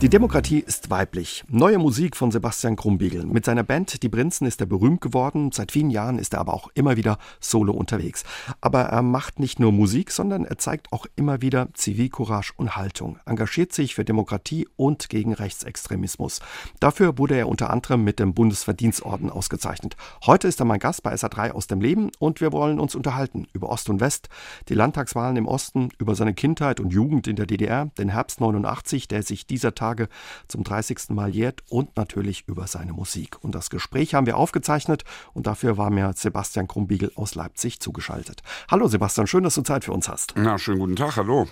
Die 0.00 0.08
Demokratie 0.08 0.60
ist 0.60 0.88
weiblich. 0.88 1.44
Neue 1.48 1.76
Musik 1.76 2.16
von 2.16 2.30
Sebastian 2.30 2.74
Krumbiegel. 2.74 3.26
Mit 3.26 3.44
seiner 3.44 3.64
Band 3.64 4.02
Die 4.02 4.08
Prinzen 4.08 4.46
ist 4.46 4.62
er 4.62 4.66
berühmt 4.66 5.02
geworden. 5.02 5.52
Seit 5.52 5.72
vielen 5.72 5.90
Jahren 5.90 6.18
ist 6.18 6.32
er 6.32 6.40
aber 6.40 6.54
auch 6.54 6.70
immer 6.72 6.96
wieder 6.96 7.18
solo 7.38 7.74
unterwegs. 7.74 8.24
Aber 8.62 8.84
er 8.84 9.02
macht 9.02 9.38
nicht 9.38 9.60
nur 9.60 9.72
Musik, 9.72 10.10
sondern 10.10 10.46
er 10.46 10.56
zeigt 10.56 10.90
auch 10.94 11.04
immer 11.16 11.42
wieder 11.42 11.68
Zivilcourage 11.74 12.54
und 12.56 12.76
Haltung. 12.76 13.18
Engagiert 13.26 13.74
sich 13.74 13.94
für 13.94 14.06
Demokratie 14.06 14.66
und 14.76 15.10
gegen 15.10 15.34
Rechtsextremismus. 15.34 16.40
Dafür 16.80 17.18
wurde 17.18 17.36
er 17.36 17.46
unter 17.46 17.68
anderem 17.68 18.02
mit 18.02 18.20
dem 18.20 18.32
Bundesverdienstorden 18.32 19.28
ausgezeichnet. 19.28 19.96
Heute 20.24 20.48
ist 20.48 20.60
er 20.60 20.64
mein 20.64 20.80
Gast 20.80 21.02
bei 21.02 21.12
SA3 21.12 21.50
aus 21.50 21.66
dem 21.66 21.82
Leben 21.82 22.10
und 22.18 22.40
wir 22.40 22.52
wollen 22.52 22.80
uns 22.80 22.94
unterhalten 22.94 23.48
über 23.52 23.68
Ost 23.68 23.90
und 23.90 24.00
West, 24.00 24.30
die 24.70 24.74
Landtagswahlen 24.74 25.36
im 25.36 25.46
Osten, 25.46 25.90
über 25.98 26.14
seine 26.14 26.32
Kindheit 26.32 26.80
und 26.80 26.90
Jugend 26.90 27.26
in 27.26 27.36
der 27.36 27.44
DDR, 27.44 27.90
den 27.98 28.08
Herbst 28.08 28.40
89, 28.40 29.06
der 29.06 29.22
sich 29.22 29.46
dieser 29.46 29.74
Tag 29.74 29.89
Tage 29.90 30.08
zum 30.46 30.62
30. 30.62 31.10
Mal 31.10 31.34
jährt 31.34 31.62
und 31.68 31.96
natürlich 31.96 32.44
über 32.46 32.66
seine 32.66 32.92
Musik. 32.92 33.42
Und 33.42 33.54
das 33.54 33.70
Gespräch 33.70 34.14
haben 34.14 34.26
wir 34.26 34.36
aufgezeichnet 34.36 35.04
und 35.32 35.46
dafür 35.46 35.76
war 35.76 35.90
mir 35.90 36.12
Sebastian 36.14 36.68
Krumbiegel 36.68 37.10
aus 37.16 37.34
Leipzig 37.34 37.80
zugeschaltet. 37.80 38.42
Hallo 38.70 38.86
Sebastian, 38.86 39.26
schön, 39.26 39.42
dass 39.42 39.56
du 39.56 39.62
Zeit 39.62 39.84
für 39.84 39.92
uns 39.92 40.08
hast. 40.08 40.34
Na, 40.36 40.58
schönen 40.58 40.78
guten 40.78 40.96
Tag, 40.96 41.16
hallo. 41.16 41.48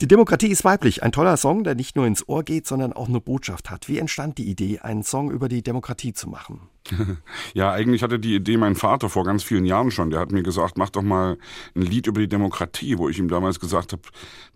Die 0.00 0.08
Demokratie 0.08 0.48
ist 0.48 0.64
weiblich. 0.64 1.02
Ein 1.02 1.12
toller 1.12 1.36
Song, 1.36 1.64
der 1.64 1.74
nicht 1.74 1.96
nur 1.96 2.06
ins 2.06 2.28
Ohr 2.28 2.42
geht, 2.42 2.66
sondern 2.66 2.92
auch 2.92 3.08
eine 3.08 3.20
Botschaft 3.20 3.70
hat. 3.70 3.88
Wie 3.88 3.98
entstand 3.98 4.38
die 4.38 4.48
Idee, 4.48 4.80
einen 4.80 5.02
Song 5.02 5.30
über 5.30 5.48
die 5.48 5.62
Demokratie 5.62 6.12
zu 6.12 6.28
machen? 6.28 6.60
Ja, 7.54 7.72
eigentlich 7.72 8.02
hatte 8.02 8.18
die 8.18 8.34
Idee 8.34 8.56
mein 8.56 8.74
Vater 8.74 9.08
vor 9.08 9.24
ganz 9.24 9.42
vielen 9.42 9.64
Jahren 9.64 9.90
schon. 9.90 10.10
Der 10.10 10.20
hat 10.20 10.32
mir 10.32 10.42
gesagt, 10.42 10.78
mach 10.78 10.90
doch 10.90 11.02
mal 11.02 11.36
ein 11.74 11.82
Lied 11.82 12.06
über 12.06 12.20
die 12.20 12.28
Demokratie, 12.28 12.98
wo 12.98 13.08
ich 13.08 13.18
ihm 13.18 13.28
damals 13.28 13.60
gesagt 13.60 13.92
habe, 13.92 14.02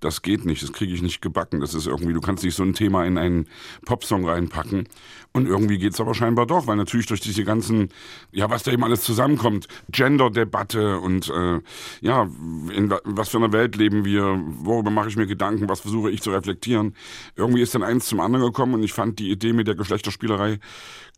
das 0.01 0.23
geht 0.23 0.45
nicht, 0.45 0.63
das 0.63 0.73
kriege 0.73 0.93
ich 0.95 1.03
nicht 1.03 1.21
gebacken. 1.21 1.61
Das 1.61 1.75
ist 1.75 1.87
irgendwie, 1.87 2.13
du 2.13 2.21
kannst 2.21 2.45
nicht 2.45 2.55
so 2.55 2.63
ein 2.63 2.75
Thema 2.75 3.05
in 3.05 3.19
einen 3.19 3.49
Popsong 3.85 4.29
reinpacken. 4.29 4.89
Und 5.33 5.47
irgendwie 5.47 5.79
geht's 5.79 6.01
aber 6.01 6.15
scheinbar 6.15 6.47
doch, 6.47 6.67
weil 6.67 6.77
natürlich 6.77 7.07
durch 7.07 7.21
diese 7.21 7.45
ganzen, 7.45 7.91
ja, 8.33 8.49
was 8.49 8.63
da 8.63 8.73
eben 8.73 8.85
alles 8.85 9.03
zusammenkommt, 9.03 9.69
Gender-Debatte 9.91 10.99
und 10.99 11.29
äh, 11.29 11.61
ja, 12.01 12.23
in 12.75 12.95
was 13.05 13.29
für 13.29 13.37
einer 13.37 13.53
Welt 13.53 13.77
leben 13.77 14.05
wir, 14.05 14.41
worüber 14.47 14.91
mache 14.91 15.09
ich 15.09 15.17
mir 15.17 15.26
Gedanken, 15.27 15.69
was 15.69 15.81
versuche 15.81 16.11
ich 16.11 16.23
zu 16.23 16.31
reflektieren. 16.31 16.95
Irgendwie 17.35 17.63
ist 17.63 17.75
dann 17.75 17.83
eins 17.83 18.07
zum 18.07 18.21
anderen 18.21 18.45
gekommen 18.45 18.75
und 18.75 18.83
ich 18.83 18.93
fand 18.93 19.19
die 19.19 19.31
Idee 19.31 19.53
mit 19.53 19.67
der 19.67 19.75
Geschlechterspielerei 19.75 20.59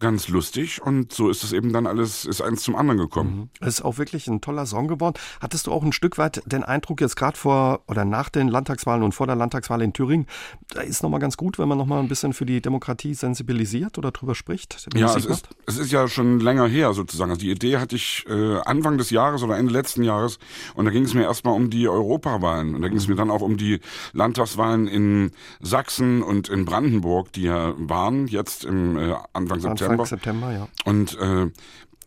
ganz 0.00 0.28
lustig 0.28 0.80
und 0.80 1.12
so 1.12 1.28
ist 1.28 1.42
es 1.42 1.52
eben 1.52 1.72
dann 1.72 1.86
alles, 1.86 2.24
ist 2.24 2.40
eins 2.40 2.62
zum 2.62 2.76
anderen 2.76 2.98
gekommen. 2.98 3.50
Es 3.54 3.60
mhm. 3.60 3.68
ist 3.68 3.82
auch 3.82 3.98
wirklich 3.98 4.28
ein 4.28 4.40
toller 4.40 4.66
Song 4.66 4.86
geworden. 4.86 5.14
Hattest 5.40 5.66
du 5.66 5.72
auch 5.72 5.82
ein 5.82 5.92
Stück 5.92 6.18
weit 6.18 6.42
den 6.46 6.62
Eindruck 6.62 7.00
jetzt 7.00 7.16
gerade 7.16 7.36
vor 7.36 7.82
oder 7.88 8.04
nach 8.04 8.28
den 8.28 8.48
Landtagswahlen 8.48 9.02
und 9.02 9.12
vor 9.12 9.26
der 9.26 9.36
Landtagswahl 9.36 9.82
in 9.82 9.92
Thüringen, 9.92 10.26
da 10.68 10.82
ist 10.82 11.02
nochmal 11.02 11.20
ganz 11.20 11.36
gut, 11.36 11.58
wenn 11.58 11.68
man 11.68 11.78
nochmal 11.78 12.00
ein 12.00 12.08
bisschen 12.08 12.32
für 12.32 12.46
die 12.46 12.60
Demokratie 12.60 13.14
sensibilisiert 13.14 13.98
oder 13.98 14.12
drüber 14.12 14.34
spricht? 14.34 14.86
Ja, 14.94 15.16
es 15.16 15.26
ist, 15.26 15.48
es 15.66 15.78
ist 15.78 15.90
ja 15.90 16.06
schon 16.06 16.38
länger 16.40 16.68
her 16.68 16.92
sozusagen. 16.94 17.30
Also 17.30 17.40
die 17.40 17.50
Idee 17.50 17.78
hatte 17.78 17.96
ich 17.96 18.24
äh, 18.28 18.58
Anfang 18.60 18.98
des 18.98 19.10
Jahres 19.10 19.42
oder 19.42 19.56
Ende 19.58 19.72
letzten 19.72 20.04
Jahres 20.04 20.38
und 20.74 20.84
da 20.84 20.90
ging 20.90 21.04
es 21.04 21.14
mir 21.14 21.24
erstmal 21.24 21.54
um 21.54 21.70
die 21.70 21.88
Europawahlen 21.88 22.74
und 22.74 22.82
da 22.82 22.88
ging 22.88 22.98
es 22.98 23.08
mhm. 23.08 23.14
mir 23.14 23.16
dann 23.16 23.30
auch 23.30 23.40
um 23.40 23.56
die 23.56 23.80
Landtagswahlen 24.12 24.88
in 24.88 25.30
Sachsen 25.60 26.22
und 26.22 26.48
in 26.48 26.64
Brandenburg, 26.64 27.32
die 27.32 27.42
ja 27.42 27.74
waren 27.76 28.26
jetzt 28.26 28.64
im 28.64 28.96
äh, 28.96 29.14
Anfang 29.32 29.60
September. 29.60 30.06
September. 30.06 30.06
September, 30.06 30.52
ja. 30.52 30.68
Und 30.84 31.18
äh, 31.18 31.50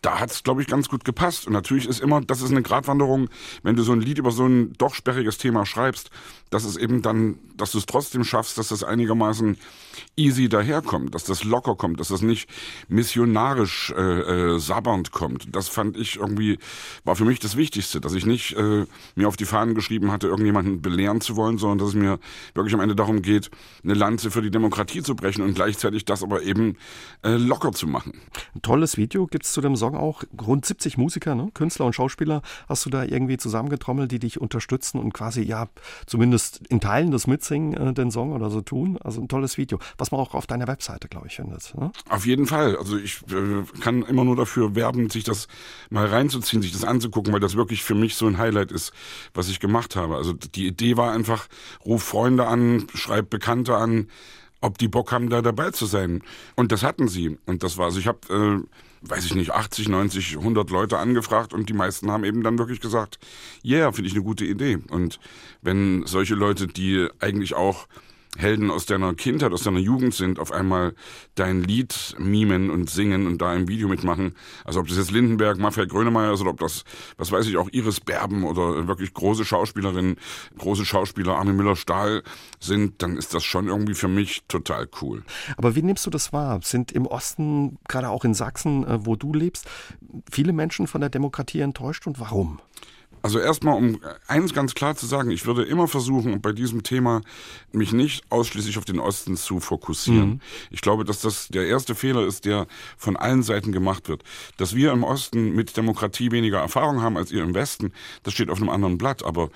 da 0.01 0.19
hat 0.19 0.31
es, 0.31 0.43
glaube 0.43 0.61
ich, 0.61 0.67
ganz 0.67 0.89
gut 0.89 1.05
gepasst. 1.05 1.47
Und 1.47 1.53
natürlich 1.53 1.87
ist 1.87 2.01
immer, 2.01 2.21
das 2.21 2.41
ist 2.41 2.51
eine 2.51 2.63
Gratwanderung, 2.63 3.29
wenn 3.63 3.75
du 3.75 3.83
so 3.83 3.91
ein 3.91 4.01
Lied 4.01 4.17
über 4.17 4.31
so 4.31 4.45
ein 4.45 4.73
doch 4.77 4.95
sperriges 4.95 5.37
Thema 5.37 5.65
schreibst, 5.65 6.09
dass 6.51 6.65
es 6.65 6.75
eben 6.75 7.01
dann, 7.01 7.39
dass 7.55 7.71
du 7.71 7.77
es 7.77 7.85
trotzdem 7.85 8.23
schaffst, 8.23 8.57
dass 8.57 8.67
das 8.67 8.83
einigermaßen 8.83 9.57
easy 10.17 10.49
daherkommt, 10.49 11.15
dass 11.15 11.23
das 11.23 11.43
locker 11.43 11.75
kommt, 11.75 11.99
dass 11.99 12.09
das 12.09 12.21
nicht 12.21 12.49
missionarisch 12.89 13.93
äh, 13.95 14.55
äh, 14.55 14.59
sabbernd 14.59 15.11
kommt. 15.11 15.55
Das 15.55 15.69
fand 15.69 15.97
ich 15.97 16.17
irgendwie, 16.17 16.59
war 17.05 17.15
für 17.15 17.25
mich 17.25 17.39
das 17.39 17.55
Wichtigste, 17.55 18.01
dass 18.01 18.13
ich 18.13 18.25
nicht 18.25 18.53
äh, 18.57 18.85
mir 19.15 19.27
auf 19.27 19.37
die 19.37 19.45
Fahnen 19.45 19.75
geschrieben 19.75 20.11
hatte, 20.11 20.27
irgendjemanden 20.27 20.81
belehren 20.81 21.21
zu 21.21 21.37
wollen, 21.37 21.57
sondern 21.57 21.77
dass 21.77 21.89
es 21.89 21.95
mir 21.95 22.19
wirklich 22.53 22.73
am 22.73 22.81
Ende 22.81 22.95
darum 22.95 23.21
geht, 23.21 23.49
eine 23.83 23.93
Lanze 23.93 24.29
für 24.29 24.41
die 24.41 24.51
Demokratie 24.51 25.01
zu 25.01 25.15
brechen 25.15 25.43
und 25.43 25.53
gleichzeitig 25.53 26.03
das 26.03 26.21
aber 26.21 26.43
eben 26.43 26.75
äh, 27.23 27.35
locker 27.35 27.71
zu 27.71 27.87
machen. 27.87 28.19
Ein 28.55 28.61
tolles 28.61 28.97
Video 28.97 29.25
gibt 29.25 29.45
es 29.45 29.53
zu 29.53 29.61
dem 29.61 29.77
Song 29.77 29.90
auch. 29.95 30.23
Rund 30.45 30.65
70 30.65 30.97
Musiker, 30.97 31.35
ne? 31.35 31.49
Künstler 31.53 31.85
und 31.85 31.93
Schauspieler 31.93 32.41
hast 32.67 32.85
du 32.85 32.89
da 32.89 33.03
irgendwie 33.03 33.37
zusammengetrommelt, 33.37 34.11
die 34.11 34.19
dich 34.19 34.39
unterstützen 34.39 34.99
und 34.99 35.13
quasi, 35.13 35.41
ja, 35.41 35.67
zumindest 36.05 36.61
in 36.67 36.79
Teilen 36.79 37.11
das 37.11 37.27
Mitsingen, 37.27 37.73
äh, 37.73 37.93
den 37.93 38.11
Song 38.11 38.33
oder 38.33 38.49
so 38.49 38.61
tun. 38.61 38.97
Also 39.03 39.21
ein 39.21 39.27
tolles 39.27 39.57
Video, 39.57 39.79
was 39.97 40.11
man 40.11 40.19
auch 40.19 40.33
auf 40.33 40.47
deiner 40.47 40.67
Webseite, 40.67 41.07
glaube 41.07 41.27
ich, 41.27 41.35
findet. 41.35 41.73
Ne? 41.75 41.91
Auf 42.09 42.25
jeden 42.25 42.45
Fall. 42.45 42.77
Also 42.77 42.97
ich 42.97 43.21
äh, 43.31 43.63
kann 43.79 44.03
immer 44.03 44.23
nur 44.23 44.35
dafür 44.35 44.75
werben, 44.75 45.09
sich 45.09 45.23
das 45.23 45.47
mal 45.89 46.05
reinzuziehen, 46.05 46.61
sich 46.61 46.71
das 46.71 46.83
anzugucken, 46.83 47.33
weil 47.33 47.39
das 47.39 47.55
wirklich 47.55 47.83
für 47.83 47.95
mich 47.95 48.15
so 48.15 48.27
ein 48.27 48.37
Highlight 48.37 48.71
ist, 48.71 48.91
was 49.33 49.49
ich 49.49 49.59
gemacht 49.59 49.95
habe. 49.95 50.15
Also 50.15 50.33
die 50.33 50.67
Idee 50.67 50.97
war 50.97 51.11
einfach, 51.11 51.47
ruf 51.85 52.03
Freunde 52.03 52.47
an, 52.47 52.87
schreib 52.93 53.29
Bekannte 53.29 53.75
an, 53.75 54.07
ob 54.61 54.77
die 54.77 54.87
Bock 54.87 55.11
haben, 55.11 55.29
da 55.29 55.41
dabei 55.41 55.71
zu 55.71 55.85
sein. 55.85 56.21
Und 56.55 56.71
das 56.71 56.83
hatten 56.83 57.07
sie. 57.07 57.37
Und 57.45 57.63
das 57.63 57.77
war, 57.77 57.85
also 57.85 57.99
ich 57.99 58.07
habe, 58.07 58.19
äh, 58.29 58.67
weiß 59.01 59.25
ich 59.25 59.35
nicht, 59.35 59.51
80, 59.51 59.89
90, 59.89 60.37
100 60.37 60.69
Leute 60.69 60.97
angefragt 60.97 61.53
und 61.53 61.69
die 61.69 61.73
meisten 61.73 62.11
haben 62.11 62.23
eben 62.23 62.43
dann 62.43 62.59
wirklich 62.59 62.81
gesagt, 62.81 63.19
yeah, 63.65 63.91
finde 63.91 64.07
ich 64.09 64.13
eine 64.13 64.23
gute 64.23 64.45
Idee. 64.45 64.77
Und 64.89 65.19
wenn 65.61 66.05
solche 66.05 66.35
Leute, 66.35 66.67
die 66.67 67.07
eigentlich 67.19 67.55
auch 67.55 67.87
Helden 68.37 68.71
aus 68.71 68.85
deiner 68.85 69.13
Kindheit, 69.13 69.51
aus 69.51 69.63
deiner 69.63 69.79
Jugend 69.79 70.13
sind, 70.13 70.39
auf 70.39 70.51
einmal 70.51 70.93
dein 71.35 71.63
Lied 71.63 72.15
mimen 72.17 72.69
und 72.69 72.89
singen 72.89 73.27
und 73.27 73.41
da 73.41 73.53
im 73.53 73.67
Video 73.67 73.89
mitmachen. 73.89 74.35
Also 74.63 74.79
ob 74.79 74.87
das 74.87 74.97
jetzt 74.97 75.11
Lindenberg, 75.11 75.57
Maffei 75.57 75.85
Grönemeyer 75.85 76.33
ist 76.33 76.41
oder 76.41 76.51
ob 76.51 76.59
das, 76.59 76.83
was 77.17 77.31
weiß 77.31 77.47
ich, 77.47 77.57
auch 77.57 77.69
Iris 77.71 77.99
Berben 77.99 78.43
oder 78.43 78.87
wirklich 78.87 79.13
große 79.13 79.43
Schauspielerinnen, 79.43 80.15
große 80.57 80.85
Schauspieler, 80.85 81.37
Arne 81.37 81.51
Müller-Stahl 81.51 82.23
sind, 82.59 83.01
dann 83.01 83.17
ist 83.17 83.33
das 83.33 83.43
schon 83.43 83.67
irgendwie 83.67 83.95
für 83.95 84.07
mich 84.07 84.43
total 84.47 84.87
cool. 85.01 85.23
Aber 85.57 85.75
wie 85.75 85.81
nimmst 85.81 86.05
du 86.05 86.09
das 86.09 86.31
wahr? 86.31 86.61
Sind 86.63 86.93
im 86.93 87.07
Osten, 87.07 87.79
gerade 87.89 88.09
auch 88.09 88.23
in 88.23 88.33
Sachsen, 88.33 88.85
äh, 88.87 89.05
wo 89.05 89.17
du 89.17 89.33
lebst, 89.33 89.69
viele 90.31 90.53
Menschen 90.53 90.87
von 90.87 91.01
der 91.01 91.09
Demokratie 91.09 91.59
enttäuscht 91.59 92.07
und 92.07 92.19
warum? 92.19 92.59
Also 93.21 93.39
erstmal, 93.39 93.77
um 93.77 93.99
eins 94.27 94.53
ganz 94.53 94.73
klar 94.73 94.95
zu 94.95 95.05
sagen, 95.05 95.31
ich 95.31 95.45
würde 95.45 95.63
immer 95.63 95.87
versuchen, 95.87 96.41
bei 96.41 96.51
diesem 96.51 96.83
Thema 96.83 97.21
mich 97.71 97.93
nicht 97.93 98.23
ausschließlich 98.29 98.77
auf 98.77 98.85
den 98.85 98.99
Osten 98.99 99.37
zu 99.37 99.59
fokussieren. 99.59 100.29
Mhm. 100.29 100.41
Ich 100.71 100.81
glaube, 100.81 101.05
dass 101.05 101.21
das 101.21 101.47
der 101.49 101.67
erste 101.67 101.93
Fehler 101.93 102.25
ist, 102.25 102.45
der 102.45 102.67
von 102.97 103.15
allen 103.15 103.43
Seiten 103.43 103.71
gemacht 103.71 104.09
wird. 104.09 104.23
Dass 104.57 104.75
wir 104.75 104.91
im 104.91 105.03
Osten 105.03 105.53
mit 105.53 105.77
Demokratie 105.77 106.31
weniger 106.31 106.59
Erfahrung 106.59 107.01
haben 107.01 107.17
als 107.17 107.31
ihr 107.31 107.43
im 107.43 107.53
Westen, 107.53 107.93
das 108.23 108.33
steht 108.33 108.49
auf 108.49 108.57
einem 108.57 108.69
anderen 108.69 108.97
Blatt. 108.97 109.23
Aber 109.23 109.49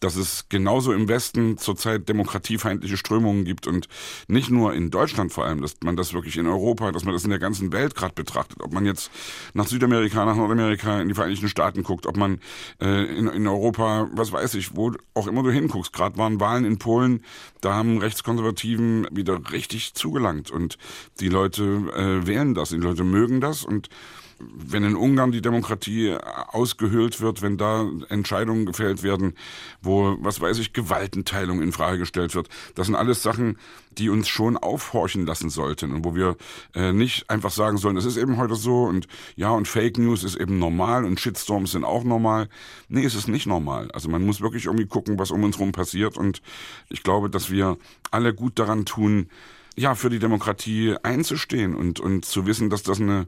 dass 0.00 0.16
es 0.16 0.46
genauso 0.48 0.92
im 0.92 1.08
Westen 1.08 1.58
zurzeit 1.58 2.08
demokratiefeindliche 2.08 2.96
Strömungen 2.96 3.44
gibt 3.44 3.66
und 3.66 3.88
nicht 4.28 4.50
nur 4.50 4.74
in 4.74 4.90
Deutschland 4.90 5.32
vor 5.32 5.44
allem, 5.44 5.60
dass 5.60 5.76
man 5.82 5.96
das 5.96 6.14
wirklich 6.14 6.36
in 6.36 6.46
Europa, 6.46 6.90
dass 6.90 7.04
man 7.04 7.14
das 7.14 7.24
in 7.24 7.30
der 7.30 7.38
ganzen 7.38 7.72
Welt 7.72 7.94
gerade 7.94 8.14
betrachtet. 8.14 8.62
Ob 8.62 8.72
man 8.72 8.86
jetzt 8.86 9.10
nach 9.54 9.66
Südamerika, 9.66 10.24
nach 10.24 10.36
Nordamerika, 10.36 11.00
in 11.00 11.08
die 11.08 11.14
Vereinigten 11.14 11.48
Staaten 11.48 11.82
guckt, 11.82 12.06
ob 12.06 12.16
man 12.16 12.40
äh, 12.80 13.04
in, 13.04 13.28
in 13.28 13.46
Europa, 13.46 14.08
was 14.12 14.32
weiß 14.32 14.54
ich, 14.54 14.74
wo 14.74 14.92
auch 15.14 15.26
immer 15.26 15.42
du 15.42 15.50
hinguckst. 15.50 15.92
Gerade 15.92 16.16
waren 16.16 16.40
Wahlen 16.40 16.64
in 16.64 16.78
Polen, 16.78 17.22
da 17.60 17.74
haben 17.74 17.98
Rechtskonservativen 17.98 19.06
wieder 19.10 19.52
richtig 19.52 19.94
zugelangt 19.94 20.50
und 20.50 20.78
die 21.20 21.28
Leute 21.28 21.62
äh, 21.94 22.26
wählen 22.26 22.54
das, 22.54 22.70
die 22.70 22.76
Leute 22.76 23.04
mögen 23.04 23.40
das 23.40 23.64
und 23.64 23.88
wenn 24.40 24.84
in 24.84 24.96
Ungarn 24.96 25.32
die 25.32 25.42
Demokratie 25.42 26.16
ausgehöhlt 26.48 27.20
wird, 27.20 27.42
wenn 27.42 27.56
da 27.56 27.88
Entscheidungen 28.08 28.66
gefällt 28.66 29.02
werden, 29.02 29.34
wo, 29.82 30.16
was 30.20 30.40
weiß 30.40 30.58
ich, 30.58 30.72
Gewaltenteilung 30.72 31.60
in 31.62 31.72
Frage 31.72 31.98
gestellt 31.98 32.34
wird, 32.34 32.48
das 32.74 32.86
sind 32.86 32.96
alles 32.96 33.22
Sachen, 33.22 33.58
die 33.98 34.08
uns 34.08 34.28
schon 34.28 34.56
aufhorchen 34.56 35.26
lassen 35.26 35.50
sollten 35.50 35.92
und 35.92 36.04
wo 36.04 36.14
wir 36.14 36.36
äh, 36.74 36.92
nicht 36.92 37.28
einfach 37.28 37.50
sagen 37.50 37.76
sollen, 37.76 37.96
es 37.96 38.04
ist 38.04 38.16
eben 38.16 38.36
heute 38.36 38.54
so 38.54 38.84
und 38.84 39.08
ja, 39.36 39.50
und 39.50 39.68
Fake 39.68 39.98
News 39.98 40.24
ist 40.24 40.36
eben 40.36 40.58
normal 40.58 41.04
und 41.04 41.20
Shitstorms 41.20 41.72
sind 41.72 41.84
auch 41.84 42.04
normal. 42.04 42.48
Nee, 42.88 43.04
es 43.04 43.14
ist 43.14 43.28
nicht 43.28 43.46
normal. 43.46 43.90
Also 43.92 44.08
man 44.08 44.24
muss 44.24 44.40
wirklich 44.40 44.66
irgendwie 44.66 44.86
gucken, 44.86 45.18
was 45.18 45.30
um 45.30 45.44
uns 45.44 45.58
herum 45.58 45.72
passiert 45.72 46.16
und 46.16 46.40
ich 46.88 47.02
glaube, 47.02 47.30
dass 47.30 47.50
wir 47.50 47.76
alle 48.10 48.34
gut 48.34 48.58
daran 48.58 48.84
tun, 48.84 49.28
ja, 49.76 49.94
für 49.94 50.10
die 50.10 50.18
Demokratie 50.18 50.96
einzustehen 51.02 51.74
und, 51.74 52.00
und 52.00 52.24
zu 52.24 52.46
wissen, 52.46 52.70
dass 52.70 52.82
das 52.82 53.00
eine 53.00 53.26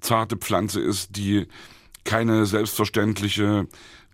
zarte 0.00 0.36
Pflanze 0.36 0.80
ist, 0.80 1.16
die 1.16 1.46
keine 2.04 2.46
selbstverständliche 2.46 3.66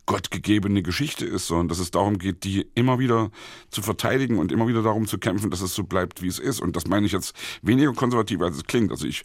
gottgegebene 0.06 0.82
Geschichte 0.82 1.24
ist, 1.24 1.46
sondern 1.46 1.68
dass 1.68 1.78
es 1.78 1.92
darum 1.92 2.18
geht, 2.18 2.42
die 2.42 2.66
immer 2.74 2.98
wieder 2.98 3.30
zu 3.70 3.80
verteidigen 3.80 4.38
und 4.38 4.50
immer 4.50 4.66
wieder 4.66 4.82
darum 4.82 5.06
zu 5.06 5.18
kämpfen, 5.18 5.50
dass 5.50 5.60
es 5.60 5.74
so 5.74 5.84
bleibt, 5.84 6.20
wie 6.20 6.26
es 6.26 6.40
ist. 6.40 6.60
Und 6.60 6.74
das 6.74 6.88
meine 6.88 7.06
ich 7.06 7.12
jetzt 7.12 7.34
weniger 7.62 7.92
konservativ, 7.92 8.40
als 8.40 8.56
es 8.56 8.64
klingt. 8.64 8.90
Also 8.90 9.06
ich 9.06 9.22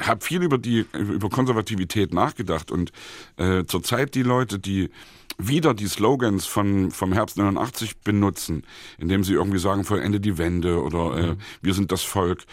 habe 0.00 0.24
viel 0.24 0.42
über 0.42 0.58
die 0.58 0.86
über 0.92 1.28
Konservativität 1.28 2.14
nachgedacht 2.14 2.70
und 2.70 2.92
äh, 3.36 3.64
zurzeit 3.64 4.14
die 4.14 4.22
Leute, 4.22 4.60
die 4.60 4.90
wieder 5.36 5.74
die 5.74 5.88
Slogans 5.88 6.46
von, 6.46 6.90
vom 6.90 7.12
Herbst 7.12 7.36
89 7.36 7.98
benutzen, 7.98 8.64
indem 8.98 9.24
sie 9.24 9.34
irgendwie 9.34 9.58
sagen, 9.58 9.84
vollende 9.84 10.20
die 10.20 10.38
Wende 10.38 10.82
oder 10.82 11.16
äh, 11.16 11.26
mhm. 11.32 11.38
wir 11.62 11.74
sind 11.74 11.92
das 11.92 12.02
Volk 12.02 12.44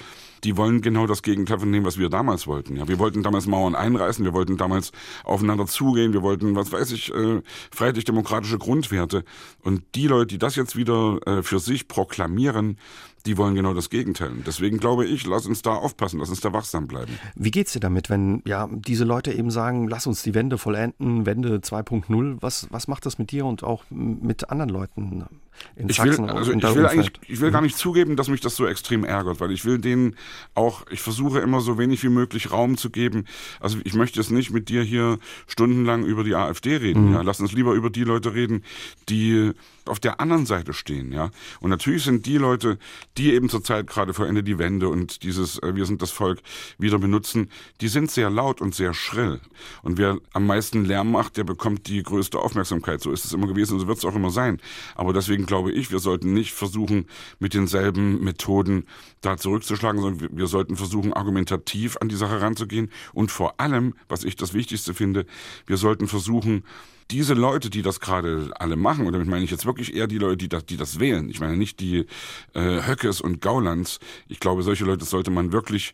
die 0.44 0.58
wollen 0.58 0.82
genau 0.82 1.08
das 1.08 1.24
Gegenteil 1.24 1.60
von 1.60 1.72
dem, 1.72 1.86
was 1.86 1.98
wir 1.98 2.10
damals 2.10 2.48
wollten. 2.48 2.76
Ja, 2.76 2.88
wir 2.88 3.00
wollten 3.00 3.24
damals 3.24 3.48
Mauern 3.48 3.76
einreißen, 3.76 4.24
wir 4.26 4.34
wollten 4.34 4.58
damals 4.58 4.92
aufeinander 5.24 5.66
zugehen, 5.66 6.14
wir 6.14 6.22
wollten, 6.22 6.56
was 6.56 6.72
weiß 6.72 6.92
ich, 6.92 7.14
äh, 7.14 7.42
freiheitlich-demokratische 7.72 8.58
Grundwerte. 8.58 9.24
Und 9.64 9.84
die 9.96 10.08
Leute, 10.08 10.28
die 10.28 10.38
das 10.38 10.56
jetzt 10.56 10.76
wieder 10.76 11.20
äh, 11.26 11.44
für 11.44 11.60
sich 11.60 11.88
proklamieren, 11.88 12.78
die 13.26 13.38
wollen 13.38 13.56
genau 13.56 13.74
das 13.74 13.90
Gegenteil. 13.90 14.32
Deswegen 14.46 14.78
glaube 14.78 15.06
ich, 15.06 15.26
lass 15.26 15.46
uns 15.46 15.62
da 15.62 15.74
aufpassen, 15.74 16.20
lass 16.20 16.30
uns 16.30 16.42
da 16.42 16.54
wachsam 16.54 16.88
bleiben. 16.88 17.18
Wie 17.36 17.52
geht's 17.52 17.74
dir 17.74 17.80
damit, 17.80 18.10
wenn 18.10 18.42
ja 18.46 18.70
diese 18.72 19.04
Leute 19.04 19.34
eben 19.34 19.50
sagen, 19.50 19.88
lass 19.88 20.06
uns 20.06 20.22
die 20.24 20.34
Wende 20.34 20.58
vollenden, 20.58 21.26
Wende 21.26 21.58
2.0? 21.58 22.38
Was, 22.42 22.68
was 22.72 22.88
macht 22.88 23.06
das 23.06 23.18
mit 23.18 23.32
dir 23.32 23.46
und 23.46 23.64
auch 23.64 23.84
mit 23.90 24.50
anderen 24.50 24.70
Leuten 24.70 25.26
in 25.76 25.90
ich 25.90 25.98
Sachsen? 25.98 26.28
Will, 26.28 26.34
also 26.34 26.52
ich 26.54 26.76
will 26.76 26.86
eigentlich, 26.86 27.12
ich 27.28 27.42
will 27.42 27.52
gar 27.52 27.62
nicht 27.62 27.78
zugeben, 27.78 28.16
dass 28.16 28.28
mich 28.28 28.42
das 28.42 28.56
so 28.56 28.66
extrem 28.68 29.04
ärgert, 29.04 29.40
weil 29.40 29.52
ich 29.52 29.66
will 29.66 29.80
denen 29.80 30.16
auch, 30.54 30.86
ich 30.90 31.02
versuche 31.02 31.40
immer 31.40 31.62
so 31.62 31.78
wenig 31.78 32.04
wie 32.04 32.10
möglich 32.10 32.52
Raum 32.52 32.78
zu 32.78 32.90
geben. 32.90 33.26
Also 33.60 33.78
ich 33.84 33.94
möchte 33.94 34.20
jetzt 34.20 34.32
nicht 34.32 34.52
mit 34.52 34.70
dir 34.70 34.84
hier 34.84 35.20
stundenlang 35.48 36.06
über 36.06 36.24
die 36.24 36.36
AfD 36.36 36.78
reden. 36.78 37.10
Mhm. 37.10 37.14
Ja, 37.14 37.22
lass 37.22 37.40
uns 37.40 37.52
lieber 37.52 37.74
über 37.74 37.90
die 37.90 38.04
Leute 38.04 38.34
reden, 38.34 38.64
die 39.10 39.54
auf 39.86 40.00
der 40.00 40.20
anderen 40.20 40.46
Seite 40.46 40.74
stehen, 40.74 41.12
ja. 41.12 41.30
Und 41.60 41.70
natürlich 41.70 42.04
sind 42.04 42.26
die 42.26 42.38
Leute, 42.38 42.80
die 43.18 43.34
eben 43.34 43.50
zurzeit 43.50 43.86
gerade 43.86 44.14
vor 44.14 44.26
Ende 44.26 44.42
die 44.42 44.58
Wende 44.58 44.90
und 44.90 45.22
dieses 45.22 45.60
äh, 45.60 45.76
Wir 45.76 45.86
sind 45.86 46.02
das 46.02 46.12
Volk 46.12 46.40
wieder 46.80 46.98
benutzen, 46.98 47.50
die 47.82 47.88
sind 47.88 48.10
sehr 48.10 48.30
laut 48.30 48.62
und 48.62 48.74
sehr 48.74 48.94
schrill. 48.94 49.40
Und 49.84 49.98
wer 49.98 50.18
am 50.34 50.48
meisten 50.48 50.86
Lärm 50.86 51.12
macht, 51.12 51.38
der 51.38 51.44
bekommt 51.44 51.88
die 51.88 52.02
größte 52.02 52.40
Aufmerksamkeit. 52.40 53.02
So 53.02 53.12
ist 53.12 53.26
es 53.26 53.34
immer 53.34 53.48
gewesen 53.48 53.74
und 53.74 53.80
so 53.82 53.88
wird 53.88 54.00
es 54.00 54.06
auch 54.06 54.16
immer 54.16 54.32
sein. 54.32 54.60
Aber 54.96 55.14
deswegen 55.14 55.45
glaube 55.46 55.72
ich, 55.72 55.92
wir 55.92 56.00
sollten 56.00 56.34
nicht 56.34 56.54
versuchen, 56.54 57.06
mit 57.40 57.54
denselben 57.54 58.24
Methoden 58.24 58.86
da 59.22 59.38
zurückzuschlagen, 59.38 60.02
sondern 60.02 60.38
wir 60.38 60.48
sollten 60.48 60.76
versuchen, 60.76 61.14
argumentativ 61.14 61.98
an 62.02 62.10
die 62.10 62.16
Sache 62.16 62.42
ranzugehen. 62.42 62.92
Und 63.14 63.32
vor 63.32 63.60
allem, 63.60 63.94
was 64.08 64.24
ich 64.24 64.36
das 64.36 64.54
Wichtigste 64.54 64.94
finde, 64.94 65.26
wir 65.66 65.78
sollten 65.78 66.08
versuchen, 66.08 66.64
diese 67.12 67.36
Leute, 67.36 67.70
die 67.70 67.84
das 67.84 68.00
gerade 68.00 68.52
alle 68.56 68.76
machen, 68.76 69.06
und 69.06 69.14
damit 69.14 69.28
meine 69.28 69.44
ich 69.44 69.52
jetzt 69.52 69.66
wirklich 69.66 69.94
eher 69.94 70.08
die 70.08 70.18
Leute, 70.18 70.38
die 70.38 70.50
das, 70.50 70.66
die 70.66 70.78
das 70.78 71.00
wählen, 71.00 71.30
ich 71.30 71.40
meine 71.40 71.56
nicht 71.56 71.80
die 71.80 72.06
äh, 72.54 72.88
Höckes 72.88 73.22
und 73.22 73.42
Gaulands, 73.42 74.00
ich 74.28 74.40
glaube, 74.40 74.64
solche 74.64 74.86
Leute 74.86 75.06
sollte 75.06 75.30
man 75.30 75.52
wirklich 75.52 75.94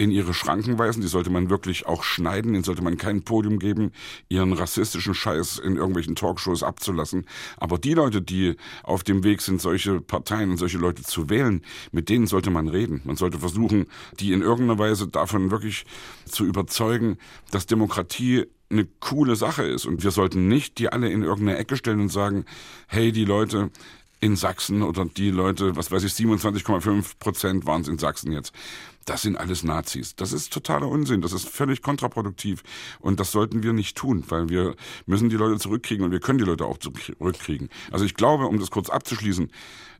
in 0.00 0.10
ihre 0.10 0.32
Schranken 0.32 0.78
weisen, 0.78 1.02
die 1.02 1.08
sollte 1.08 1.28
man 1.28 1.50
wirklich 1.50 1.84
auch 1.84 2.04
schneiden, 2.04 2.54
denen 2.54 2.64
sollte 2.64 2.80
man 2.80 2.96
kein 2.96 3.20
Podium 3.20 3.58
geben, 3.58 3.92
ihren 4.30 4.54
rassistischen 4.54 5.12
Scheiß 5.12 5.58
in 5.58 5.76
irgendwelchen 5.76 6.16
Talkshows 6.16 6.62
abzulassen. 6.62 7.26
Aber 7.58 7.76
die 7.76 7.92
Leute, 7.92 8.22
die 8.22 8.56
auf 8.82 9.04
dem 9.04 9.24
Weg 9.24 9.42
sind, 9.42 9.60
solche 9.60 10.00
Parteien 10.00 10.52
und 10.52 10.56
solche 10.56 10.78
Leute 10.78 11.02
zu 11.02 11.28
wählen, 11.28 11.60
mit 11.92 12.08
denen 12.08 12.26
sollte 12.26 12.50
man 12.50 12.68
reden. 12.68 13.02
Man 13.04 13.16
sollte 13.16 13.40
versuchen, 13.40 13.88
die 14.18 14.32
in 14.32 14.40
irgendeiner 14.40 14.78
Weise 14.78 15.06
davon 15.06 15.50
wirklich 15.50 15.84
zu 16.24 16.46
überzeugen, 16.46 17.18
dass 17.50 17.66
Demokratie 17.66 18.46
eine 18.70 18.86
coole 19.00 19.36
Sache 19.36 19.64
ist. 19.64 19.84
Und 19.84 20.02
wir 20.02 20.12
sollten 20.12 20.48
nicht 20.48 20.78
die 20.78 20.88
alle 20.88 21.10
in 21.10 21.22
irgendeine 21.22 21.58
Ecke 21.58 21.76
stellen 21.76 22.00
und 22.00 22.08
sagen, 22.08 22.46
hey, 22.86 23.12
die 23.12 23.26
Leute 23.26 23.70
in 24.22 24.36
Sachsen 24.36 24.82
oder 24.82 25.04
die 25.04 25.30
Leute, 25.30 25.76
was 25.76 25.90
weiß 25.90 26.04
ich, 26.04 26.12
27,5 26.12 27.18
Prozent 27.18 27.66
waren 27.66 27.82
es 27.82 27.88
in 27.88 27.98
Sachsen 27.98 28.32
jetzt 28.32 28.54
das 29.06 29.22
sind 29.22 29.36
alles 29.36 29.64
Nazis. 29.64 30.14
Das 30.14 30.32
ist 30.32 30.52
totaler 30.52 30.88
Unsinn, 30.88 31.20
das 31.20 31.32
ist 31.32 31.48
völlig 31.48 31.82
kontraproduktiv 31.82 32.62
und 33.00 33.18
das 33.18 33.32
sollten 33.32 33.62
wir 33.62 33.72
nicht 33.72 33.96
tun, 33.96 34.24
weil 34.28 34.48
wir 34.48 34.76
müssen 35.06 35.30
die 35.30 35.36
Leute 35.36 35.58
zurückkriegen 35.58 36.04
und 36.04 36.12
wir 36.12 36.20
können 36.20 36.38
die 36.38 36.44
Leute 36.44 36.64
auch 36.64 36.78
zurückkriegen. 36.78 37.68
Also 37.90 38.04
ich 38.04 38.14
glaube, 38.14 38.46
um 38.46 38.58
das 38.58 38.70
kurz 38.70 38.90
abzuschließen, 38.90 39.50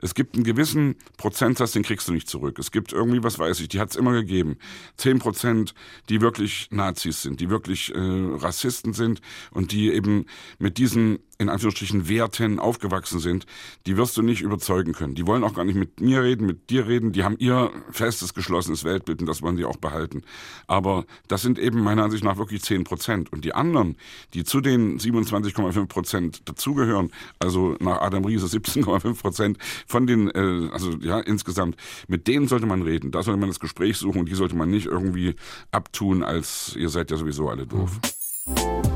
es 0.02 0.14
gibt 0.14 0.34
einen 0.34 0.44
gewissen 0.44 0.96
Prozentsatz, 1.18 1.72
den 1.72 1.82
kriegst 1.82 2.08
du 2.08 2.12
nicht 2.12 2.28
zurück. 2.28 2.58
Es 2.58 2.70
gibt 2.70 2.92
irgendwie, 2.92 3.22
was 3.22 3.38
weiß 3.38 3.60
ich, 3.60 3.68
die 3.68 3.80
hat 3.80 3.90
es 3.90 3.96
immer 3.96 4.12
gegeben. 4.12 4.56
Zehn 4.96 5.18
Prozent, 5.18 5.74
die 6.08 6.20
wirklich 6.20 6.68
Nazis 6.70 7.22
sind, 7.22 7.40
die 7.40 7.50
wirklich 7.50 7.94
äh, 7.94 7.98
Rassisten 7.98 8.94
sind 8.94 9.20
und 9.50 9.72
die 9.72 9.92
eben 9.92 10.26
mit 10.58 10.78
diesen 10.78 11.18
in 11.40 11.48
Anführungsstrichen 11.48 12.06
Werten 12.06 12.58
aufgewachsen 12.58 13.18
sind, 13.18 13.46
die 13.86 13.96
wirst 13.96 14.14
du 14.18 14.22
nicht 14.22 14.42
überzeugen 14.42 14.92
können. 14.92 15.14
Die 15.14 15.26
wollen 15.26 15.42
auch 15.42 15.54
gar 15.54 15.64
nicht 15.64 15.74
mit 15.74 15.98
mir 15.98 16.22
reden, 16.22 16.46
mit 16.46 16.68
dir 16.68 16.86
reden. 16.86 17.12
Die 17.12 17.24
haben 17.24 17.36
ihr 17.38 17.70
festes, 17.90 18.34
geschlossenes 18.34 18.84
Weltbild 18.90 19.20
und 19.20 19.26
das 19.26 19.42
wollen 19.42 19.56
sie 19.56 19.64
auch 19.64 19.76
behalten. 19.76 20.22
Aber 20.66 21.04
das 21.28 21.42
sind 21.42 21.58
eben 21.58 21.80
meiner 21.80 22.04
Ansicht 22.04 22.24
nach 22.24 22.36
wirklich 22.36 22.62
10 22.62 22.84
Prozent. 22.84 23.32
Und 23.32 23.44
die 23.44 23.54
anderen, 23.54 23.96
die 24.34 24.44
zu 24.44 24.60
den 24.60 24.98
27,5 24.98 25.86
Prozent 25.86 26.48
dazugehören, 26.48 27.10
also 27.38 27.76
nach 27.80 28.00
Adam 28.00 28.24
Riese 28.24 28.46
17,5 28.46 29.20
Prozent 29.20 29.58
von 29.86 30.06
den, 30.06 30.30
äh, 30.30 30.68
also 30.72 30.92
ja, 31.00 31.20
insgesamt, 31.20 31.76
mit 32.08 32.26
denen 32.26 32.48
sollte 32.48 32.66
man 32.66 32.82
reden. 32.82 33.10
Da 33.10 33.22
sollte 33.22 33.40
man 33.40 33.48
das 33.48 33.60
Gespräch 33.60 33.96
suchen 33.96 34.20
und 34.20 34.28
die 34.28 34.34
sollte 34.34 34.56
man 34.56 34.70
nicht 34.70 34.86
irgendwie 34.86 35.34
abtun, 35.70 36.22
als 36.22 36.74
ihr 36.76 36.88
seid 36.88 37.10
ja 37.10 37.16
sowieso 37.16 37.48
alle 37.48 37.66
doof. 37.66 38.00
Mhm. 38.46 38.89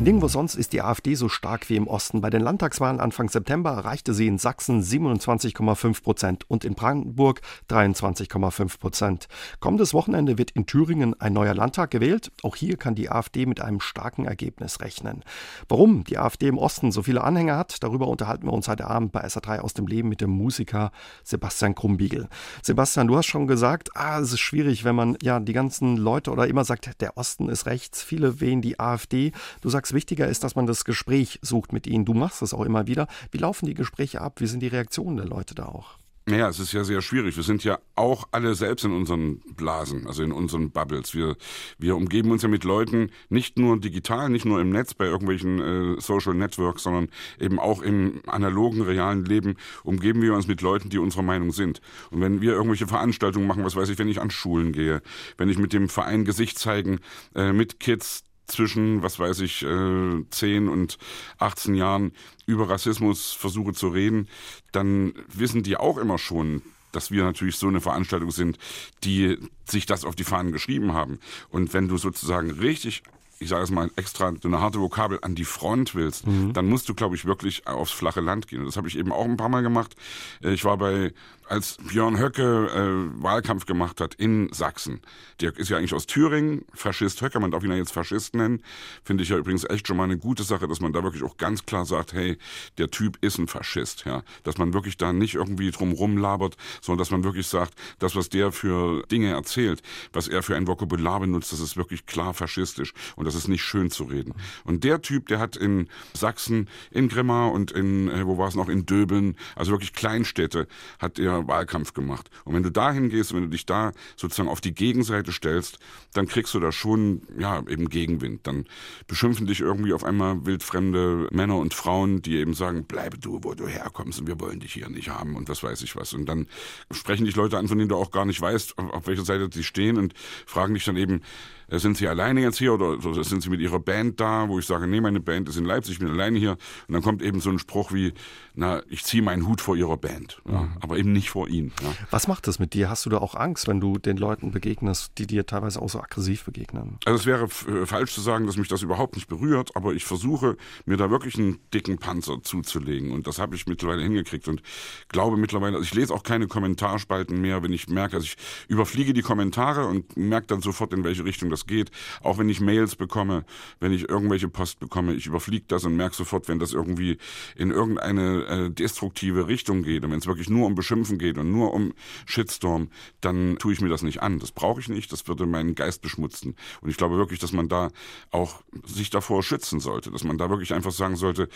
Nirgendwo 0.00 0.28
sonst 0.28 0.54
ist 0.54 0.72
die 0.72 0.80
AfD 0.80 1.16
so 1.16 1.28
stark 1.28 1.68
wie 1.68 1.74
im 1.74 1.88
Osten. 1.88 2.20
Bei 2.20 2.30
den 2.30 2.40
Landtagswahlen 2.40 3.00
Anfang 3.00 3.28
September 3.28 3.70
erreichte 3.72 4.14
sie 4.14 4.28
in 4.28 4.38
Sachsen 4.38 4.80
27,5 4.80 6.04
Prozent 6.04 6.48
und 6.48 6.64
in 6.64 6.76
Brandenburg 6.76 7.40
23,5 7.68 8.78
Prozent. 8.78 9.26
Kommendes 9.58 9.94
Wochenende 9.94 10.38
wird 10.38 10.52
in 10.52 10.66
Thüringen 10.66 11.20
ein 11.20 11.32
neuer 11.32 11.52
Landtag 11.52 11.90
gewählt. 11.90 12.30
Auch 12.44 12.54
hier 12.54 12.76
kann 12.76 12.94
die 12.94 13.10
AfD 13.10 13.44
mit 13.44 13.60
einem 13.60 13.80
starken 13.80 14.24
Ergebnis 14.24 14.80
rechnen. 14.80 15.24
Warum 15.68 16.04
die 16.04 16.16
AfD 16.16 16.46
im 16.46 16.58
Osten 16.58 16.92
so 16.92 17.02
viele 17.02 17.24
Anhänger 17.24 17.56
hat, 17.56 17.82
darüber 17.82 18.06
unterhalten 18.06 18.46
wir 18.46 18.52
uns 18.52 18.68
heute 18.68 18.86
Abend 18.86 19.10
bei 19.10 19.26
SA3 19.26 19.58
aus 19.58 19.74
dem 19.74 19.88
Leben 19.88 20.08
mit 20.08 20.20
dem 20.20 20.30
Musiker 20.30 20.92
Sebastian 21.24 21.74
Krumbiegel. 21.74 22.28
Sebastian, 22.62 23.08
du 23.08 23.16
hast 23.16 23.26
schon 23.26 23.48
gesagt, 23.48 23.90
ah, 23.96 24.20
es 24.20 24.32
ist 24.32 24.38
schwierig, 24.38 24.84
wenn 24.84 24.94
man 24.94 25.18
ja 25.22 25.40
die 25.40 25.52
ganzen 25.52 25.96
Leute 25.96 26.30
oder 26.30 26.46
immer 26.46 26.64
sagt, 26.64 27.00
der 27.00 27.16
Osten 27.16 27.48
ist 27.48 27.66
rechts, 27.66 28.00
viele 28.00 28.40
wählen 28.40 28.62
die 28.62 28.78
AfD. 28.78 29.32
Du 29.60 29.68
sagst, 29.68 29.87
wichtiger 29.92 30.28
ist, 30.28 30.44
dass 30.44 30.56
man 30.56 30.66
das 30.66 30.84
Gespräch 30.84 31.38
sucht 31.42 31.72
mit 31.72 31.86
ihnen. 31.86 32.04
Du 32.04 32.14
machst 32.14 32.42
es 32.42 32.54
auch 32.54 32.64
immer 32.64 32.86
wieder. 32.86 33.06
Wie 33.30 33.38
laufen 33.38 33.66
die 33.66 33.74
Gespräche 33.74 34.20
ab? 34.20 34.40
Wie 34.40 34.46
sind 34.46 34.60
die 34.60 34.68
Reaktionen 34.68 35.16
der 35.16 35.26
Leute 35.26 35.54
da 35.54 35.66
auch? 35.66 35.98
Naja, 36.28 36.50
es 36.50 36.58
ist 36.58 36.72
ja 36.72 36.84
sehr 36.84 37.00
schwierig. 37.00 37.36
Wir 37.36 37.42
sind 37.42 37.64
ja 37.64 37.78
auch 37.94 38.28
alle 38.32 38.54
selbst 38.54 38.84
in 38.84 38.92
unseren 38.92 39.40
Blasen, 39.56 40.06
also 40.06 40.22
in 40.22 40.30
unseren 40.30 40.70
Bubbles. 40.70 41.14
Wir, 41.14 41.36
wir 41.78 41.96
umgeben 41.96 42.30
uns 42.30 42.42
ja 42.42 42.48
mit 42.48 42.64
Leuten, 42.64 43.10
nicht 43.30 43.58
nur 43.58 43.80
digital, 43.80 44.28
nicht 44.28 44.44
nur 44.44 44.60
im 44.60 44.68
Netz 44.68 44.92
bei 44.92 45.06
irgendwelchen 45.06 45.96
äh, 45.96 46.00
Social 46.02 46.34
Networks, 46.34 46.82
sondern 46.82 47.08
eben 47.40 47.58
auch 47.58 47.80
im 47.80 48.20
analogen, 48.26 48.82
realen 48.82 49.24
Leben 49.24 49.56
umgeben 49.84 50.20
wir 50.20 50.34
uns 50.34 50.46
mit 50.46 50.60
Leuten, 50.60 50.90
die 50.90 50.98
unserer 50.98 51.22
Meinung 51.22 51.50
sind. 51.50 51.80
Und 52.10 52.20
wenn 52.20 52.42
wir 52.42 52.52
irgendwelche 52.52 52.86
Veranstaltungen 52.86 53.46
machen, 53.46 53.64
was 53.64 53.74
weiß 53.74 53.88
ich, 53.88 53.98
wenn 53.98 54.08
ich 54.08 54.20
an 54.20 54.30
Schulen 54.30 54.72
gehe, 54.72 55.00
wenn 55.38 55.48
ich 55.48 55.56
mit 55.56 55.72
dem 55.72 55.88
Verein 55.88 56.26
Gesicht 56.26 56.58
zeigen, 56.58 57.00
äh, 57.34 57.54
mit 57.54 57.80
Kids, 57.80 58.24
zwischen, 58.48 59.02
was 59.02 59.18
weiß 59.18 59.40
ich, 59.40 59.62
äh, 59.62 60.24
10 60.30 60.68
und 60.68 60.98
18 61.38 61.74
Jahren 61.74 62.12
über 62.46 62.68
Rassismus 62.68 63.32
versuche 63.32 63.72
zu 63.72 63.88
reden, 63.88 64.28
dann 64.72 65.12
wissen 65.28 65.62
die 65.62 65.76
auch 65.76 65.98
immer 65.98 66.18
schon, 66.18 66.62
dass 66.92 67.10
wir 67.10 67.22
natürlich 67.22 67.56
so 67.56 67.68
eine 67.68 67.80
Veranstaltung 67.80 68.30
sind, 68.30 68.58
die 69.04 69.36
sich 69.66 69.86
das 69.86 70.04
auf 70.04 70.16
die 70.16 70.24
Fahnen 70.24 70.52
geschrieben 70.52 70.94
haben. 70.94 71.18
Und 71.50 71.74
wenn 71.74 71.88
du 71.88 71.98
sozusagen 71.98 72.50
richtig 72.50 73.02
ich 73.40 73.48
sage 73.48 73.62
es 73.62 73.70
mal 73.70 73.90
extra, 73.96 74.32
so 74.42 74.48
eine 74.48 74.60
harte 74.60 74.80
Vokabel 74.80 75.18
an 75.22 75.34
die 75.34 75.44
Front 75.44 75.94
willst, 75.94 76.26
mhm. 76.26 76.52
dann 76.52 76.66
musst 76.66 76.88
du, 76.88 76.94
glaube 76.94 77.14
ich, 77.14 77.24
wirklich 77.24 77.66
aufs 77.66 77.92
flache 77.92 78.20
Land 78.20 78.48
gehen. 78.48 78.60
Und 78.60 78.66
das 78.66 78.76
habe 78.76 78.88
ich 78.88 78.98
eben 78.98 79.12
auch 79.12 79.24
ein 79.24 79.36
paar 79.36 79.48
Mal 79.48 79.62
gemacht. 79.62 79.94
Äh, 80.42 80.52
ich 80.52 80.64
war 80.64 80.76
bei 80.76 81.12
als 81.48 81.76
Björn 81.88 82.18
Höcke 82.18 82.42
äh, 82.42 83.22
Wahlkampf 83.22 83.66
gemacht 83.66 84.00
hat 84.00 84.14
in 84.14 84.52
Sachsen, 84.52 85.00
der 85.40 85.56
ist 85.56 85.68
ja 85.68 85.78
eigentlich 85.78 85.94
aus 85.94 86.06
Thüringen, 86.06 86.64
Faschist 86.74 87.22
Höcke, 87.22 87.40
man 87.40 87.50
darf 87.50 87.64
ihn 87.64 87.70
ja 87.70 87.76
jetzt 87.76 87.92
Faschist 87.92 88.34
nennen, 88.34 88.62
finde 89.02 89.22
ich 89.22 89.30
ja 89.30 89.36
übrigens 89.36 89.64
echt 89.64 89.86
schon 89.86 89.96
mal 89.96 90.04
eine 90.04 90.18
gute 90.18 90.42
Sache, 90.42 90.68
dass 90.68 90.80
man 90.80 90.92
da 90.92 91.02
wirklich 91.02 91.22
auch 91.22 91.36
ganz 91.36 91.64
klar 91.64 91.84
sagt, 91.84 92.12
hey, 92.12 92.38
der 92.76 92.90
Typ 92.90 93.18
ist 93.20 93.38
ein 93.38 93.48
Faschist, 93.48 94.04
ja, 94.04 94.22
dass 94.44 94.58
man 94.58 94.74
wirklich 94.74 94.96
da 94.96 95.12
nicht 95.12 95.34
irgendwie 95.34 95.70
drum 95.70 95.92
rumlabert, 95.92 96.56
sondern 96.80 96.98
dass 96.98 97.10
man 97.10 97.24
wirklich 97.24 97.46
sagt, 97.46 97.74
das, 97.98 98.14
was 98.14 98.28
der 98.28 98.52
für 98.52 99.02
Dinge 99.10 99.30
erzählt, 99.30 99.82
was 100.12 100.28
er 100.28 100.42
für 100.42 100.56
ein 100.56 100.66
Vokabular 100.66 101.20
benutzt, 101.20 101.52
das 101.52 101.60
ist 101.60 101.76
wirklich 101.76 102.06
klar 102.06 102.34
faschistisch 102.34 102.92
und 103.16 103.24
das 103.24 103.34
ist 103.34 103.48
nicht 103.48 103.62
schön 103.62 103.90
zu 103.90 104.04
reden. 104.04 104.34
Und 104.64 104.84
der 104.84 105.02
Typ, 105.02 105.26
der 105.28 105.38
hat 105.38 105.56
in 105.56 105.88
Sachsen, 106.14 106.68
in 106.90 107.08
Grimma 107.08 107.46
und 107.46 107.70
in, 107.70 108.08
äh, 108.08 108.26
wo 108.26 108.38
war 108.38 108.48
es 108.48 108.54
noch, 108.54 108.68
in 108.68 108.86
Döbeln, 108.86 109.36
also 109.56 109.72
wirklich 109.72 109.92
Kleinstädte, 109.92 110.68
hat 110.98 111.18
er 111.18 111.37
Wahlkampf 111.46 111.94
gemacht. 111.94 112.30
Und 112.44 112.54
wenn 112.54 112.62
du 112.62 112.70
dahin 112.70 113.08
gehst, 113.08 113.34
wenn 113.34 113.42
du 113.42 113.48
dich 113.48 113.66
da 113.66 113.92
sozusagen 114.16 114.48
auf 114.48 114.60
die 114.60 114.74
Gegenseite 114.74 115.32
stellst, 115.32 115.78
dann 116.14 116.26
kriegst 116.26 116.54
du 116.54 116.60
da 116.60 116.72
schon, 116.72 117.22
ja, 117.38 117.62
eben 117.68 117.88
Gegenwind. 117.88 118.46
Dann 118.46 118.64
beschimpfen 119.06 119.46
dich 119.46 119.60
irgendwie 119.60 119.92
auf 119.92 120.04
einmal 120.04 120.46
wildfremde 120.46 121.28
Männer 121.30 121.56
und 121.56 121.74
Frauen, 121.74 122.22
die 122.22 122.36
eben 122.36 122.54
sagen, 122.54 122.84
bleibe 122.84 123.18
du, 123.18 123.40
wo 123.42 123.54
du 123.54 123.66
herkommst 123.66 124.20
und 124.20 124.26
wir 124.26 124.40
wollen 124.40 124.60
dich 124.60 124.72
hier 124.72 124.88
nicht 124.88 125.10
haben 125.10 125.36
und 125.36 125.48
was 125.48 125.62
weiß 125.62 125.82
ich 125.82 125.94
was. 125.96 126.14
Und 126.14 126.26
dann 126.26 126.46
sprechen 126.90 127.26
dich 127.26 127.36
Leute 127.36 127.58
an, 127.58 127.68
von 127.68 127.78
denen 127.78 127.88
du 127.88 127.96
auch 127.96 128.10
gar 128.10 128.24
nicht 128.24 128.40
weißt, 128.40 128.78
auf 128.78 129.06
welcher 129.06 129.24
Seite 129.24 129.48
sie 129.52 129.64
stehen 129.64 129.98
und 129.98 130.14
fragen 130.46 130.74
dich 130.74 130.84
dann 130.84 130.96
eben, 130.96 131.22
sind 131.70 131.96
Sie 131.96 132.08
alleine 132.08 132.40
jetzt 132.40 132.58
hier 132.58 132.72
oder, 132.72 133.04
oder 133.04 133.24
sind 133.24 133.42
Sie 133.42 133.50
mit 133.50 133.60
Ihrer 133.60 133.78
Band 133.78 134.20
da, 134.20 134.48
wo 134.48 134.58
ich 134.58 134.66
sage, 134.66 134.86
nee, 134.86 135.00
meine 135.00 135.20
Band 135.20 135.48
ist 135.48 135.56
in 135.56 135.64
Leipzig, 135.64 135.94
ich 135.94 135.98
bin 135.98 136.08
alleine 136.08 136.38
hier. 136.38 136.52
Und 136.86 136.94
dann 136.94 137.02
kommt 137.02 137.22
eben 137.22 137.40
so 137.40 137.50
ein 137.50 137.58
Spruch 137.58 137.92
wie, 137.92 138.14
na, 138.54 138.82
ich 138.88 139.04
ziehe 139.04 139.22
meinen 139.22 139.46
Hut 139.46 139.60
vor 139.60 139.76
Ihrer 139.76 139.96
Band, 139.96 140.40
ja, 140.50 140.62
mhm. 140.62 140.76
aber 140.80 140.98
eben 140.98 141.12
nicht 141.12 141.30
vor 141.30 141.48
Ihnen. 141.48 141.72
Ja. 141.82 141.92
Was 142.10 142.26
macht 142.26 142.46
das 142.46 142.58
mit 142.58 142.74
dir? 142.74 142.88
Hast 142.88 143.04
du 143.06 143.10
da 143.10 143.18
auch 143.18 143.34
Angst, 143.34 143.68
wenn 143.68 143.80
du 143.80 143.98
den 143.98 144.16
Leuten 144.16 144.50
begegnest, 144.50 145.12
die 145.18 145.26
dir 145.26 145.46
teilweise 145.46 145.82
auch 145.82 145.88
so 145.88 146.00
aggressiv 146.00 146.44
begegnen? 146.44 146.98
Also 147.04 147.20
es 147.20 147.26
wäre 147.26 147.44
äh, 147.44 147.86
falsch 147.86 148.14
zu 148.14 148.20
sagen, 148.20 148.46
dass 148.46 148.56
mich 148.56 148.68
das 148.68 148.82
überhaupt 148.82 149.14
nicht 149.14 149.28
berührt, 149.28 149.76
aber 149.76 149.92
ich 149.92 150.04
versuche, 150.04 150.56
mir 150.86 150.96
da 150.96 151.10
wirklich 151.10 151.38
einen 151.38 151.58
dicken 151.74 151.98
Panzer 151.98 152.42
zuzulegen 152.42 153.12
und 153.12 153.26
das 153.26 153.38
habe 153.38 153.54
ich 153.54 153.66
mittlerweile 153.66 154.02
hingekriegt 154.02 154.48
und 154.48 154.62
glaube 155.08 155.36
mittlerweile, 155.36 155.76
also 155.76 155.84
ich 155.84 155.94
lese 155.94 156.14
auch 156.14 156.22
keine 156.22 156.46
Kommentarspalten 156.46 157.40
mehr, 157.40 157.62
wenn 157.62 157.72
ich 157.72 157.88
merke, 157.88 158.16
also 158.16 158.24
ich 158.24 158.36
überfliege 158.68 159.12
die 159.12 159.22
Kommentare 159.22 159.86
und 159.86 160.16
merke 160.16 160.46
dann 160.48 160.62
sofort, 160.62 160.92
in 160.92 161.04
welche 161.04 161.24
Richtung 161.24 161.50
das 161.50 161.57
geht. 161.66 161.90
Auch 162.22 162.38
wenn 162.38 162.48
ich 162.48 162.60
Mails 162.60 162.96
bekomme, 162.96 163.44
wenn 163.80 163.92
ich 163.92 164.08
irgendwelche 164.08 164.48
Post 164.48 164.80
bekomme, 164.80 165.14
ich 165.14 165.26
überfliege 165.26 165.64
das 165.68 165.84
und 165.84 165.96
merke 165.96 166.16
sofort, 166.16 166.48
wenn 166.48 166.58
das 166.58 166.72
irgendwie 166.72 167.18
in 167.56 167.70
irgendeine 167.70 168.44
äh, 168.46 168.70
destruktive 168.70 169.48
Richtung 169.48 169.82
geht 169.82 170.04
und 170.04 170.10
wenn 170.10 170.18
es 170.18 170.26
wirklich 170.26 170.50
nur 170.50 170.66
um 170.66 170.74
Beschimpfen 170.74 171.18
geht 171.18 171.38
und 171.38 171.50
nur 171.50 171.74
um 171.74 171.94
Shitstorm, 172.26 172.88
dann 173.20 173.56
tue 173.58 173.72
ich 173.72 173.80
mir 173.80 173.88
das 173.88 174.02
nicht 174.02 174.22
an. 174.22 174.38
Das 174.38 174.52
brauche 174.52 174.80
ich 174.80 174.88
nicht, 174.88 175.12
das 175.12 175.26
würde 175.28 175.46
meinen 175.46 175.74
Geist 175.74 176.02
beschmutzen. 176.02 176.56
Und 176.80 176.90
ich 176.90 176.96
glaube 176.96 177.16
wirklich, 177.16 177.38
dass 177.38 177.52
man 177.52 177.68
da 177.68 177.90
auch 178.30 178.62
sich 178.84 179.10
davor 179.10 179.42
schützen 179.42 179.80
sollte, 179.80 180.10
dass 180.10 180.24
man 180.24 180.38
da 180.38 180.50
wirklich 180.50 180.74
einfach 180.74 180.92
sagen 180.92 181.16
sollte, 181.16 181.48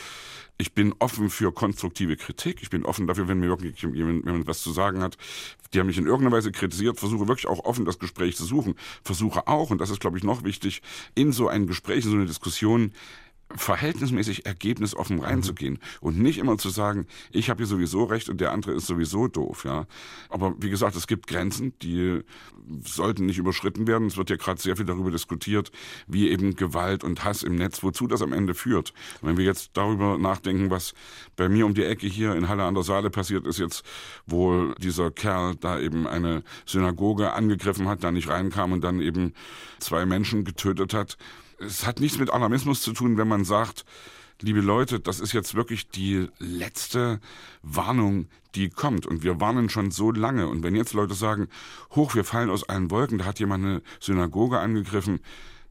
ich 0.59 0.75
bin 0.75 0.95
offen 0.99 1.31
für 1.31 1.53
konstruktive 1.53 2.17
Kritik. 2.17 2.63
Ich 2.63 2.71
bin 2.71 2.85
offen 2.85 3.07
dafür, 3.07 3.29
wenn 3.29 3.41
mir 3.41 3.49
wirklich 3.49 3.81
jemand, 3.83 4.25
jemand 4.25 4.47
was 4.47 4.63
zu 4.63 4.73
sagen 4.73 5.03
hat, 5.03 5.17
der 5.75 5.85
mich 5.85 5.99
in 5.99 6.07
irgendeiner 6.07 6.37
Weise 6.37 6.53
kritisiert, 6.53 6.99
versuche 6.99 7.27
wirklich 7.27 7.49
auch 7.49 7.65
offen 7.65 7.85
das 7.85 7.99
Gespräch 7.99 8.37
zu 8.37 8.45
suchen. 8.45 8.75
Versuche 9.03 9.49
auch, 9.49 9.71
und 9.71 9.81
das 9.81 9.91
ist, 9.91 10.01
glaube 10.01 10.19
ich, 10.19 10.25
noch 10.25 10.45
wichtig, 10.45 10.83
in 11.15 11.33
so 11.33 11.49
ein 11.49 11.67
Gespräch, 11.67 12.05
in 12.05 12.11
so 12.11 12.17
eine 12.17 12.27
Diskussion 12.27 12.93
verhältnismäßig 13.57 14.47
ergebnisoffen 14.47 15.21
reinzugehen 15.21 15.75
mhm. 15.75 15.79
und 16.01 16.19
nicht 16.19 16.39
immer 16.39 16.59
zu 16.59 16.71
sagen, 16.71 17.07
ich 17.31 17.51
habe 17.51 17.59
hier 17.59 17.67
sowieso 17.67 18.05
recht 18.05 18.29
und 18.29 18.41
der 18.41 18.53
andere 18.53 18.73
ist 18.73 18.87
sowieso 18.87 19.29
doof, 19.29 19.65
ja. 19.65 19.87
Aber 20.29 20.55
wie 20.59 20.71
gesagt, 20.71 20.97
es 20.97 21.07
gibt 21.07 21.27
Grenzen, 21.27 21.73
die 21.83 22.23
sollten 22.85 23.27
nicht 23.27 23.39
überschritten 23.39 23.87
werden. 23.87 24.07
Es 24.07 24.17
wird 24.17 24.31
ja 24.31 24.37
gerade 24.37 24.61
sehr 24.61 24.77
viel 24.77 24.87
darüber 24.87 25.11
diskutiert, 25.11 25.73
wie 26.07 26.31
eben 26.31 26.55
Gewalt 26.57 27.05
und 27.05 27.25
Hass 27.25 27.43
im 27.43 27.57
Netz, 27.57 27.83
wozu 27.83 28.07
das 28.07 28.23
am 28.23 28.33
Ende 28.33 28.55
führt. 28.55 28.93
Wenn 29.21 29.37
wir 29.37 29.45
jetzt 29.45 29.71
darüber 29.75 30.19
nachdenken, 30.19 30.71
was 30.71 30.95
bei 31.37 31.49
mir 31.49 31.67
um 31.67 31.75
die 31.75 31.85
Ecke 31.85 32.07
hier 32.07 32.35
in 32.35 32.49
Halle 32.49 32.65
an 32.65 32.75
der 32.75 32.85
Saale 32.85 33.11
passiert 33.11 33.47
ist 33.47 33.59
jetzt, 33.59 33.83
wo 34.27 34.73
dieser 34.79 35.11
Kerl 35.11 35.57
da 35.57 35.79
eben 35.79 36.07
eine 36.07 36.43
Synagoge 36.67 37.33
angegriffen 37.33 37.89
hat, 37.89 38.05
da 38.05 38.11
nicht 38.11 38.29
reinkam 38.29 38.73
und 38.73 38.83
dann 38.83 39.01
eben 39.01 39.35
zwei 39.79 40.07
Menschen 40.07 40.45
getötet 40.45 40.95
hat, 40.95 41.17
es 41.65 41.87
hat 41.87 42.01
nichts 42.01 42.19
mit 42.19 42.31
Alarmismus 42.31 42.83
zu 42.83 42.93
tun, 42.93 43.17
wenn 43.17 43.29
man 43.29 43.45
sagt, 43.45 43.85
liebe 44.41 44.61
Leute, 44.61 45.01
das 45.01 45.21
ist 45.21 45.33
jetzt 45.33 45.55
wirklich 45.55 45.89
die 45.89 46.29
letzte 46.39 47.21
Warnung, 47.63 48.29
die 48.55 48.69
kommt. 48.69 49.07
Und 49.07 49.23
wir 49.23 49.41
warnen 49.41 49.69
schon 49.69 49.91
so 49.91 50.11
lange. 50.11 50.49
Und 50.49 50.63
wenn 50.63 50.75
jetzt 50.75 50.93
Leute 50.93 51.15
sagen, 51.15 51.49
hoch, 51.95 52.15
wir 52.15 52.25
fallen 52.25 52.51
aus 52.51 52.69
allen 52.69 52.91
Wolken, 52.91 53.19
da 53.19 53.25
hat 53.25 53.39
jemand 53.39 53.65
eine 53.65 53.83
Synagoge 54.01 54.59
angegriffen, 54.59 55.21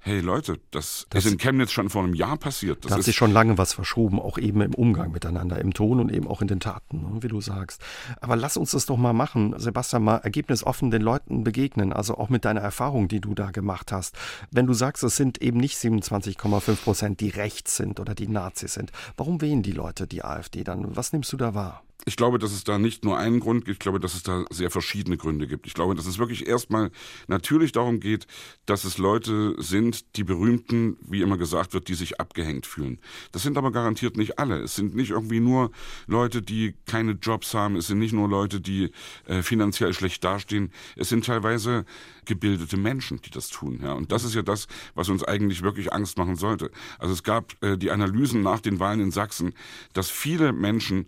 hey 0.03 0.20
Leute, 0.20 0.60
das, 0.72 1.05
das 1.12 1.25
ist 1.25 1.31
in 1.31 1.38
Chemnitz 1.38 1.72
schon 1.72 1.89
vor 1.89 2.03
einem 2.03 2.15
Jahr 2.15 2.36
passiert. 2.38 2.84
Das 2.84 2.89
da 2.89 2.98
hat 2.98 3.03
sich 3.03 3.15
schon 3.15 3.31
lange 3.31 3.58
was 3.58 3.74
verschoben, 3.74 4.20
auch 4.20 4.39
eben 4.39 4.62
im 4.62 4.74
Umgang 4.74 5.12
miteinander, 5.12 5.60
im 5.60 5.74
Ton 5.74 6.00
und 6.00 6.12
eben 6.12 6.27
auch 6.27 6.41
in 6.41 6.48
den 6.48 6.60
Taten, 6.60 7.01
ne, 7.01 7.24
wie 7.24 7.27
du 7.27 7.39
sagst. 7.39 7.81
Aber 8.20 8.36
lass 8.36 8.58
uns 8.58 8.72
das 8.72 8.88
doch 8.88 8.98
mal 8.98 9.13
machen, 9.13 9.53
Sebastian, 9.58 10.03
mal 10.03 10.17
ergebnisoffen 10.17 10.89
den 10.89 11.03
Leuten 11.03 11.43
begegnen, 11.43 11.93
also 11.93 12.17
auch 12.17 12.29
mit 12.29 12.46
deiner 12.46 12.62
Erfahrung, 12.62 13.08
die 13.08 13.22
du 13.22 13.36
da 13.36 13.51
gemacht 13.51 13.91
hast. 13.91 14.17
Wenn 14.50 14.65
du 14.65 14.74
sagst, 14.74 15.03
es 15.03 15.15
sind 15.15 15.41
eben 15.41 15.60
nicht 15.60 15.77
27,5 15.77 16.75
Prozent, 16.84 17.20
die 17.20 17.29
rechts 17.29 17.77
sind 17.77 18.00
oder 18.00 18.15
die 18.15 18.27
Nazis 18.27 18.74
sind, 18.74 18.91
warum 19.17 19.39
wählen 19.39 19.62
die 19.62 19.72
Leute 19.72 20.08
die 20.08 20.24
AfD 20.24 20.63
dann? 20.63 20.96
Was 20.96 21.13
nimmst 21.13 21.31
du 21.31 21.38
da 21.38 21.53
wahr? 21.53 21.84
Ich 22.05 22.15
glaube, 22.15 22.39
dass 22.39 22.51
es 22.51 22.63
da 22.63 22.79
nicht 22.79 23.05
nur 23.05 23.17
einen 23.17 23.39
Grund 23.39 23.65
gibt, 23.65 23.75
ich 23.75 23.79
glaube, 23.79 24.00
dass 24.00 24.15
es 24.15 24.24
da 24.24 24.46
sehr 24.50 24.72
verschiedene 24.72 25.17
Gründe 25.17 25.48
gibt. 25.48 25.67
Ich 25.67 25.74
glaube, 25.74 25.93
dass 25.93 26.08
es 26.08 26.17
wirklich 26.17 26.48
erstmal 26.48 26.89
natürlich 27.27 27.72
darum 27.72 28.00
geht, 28.00 28.25
dass 28.65 28.86
es 28.86 28.98
Leute 28.98 29.55
sind, 29.60 30.15
die 30.15 30.24
Berühmten, 30.24 30.98
wie 31.01 31.22
immer 31.22 31.38
gesagt 31.38 31.74
wird, 31.74 31.88
die 31.89 31.93
sich 31.93 32.20
abgehängt 32.20 32.65
fühlen. 32.65 33.00
Das 33.31 33.43
sind 33.43 33.58
aber 33.58 33.72
garantiert 33.72 34.17
nicht 34.17 34.39
alle. 34.39 34.60
Es 34.62 34.75
sind 34.75 34.96
nicht 34.96 35.12
irgendwie 35.12 35.39
nur 35.39 35.72
Leute, 36.08 36.41
die 36.41 36.74
keine 36.86 37.12
Jobs 37.12 37.53
haben. 37.53 37.75
Es 37.75 37.88
sind 37.88 38.00
nicht 38.00 38.13
nur 38.13 38.27
Leute, 38.27 38.62
die 38.62 38.91
äh, 39.27 39.43
finanziell 39.43 39.93
schlecht 39.93 40.24
dastehen. 40.24 40.72
Es 40.96 41.10
sind 41.10 41.25
teilweise 41.25 41.86
gebildete 42.25 42.77
Menschen, 42.77 43.22
die 43.22 43.29
das 43.29 43.50
tun. 43.50 43.79
Ja. 43.84 43.93
Und 43.93 44.12
das 44.12 44.24
ist 44.24 44.34
ja 44.34 44.41
das, 44.41 44.67
was 44.96 45.10
uns 45.10 45.24
eigentlich 45.24 45.62
wirklich 45.62 45.93
Angst 45.93 46.17
machen 46.17 46.36
sollte. 46.36 46.72
Also 46.98 47.13
es 47.13 47.24
gab 47.24 47.62
äh, 47.63 47.77
die 47.77 47.91
Analysen 47.91 48.41
nach 48.41 48.60
den 48.60 48.79
Wahlen 48.79 49.01
in 49.01 49.12
Sachsen, 49.12 49.53
dass 49.93 50.10
viele 50.10 50.51
Menschen 50.51 51.08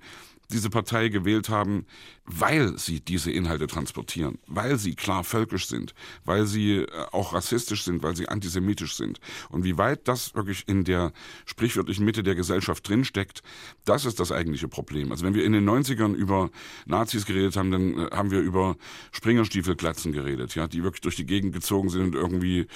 diese 0.54 0.70
Partei 0.70 1.10
gewählt 1.10 1.50
haben, 1.50 1.86
weil 2.26 2.78
sie 2.78 3.02
diese 3.02 3.32
Inhalte 3.32 3.68
transportieren, 3.68 4.40
weil 4.48 4.78
sie 4.78 4.96
klar 4.96 5.26
völkisch 5.26 5.68
sind, 5.68 5.94
weil 6.24 6.46
sie 6.46 6.78
äh, 6.78 6.88
auch 7.12 7.34
rassistisch 7.34 7.84
sind, 7.84 8.02
weil 8.02 8.16
sie 8.16 8.30
antisemitisch 8.30 8.96
sind. 8.96 9.20
Und 9.50 9.66
wie 9.66 9.78
weit 9.78 10.08
das 10.08 10.34
wirklich 10.34 10.64
in 10.68 10.86
der 10.86 11.12
sprichwörtlichen 11.46 12.06
Mitte 12.06 12.24
der 12.24 12.36
Gesellschaft 12.36 12.88
drinsteckt, 12.88 13.44
das 13.84 14.06
ist 14.06 14.22
das 14.22 14.32
eigentliche 14.32 14.70
Problem. 14.70 15.12
Also 15.12 15.26
wenn 15.26 15.34
wir 15.34 15.44
in 15.44 15.52
den 15.52 15.70
90ern 15.70 16.14
über 16.14 16.50
Nazis 16.86 17.26
geredet 17.26 17.58
haben, 17.58 17.72
dann 17.72 18.00
äh, 18.00 18.10
haben 18.12 18.32
wir 18.32 18.40
über 18.40 18.78
Springerstiefelklatzen 19.12 20.14
geredet, 20.14 20.56
ja, 20.56 20.68
die 20.68 20.84
wirklich 20.84 21.02
durch 21.02 21.18
die 21.18 21.26
Gegend 21.26 21.54
gezogen 21.54 21.90
sind 21.90 22.04
und 22.04 22.16
irgendwie, 22.16 22.68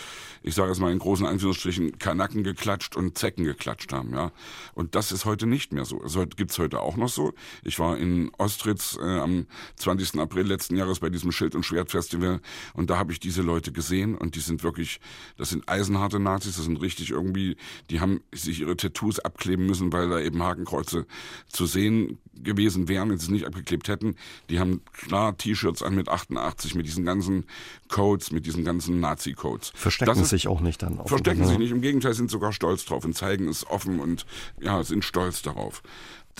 ich 0.43 0.55
sage 0.55 0.71
es 0.73 0.79
mal 0.79 0.91
in 0.91 0.99
großen 0.99 1.25
Anführungsstrichen, 1.25 1.97
Kanacken 1.99 2.43
geklatscht 2.43 2.97
und 2.97 3.17
Zecken 3.17 3.45
geklatscht 3.45 3.93
haben, 3.93 4.13
ja. 4.13 4.33
Und 4.73 4.95
das 4.95 5.13
ist 5.13 5.23
heute 5.23 5.47
nicht 5.47 5.71
mehr 5.71 5.85
so. 5.85 6.01
Also 6.01 6.25
gibt's 6.25 6.59
heute 6.59 6.81
auch 6.81 6.97
noch 6.97 7.09
so. 7.09 7.33
Ich 7.63 7.79
war 7.79 7.97
in 7.97 8.29
Ostritz 8.37 8.97
äh, 9.01 9.19
am 9.19 9.36
20. 9.75 10.19
April 10.19 10.47
letzten 10.47 10.75
Jahres 10.75 10.99
bei 10.99 11.09
diesem 11.09 11.31
Schild- 11.31 11.55
und 11.55 11.63
Schwertfestival 11.63 12.41
und 12.73 12.89
da 12.89 12.97
habe 12.97 13.11
ich 13.11 13.19
diese 13.19 13.41
Leute 13.41 13.71
gesehen 13.71 14.15
und 14.15 14.35
die 14.35 14.39
sind 14.39 14.63
wirklich, 14.63 14.99
das 15.37 15.49
sind 15.49 15.69
eisenharte 15.69 16.19
Nazis, 16.19 16.55
das 16.55 16.65
sind 16.65 16.81
richtig 16.81 17.11
irgendwie, 17.11 17.57
die 17.89 17.99
haben 17.99 18.21
sich 18.33 18.61
ihre 18.61 18.75
Tattoos 18.75 19.19
abkleben 19.19 19.65
müssen, 19.65 19.93
weil 19.93 20.09
da 20.09 20.19
eben 20.19 20.41
Hakenkreuze 20.41 21.05
zu 21.49 21.65
sehen 21.65 22.17
gewesen 22.43 22.87
wären, 22.87 23.09
wenn 23.09 23.17
sie 23.17 23.25
es 23.25 23.31
nicht 23.31 23.45
abgeklebt 23.45 23.87
hätten. 23.87 24.15
Die 24.49 24.59
haben 24.59 24.81
klar 24.93 25.37
T-Shirts 25.37 25.83
an 25.83 25.95
mit 25.95 26.09
88, 26.09 26.75
mit 26.75 26.85
diesen 26.85 27.05
ganzen 27.05 27.45
Codes, 27.89 28.31
mit 28.31 28.45
diesen 28.45 28.63
ganzen 28.63 28.99
Nazi-Codes. 28.99 29.71
Verstecken 29.75 30.21
ist, 30.21 30.29
sich 30.29 30.47
auch 30.47 30.61
nicht 30.61 30.81
dann. 30.83 30.99
Verstecken 31.05 31.45
sich 31.45 31.57
nicht, 31.57 31.71
im 31.71 31.81
Gegenteil 31.81 32.13
sind 32.13 32.29
sogar 32.29 32.53
stolz 32.53 32.85
drauf 32.85 33.05
und 33.05 33.13
zeigen 33.13 33.47
es 33.47 33.65
offen 33.67 33.99
und 33.99 34.25
ja, 34.59 34.83
sind 34.83 35.03
stolz 35.03 35.41
darauf. 35.41 35.81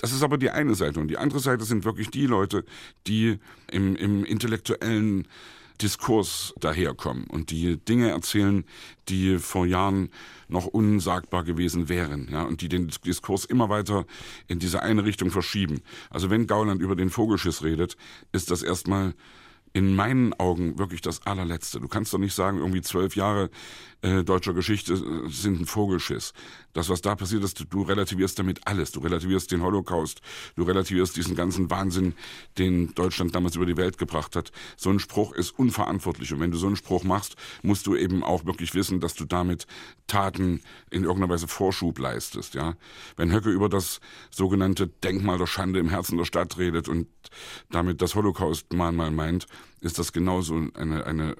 Das 0.00 0.12
ist 0.12 0.22
aber 0.22 0.38
die 0.38 0.50
eine 0.50 0.74
Seite. 0.74 1.00
Und 1.00 1.08
die 1.08 1.18
andere 1.18 1.40
Seite 1.40 1.64
sind 1.64 1.84
wirklich 1.84 2.10
die 2.10 2.26
Leute, 2.26 2.64
die 3.06 3.38
im, 3.70 3.96
im 3.96 4.24
intellektuellen 4.24 5.26
Diskurs 5.80 6.54
daherkommen 6.58 7.24
und 7.24 7.50
die 7.50 7.76
Dinge 7.76 8.10
erzählen, 8.10 8.64
die 9.08 9.38
vor 9.38 9.64
Jahren 9.64 10.10
noch 10.48 10.66
unsagbar 10.66 11.44
gewesen 11.44 11.88
wären, 11.88 12.28
ja, 12.30 12.42
und 12.42 12.62
die 12.62 12.68
den 12.68 12.88
Diskurs 12.88 13.44
immer 13.44 13.68
weiter 13.68 14.04
in 14.48 14.58
diese 14.58 14.82
eine 14.82 15.04
Richtung 15.04 15.30
verschieben. 15.30 15.80
Also 16.10 16.30
wenn 16.30 16.46
Gauland 16.46 16.82
über 16.82 16.96
den 16.96 17.10
Vogelschiss 17.10 17.62
redet, 17.62 17.96
ist 18.32 18.50
das 18.50 18.62
erstmal 18.62 19.14
in 19.78 19.94
meinen 19.94 20.34
Augen 20.34 20.76
wirklich 20.76 21.02
das 21.02 21.24
allerletzte. 21.24 21.78
Du 21.78 21.86
kannst 21.86 22.12
doch 22.12 22.18
nicht 22.18 22.34
sagen, 22.34 22.58
irgendwie 22.58 22.80
zwölf 22.80 23.14
Jahre 23.14 23.48
äh, 24.02 24.24
deutscher 24.24 24.52
Geschichte 24.52 24.94
äh, 24.94 25.30
sind 25.30 25.60
ein 25.60 25.66
Vogelschiss. 25.66 26.32
Das, 26.72 26.88
was 26.88 27.00
da 27.00 27.14
passiert 27.14 27.44
ist, 27.44 27.64
du 27.70 27.82
relativierst 27.82 28.40
damit 28.40 28.66
alles. 28.66 28.90
Du 28.90 28.98
relativierst 28.98 29.52
den 29.52 29.62
Holocaust, 29.62 30.20
du 30.56 30.64
relativierst 30.64 31.16
diesen 31.16 31.36
ganzen 31.36 31.70
Wahnsinn, 31.70 32.14
den 32.58 32.92
Deutschland 32.96 33.36
damals 33.36 33.54
über 33.54 33.66
die 33.66 33.76
Welt 33.76 33.98
gebracht 33.98 34.34
hat. 34.34 34.50
So 34.76 34.90
ein 34.90 34.98
Spruch 34.98 35.32
ist 35.32 35.56
unverantwortlich. 35.56 36.32
Und 36.32 36.40
wenn 36.40 36.50
du 36.50 36.58
so 36.58 36.66
einen 36.66 36.74
Spruch 36.74 37.04
machst, 37.04 37.36
musst 37.62 37.86
du 37.86 37.94
eben 37.94 38.24
auch 38.24 38.46
wirklich 38.46 38.74
wissen, 38.74 38.98
dass 38.98 39.14
du 39.14 39.26
damit 39.26 39.68
Taten 40.08 40.60
in 40.90 41.04
irgendeiner 41.04 41.32
Weise 41.32 41.46
Vorschub 41.46 42.00
leistest. 42.00 42.54
Ja, 42.54 42.74
Wenn 43.16 43.32
Höcke 43.32 43.50
über 43.50 43.68
das 43.68 44.00
sogenannte 44.32 44.88
Denkmal 44.88 45.38
der 45.38 45.46
Schande 45.46 45.78
im 45.78 45.88
Herzen 45.88 46.18
der 46.18 46.24
Stadt 46.24 46.58
redet 46.58 46.88
und 46.88 47.06
damit 47.70 48.02
das 48.02 48.16
Holocaust-Mahnmal 48.16 49.12
meint, 49.12 49.46
ist 49.80 49.98
das 49.98 50.12
genauso 50.12 50.60
eine, 50.74 51.06
eine 51.06 51.36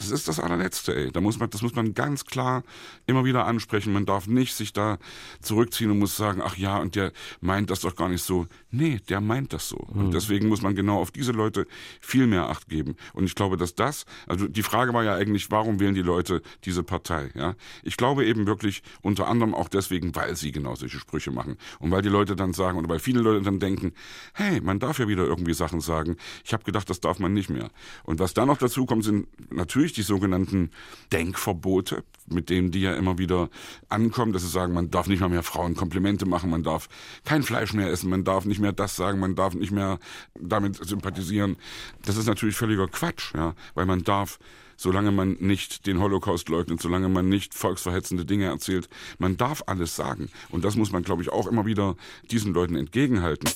das 0.00 0.10
ist 0.10 0.28
das 0.28 0.40
allerletzte, 0.40 0.96
ey. 0.96 1.12
Da 1.12 1.20
muss 1.20 1.38
man, 1.38 1.50
das 1.50 1.60
muss 1.60 1.74
man 1.74 1.92
ganz 1.92 2.24
klar 2.24 2.62
immer 3.06 3.24
wieder 3.24 3.46
ansprechen. 3.46 3.92
Man 3.92 4.06
darf 4.06 4.26
nicht 4.26 4.54
sich 4.54 4.72
da 4.72 4.98
zurückziehen 5.42 5.90
und 5.90 5.98
muss 5.98 6.16
sagen, 6.16 6.40
ach 6.42 6.56
ja, 6.56 6.78
und 6.78 6.94
der 6.96 7.12
meint 7.40 7.70
das 7.70 7.80
doch 7.80 7.94
gar 7.94 8.08
nicht 8.08 8.22
so. 8.22 8.46
Nee, 8.70 9.00
der 9.10 9.20
meint 9.20 9.52
das 9.52 9.68
so. 9.68 9.86
Mhm. 9.92 10.00
Und 10.00 10.14
deswegen 10.14 10.48
muss 10.48 10.62
man 10.62 10.74
genau 10.74 11.00
auf 11.00 11.10
diese 11.10 11.32
Leute 11.32 11.66
viel 12.00 12.26
mehr 12.26 12.48
Acht 12.48 12.68
geben. 12.68 12.96
Und 13.12 13.24
ich 13.24 13.34
glaube, 13.34 13.58
dass 13.58 13.74
das, 13.74 14.06
also 14.26 14.48
die 14.48 14.62
Frage 14.62 14.94
war 14.94 15.04
ja 15.04 15.14
eigentlich, 15.14 15.50
warum 15.50 15.80
wählen 15.80 15.94
die 15.94 16.02
Leute 16.02 16.40
diese 16.64 16.82
Partei, 16.82 17.30
ja? 17.34 17.54
Ich 17.82 17.98
glaube 17.98 18.24
eben 18.24 18.46
wirklich 18.46 18.82
unter 19.02 19.28
anderem 19.28 19.54
auch 19.54 19.68
deswegen, 19.68 20.14
weil 20.14 20.34
sie 20.34 20.50
genau 20.50 20.74
solche 20.76 20.98
Sprüche 20.98 21.30
machen. 21.30 21.56
Und 21.78 21.90
weil 21.90 22.00
die 22.00 22.08
Leute 22.08 22.36
dann 22.36 22.54
sagen, 22.54 22.78
oder 22.78 22.88
weil 22.88 23.00
viele 23.00 23.20
Leute 23.20 23.42
dann 23.42 23.60
denken, 23.60 23.92
hey, 24.32 24.62
man 24.62 24.78
darf 24.78 24.98
ja 24.98 25.08
wieder 25.08 25.24
irgendwie 25.24 25.52
Sachen 25.52 25.82
sagen. 25.82 26.16
Ich 26.44 26.54
habe 26.54 26.64
gedacht, 26.64 26.88
das 26.88 27.00
darf 27.00 27.18
man 27.18 27.34
nicht 27.34 27.50
mehr. 27.50 27.70
Und 28.04 28.18
was 28.18 28.32
da 28.32 28.46
noch 28.46 28.56
dazu 28.56 28.86
kommt, 28.86 29.04
sind 29.04 29.28
natürlich 29.52 29.89
natürlich 29.90 30.06
die 30.06 30.12
sogenannten 30.12 30.70
Denkverbote, 31.12 32.04
mit 32.26 32.48
denen 32.48 32.70
die 32.70 32.80
ja 32.80 32.94
immer 32.94 33.18
wieder 33.18 33.48
ankommen, 33.88 34.32
dass 34.32 34.42
sie 34.42 34.48
sagen, 34.48 34.72
man 34.72 34.90
darf 34.90 35.08
nicht 35.08 35.20
mal 35.20 35.28
mehr 35.28 35.42
Frauen 35.42 35.74
Komplimente 35.74 36.26
machen, 36.26 36.50
man 36.50 36.62
darf 36.62 36.88
kein 37.24 37.42
Fleisch 37.42 37.72
mehr 37.72 37.90
essen, 37.90 38.10
man 38.10 38.24
darf 38.24 38.44
nicht 38.44 38.60
mehr 38.60 38.72
das 38.72 38.96
sagen, 38.96 39.18
man 39.18 39.34
darf 39.34 39.54
nicht 39.54 39.72
mehr 39.72 39.98
damit 40.38 40.76
sympathisieren. 40.76 41.56
Das 42.04 42.16
ist 42.16 42.26
natürlich 42.26 42.56
völliger 42.56 42.88
Quatsch, 42.88 43.34
ja, 43.34 43.54
weil 43.74 43.86
man 43.86 44.02
darf 44.02 44.38
solange 44.76 45.10
man 45.10 45.36
nicht 45.40 45.86
den 45.86 46.00
Holocaust 46.00 46.48
leugnet, 46.48 46.80
solange 46.80 47.10
man 47.10 47.28
nicht 47.28 47.52
volksverhetzende 47.52 48.24
Dinge 48.24 48.46
erzählt. 48.46 48.88
Man 49.18 49.36
darf 49.36 49.62
alles 49.66 49.94
sagen. 49.94 50.30
Und 50.48 50.64
das 50.64 50.74
muss 50.74 50.90
man, 50.90 51.02
glaube 51.02 51.20
ich, 51.20 51.28
auch 51.28 51.46
immer 51.46 51.66
wieder 51.66 51.96
diesen 52.30 52.54
Leuten 52.54 52.76
entgegenhalten. 52.76 53.50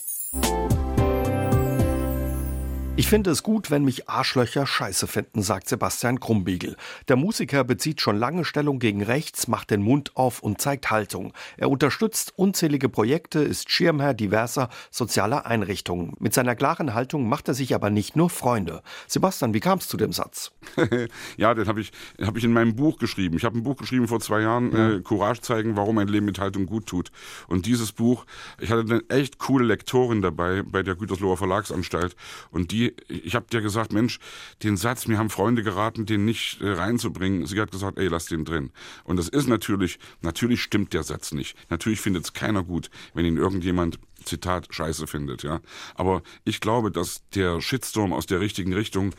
Ich 2.97 3.09
finde 3.09 3.31
es 3.31 3.43
gut, 3.43 3.73
wenn 3.73 3.83
mich 3.83 4.09
Arschlöcher 4.09 4.69
scheiße 4.69 5.09
finden, 5.09 5.43
sagt 5.43 5.69
Sebastian 5.69 6.21
Krumbiegel. 6.21 6.77
Der 7.09 7.17
Musiker 7.17 7.65
bezieht 7.65 8.01
schon 8.01 8.17
lange 8.17 8.45
Stellung 8.45 8.79
gegen 8.79 9.03
rechts, 9.03 9.49
macht 9.49 9.73
den 9.73 9.83
Mund 9.83 10.13
auf 10.15 10.45
und 10.45 10.61
zeigt 10.61 10.93
Haltung. 10.93 11.33
Er 11.57 11.71
unterstützt 11.71 12.33
unzählige 12.37 12.89
Projekte, 12.89 13.41
ist 13.41 13.69
Schirmherr 13.69 14.15
diverser 14.15 14.69
sozialer 14.93 15.45
Einrichtungen. 15.45 16.15
Mit 16.21 16.35
seiner 16.35 16.55
klaren 16.55 16.95
Haltung 16.95 17.29
macht 17.29 17.49
er 17.49 17.55
sich 17.55 17.75
aber 17.75 17.91
nicht 17.91 18.15
nur 18.15 18.31
Freunde. 18.31 18.81
Sebastian, 19.09 19.55
wie 19.55 19.61
kam 19.61 19.79
es 19.79 19.89
zu 19.89 19.97
dem 19.97 20.13
Satz? 20.13 20.53
ja, 21.37 21.53
den 21.53 21.67
habe 21.67 21.81
ich, 21.81 21.91
hab 22.23 22.37
ich 22.37 22.45
in 22.45 22.53
meinem 22.53 22.77
Buch 22.77 22.99
geschrieben. 22.99 23.37
Ich 23.37 23.45
habe 23.45 23.59
ein 23.59 23.65
Buch 23.65 23.77
geschrieben 23.77 24.07
vor 24.07 24.21
zwei 24.21 24.43
Jahren, 24.43 24.71
ja. 24.71 24.91
äh, 24.93 25.01
Courage 25.01 25.41
zeigen, 25.41 25.77
warum 25.77 25.99
ein 25.99 26.07
Leben 26.07 26.27
mit 26.27 26.39
Haltung 26.39 26.67
gut 26.67 26.87
tut. 26.87 27.11
Und 27.49 27.67
dieses 27.67 27.91
Buch, 27.91 28.25
ich 28.61 28.71
hatte 28.71 28.83
eine 28.83 29.03
echt 29.09 29.41
coole 29.41 29.65
Lektorin 29.65 30.23
dabei 30.23 30.63
bei 30.63 30.85
der 30.85 30.95
Gütersloher 30.95 31.37
Verlagsanstalt 31.37 32.15
und 32.53 32.71
die 32.71 32.84
ich 33.09 33.35
habe 33.35 33.47
dir 33.51 33.61
gesagt, 33.61 33.93
Mensch, 33.93 34.19
den 34.63 34.77
Satz, 34.77 35.07
mir 35.07 35.19
haben 35.19 35.31
Freunde 35.31 35.63
geraten, 35.63 36.07
den 36.07 36.25
nicht 36.25 36.61
äh, 36.61 36.71
reinzubringen. 36.71 37.47
Sie 37.47 37.61
hat 37.61 37.71
gesagt, 37.71 37.99
ey, 37.99 38.09
lass 38.09 38.27
den 38.27 38.45
drin. 38.45 38.71
Und 39.05 39.17
das 39.17 39.29
ist 39.29 39.49
natürlich, 39.49 39.99
natürlich 40.23 40.63
stimmt 40.63 40.93
der 40.93 41.03
Satz 41.03 41.33
nicht. 41.33 41.57
Natürlich 41.71 42.01
findet 42.01 42.25
es 42.25 42.33
keiner 42.33 42.63
gut, 42.63 42.91
wenn 43.15 43.25
ihn 43.25 43.37
irgendjemand 43.37 43.99
Zitat 44.25 44.69
scheiße 44.71 45.07
findet, 45.07 45.43
ja. 45.43 45.61
Aber 45.95 46.23
ich 46.45 46.61
glaube, 46.61 46.91
dass 46.91 47.23
der 47.35 47.61
Shitstorm 47.61 48.13
aus 48.13 48.27
der 48.27 48.41
richtigen 48.41 48.73
Richtung, 48.73 49.15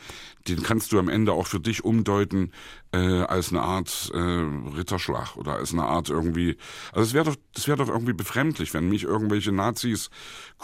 den 0.47 0.63
kannst 0.63 0.91
du 0.91 0.99
am 0.99 1.09
Ende 1.09 1.33
auch 1.33 1.47
für 1.47 1.59
dich 1.59 1.83
umdeuten 1.83 2.51
äh, 2.91 3.21
als 3.23 3.49
eine 3.49 3.61
Art 3.61 4.11
äh, 4.13 4.17
Ritterschlag 4.17 5.35
oder 5.37 5.53
als 5.53 5.73
eine 5.73 5.83
Art 5.83 6.09
irgendwie. 6.09 6.57
Also 6.91 7.07
es 7.07 7.13
wäre 7.13 7.25
doch, 7.25 7.35
das 7.53 7.67
wäre 7.67 7.77
doch 7.77 7.89
irgendwie 7.89 8.13
befremdlich, 8.13 8.73
wenn 8.73 8.89
mich 8.89 9.03
irgendwelche 9.03 9.51
Nazis 9.51 10.09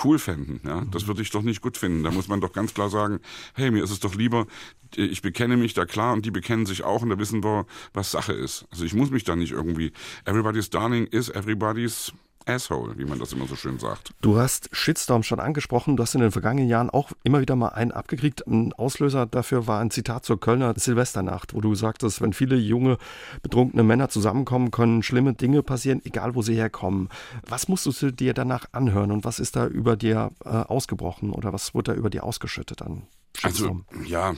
cool 0.03 0.19
fänden, 0.19 0.61
ja. 0.63 0.83
Das 0.91 1.07
würde 1.07 1.21
ich 1.21 1.31
doch 1.31 1.43
nicht 1.43 1.61
gut 1.61 1.77
finden. 1.77 2.03
Da 2.03 2.11
muss 2.11 2.27
man 2.27 2.41
doch 2.41 2.53
ganz 2.53 2.73
klar 2.73 2.89
sagen, 2.89 3.19
hey, 3.53 3.71
mir 3.71 3.83
ist 3.83 3.91
es 3.91 3.99
doch 3.99 4.15
lieber, 4.15 4.47
ich 4.95 5.21
bekenne 5.21 5.57
mich 5.57 5.73
da 5.73 5.85
klar 5.85 6.13
und 6.13 6.25
die 6.25 6.31
bekennen 6.31 6.65
sich 6.65 6.83
auch 6.83 7.01
und 7.01 7.09
da 7.09 7.17
wissen 7.17 7.43
wir, 7.43 7.65
was 7.93 8.11
Sache 8.11 8.33
ist. 8.33 8.65
Also 8.71 8.85
ich 8.85 8.93
muss 8.93 9.09
mich 9.09 9.23
da 9.23 9.35
nicht 9.35 9.51
irgendwie. 9.51 9.91
Everybody's 10.25 10.69
darling 10.69 11.07
is 11.07 11.29
everybody's 11.29 12.11
Asshole, 12.45 12.97
wie 12.97 13.05
man 13.05 13.19
das 13.19 13.33
immer 13.33 13.47
so 13.47 13.55
schön 13.55 13.79
sagt. 13.79 14.13
Du 14.21 14.37
hast 14.37 14.69
Shitstorm 14.71 15.23
schon 15.23 15.39
angesprochen. 15.39 15.97
Du 15.97 16.03
hast 16.03 16.15
in 16.15 16.21
den 16.21 16.31
vergangenen 16.31 16.69
Jahren 16.69 16.89
auch 16.89 17.11
immer 17.23 17.41
wieder 17.41 17.55
mal 17.55 17.69
einen 17.69 17.91
abgekriegt. 17.91 18.45
Ein 18.47 18.73
Auslöser 18.73 19.25
dafür 19.25 19.67
war 19.67 19.79
ein 19.79 19.91
Zitat 19.91 20.25
zur 20.25 20.39
Kölner 20.39 20.73
Silvesternacht, 20.75 21.53
wo 21.53 21.61
du 21.61 21.75
sagtest, 21.75 22.21
wenn 22.21 22.33
viele 22.33 22.55
junge, 22.55 22.97
betrunkene 23.41 23.83
Männer 23.83 24.09
zusammenkommen, 24.09 24.71
können 24.71 25.03
schlimme 25.03 25.33
Dinge 25.33 25.63
passieren, 25.63 26.01
egal 26.03 26.35
wo 26.35 26.41
sie 26.41 26.55
herkommen. 26.55 27.09
Was 27.47 27.67
musst 27.67 27.85
du 27.85 28.11
dir 28.11 28.33
danach 28.33 28.65
anhören 28.71 29.11
und 29.11 29.25
was 29.25 29.39
ist 29.39 29.55
da 29.55 29.67
über 29.67 29.95
dir 29.95 30.31
äh, 30.43 30.49
ausgebrochen 30.49 31.31
oder 31.31 31.53
was 31.53 31.73
wurde 31.73 31.91
da 31.91 31.97
über 31.97 32.09
dir 32.09 32.23
ausgeschüttet 32.23 32.81
an 32.81 33.03
Shitstorm? 33.37 33.85
Also, 33.91 34.03
ja, 34.07 34.33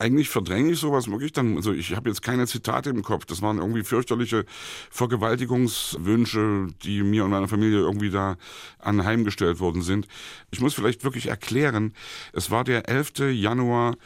eigentlich 0.00 0.30
verdränge 0.30 0.72
ich 0.72 0.80
sowas 0.80 1.10
wirklich 1.10 1.32
dann. 1.32 1.56
Also 1.56 1.72
ich 1.72 1.94
habe 1.94 2.08
jetzt 2.08 2.22
keine 2.22 2.46
Zitate 2.46 2.90
im 2.90 3.02
Kopf. 3.02 3.26
Das 3.26 3.42
waren 3.42 3.58
irgendwie 3.58 3.84
fürchterliche 3.84 4.46
Vergewaltigungswünsche, 4.90 6.68
die 6.82 7.02
mir 7.02 7.24
und 7.24 7.30
meiner 7.30 7.48
Familie 7.48 7.78
irgendwie 7.78 8.10
da 8.10 8.36
anheimgestellt 8.78 9.60
worden 9.60 9.82
sind. 9.82 10.08
Ich 10.50 10.60
muss 10.60 10.74
vielleicht 10.74 11.04
wirklich 11.04 11.26
erklären, 11.26 11.92
es 12.32 12.50
war 12.50 12.64
der 12.64 12.88
11. 12.88 13.32
Januar 13.32 13.96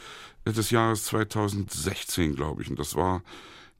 des 0.45 0.69
Jahres 0.69 1.05
2016, 1.05 2.35
glaube 2.35 2.61
ich. 2.61 2.69
Und 2.69 2.77
das 2.77 2.95
war 2.95 3.23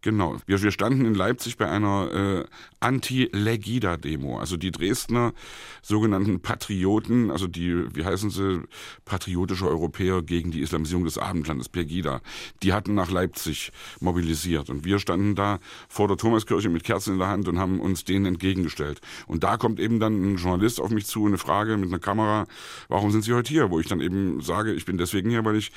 Genau. 0.05 0.37
Wir, 0.45 0.61
wir 0.61 0.69
standen 0.69 1.03
in 1.03 1.15
Leipzig 1.15 1.57
bei 1.57 1.67
einer 1.67 2.11
äh, 2.13 2.45
Anti-Legida-Demo. 2.79 4.37
Also 4.37 4.55
die 4.55 4.69
Dresdner 4.69 5.33
sogenannten 5.81 6.41
Patrioten, 6.41 7.31
also 7.31 7.47
die, 7.47 7.85
wie 7.95 8.05
heißen 8.05 8.29
sie, 8.29 8.61
patriotische 9.05 9.67
Europäer 9.67 10.21
gegen 10.21 10.51
die 10.51 10.61
Islamisierung 10.61 11.05
des 11.05 11.17
Abendlandes, 11.17 11.69
Pegida, 11.69 12.21
die 12.61 12.71
hatten 12.71 12.93
nach 12.93 13.09
Leipzig 13.09 13.71
mobilisiert. 13.99 14.69
Und 14.69 14.85
wir 14.85 14.99
standen 14.99 15.33
da 15.33 15.57
vor 15.89 16.07
der 16.07 16.17
Thomaskirche 16.17 16.69
mit 16.69 16.83
Kerzen 16.83 17.13
in 17.13 17.19
der 17.19 17.29
Hand 17.29 17.47
und 17.47 17.57
haben 17.57 17.79
uns 17.79 18.03
denen 18.03 18.27
entgegengestellt. 18.27 19.01
Und 19.25 19.43
da 19.43 19.57
kommt 19.57 19.79
eben 19.79 19.99
dann 19.99 20.33
ein 20.33 20.37
Journalist 20.37 20.79
auf 20.79 20.91
mich 20.91 21.07
zu, 21.07 21.25
eine 21.25 21.39
Frage 21.39 21.77
mit 21.77 21.89
einer 21.89 21.97
Kamera, 21.97 22.45
warum 22.89 23.09
sind 23.09 23.23
Sie 23.23 23.33
heute 23.33 23.49
hier? 23.49 23.71
Wo 23.71 23.79
ich 23.79 23.87
dann 23.87 24.01
eben 24.01 24.41
sage, 24.41 24.71
ich 24.71 24.85
bin 24.85 24.99
deswegen 24.99 25.31
hier, 25.31 25.43
weil 25.45 25.55
ich 25.55 25.71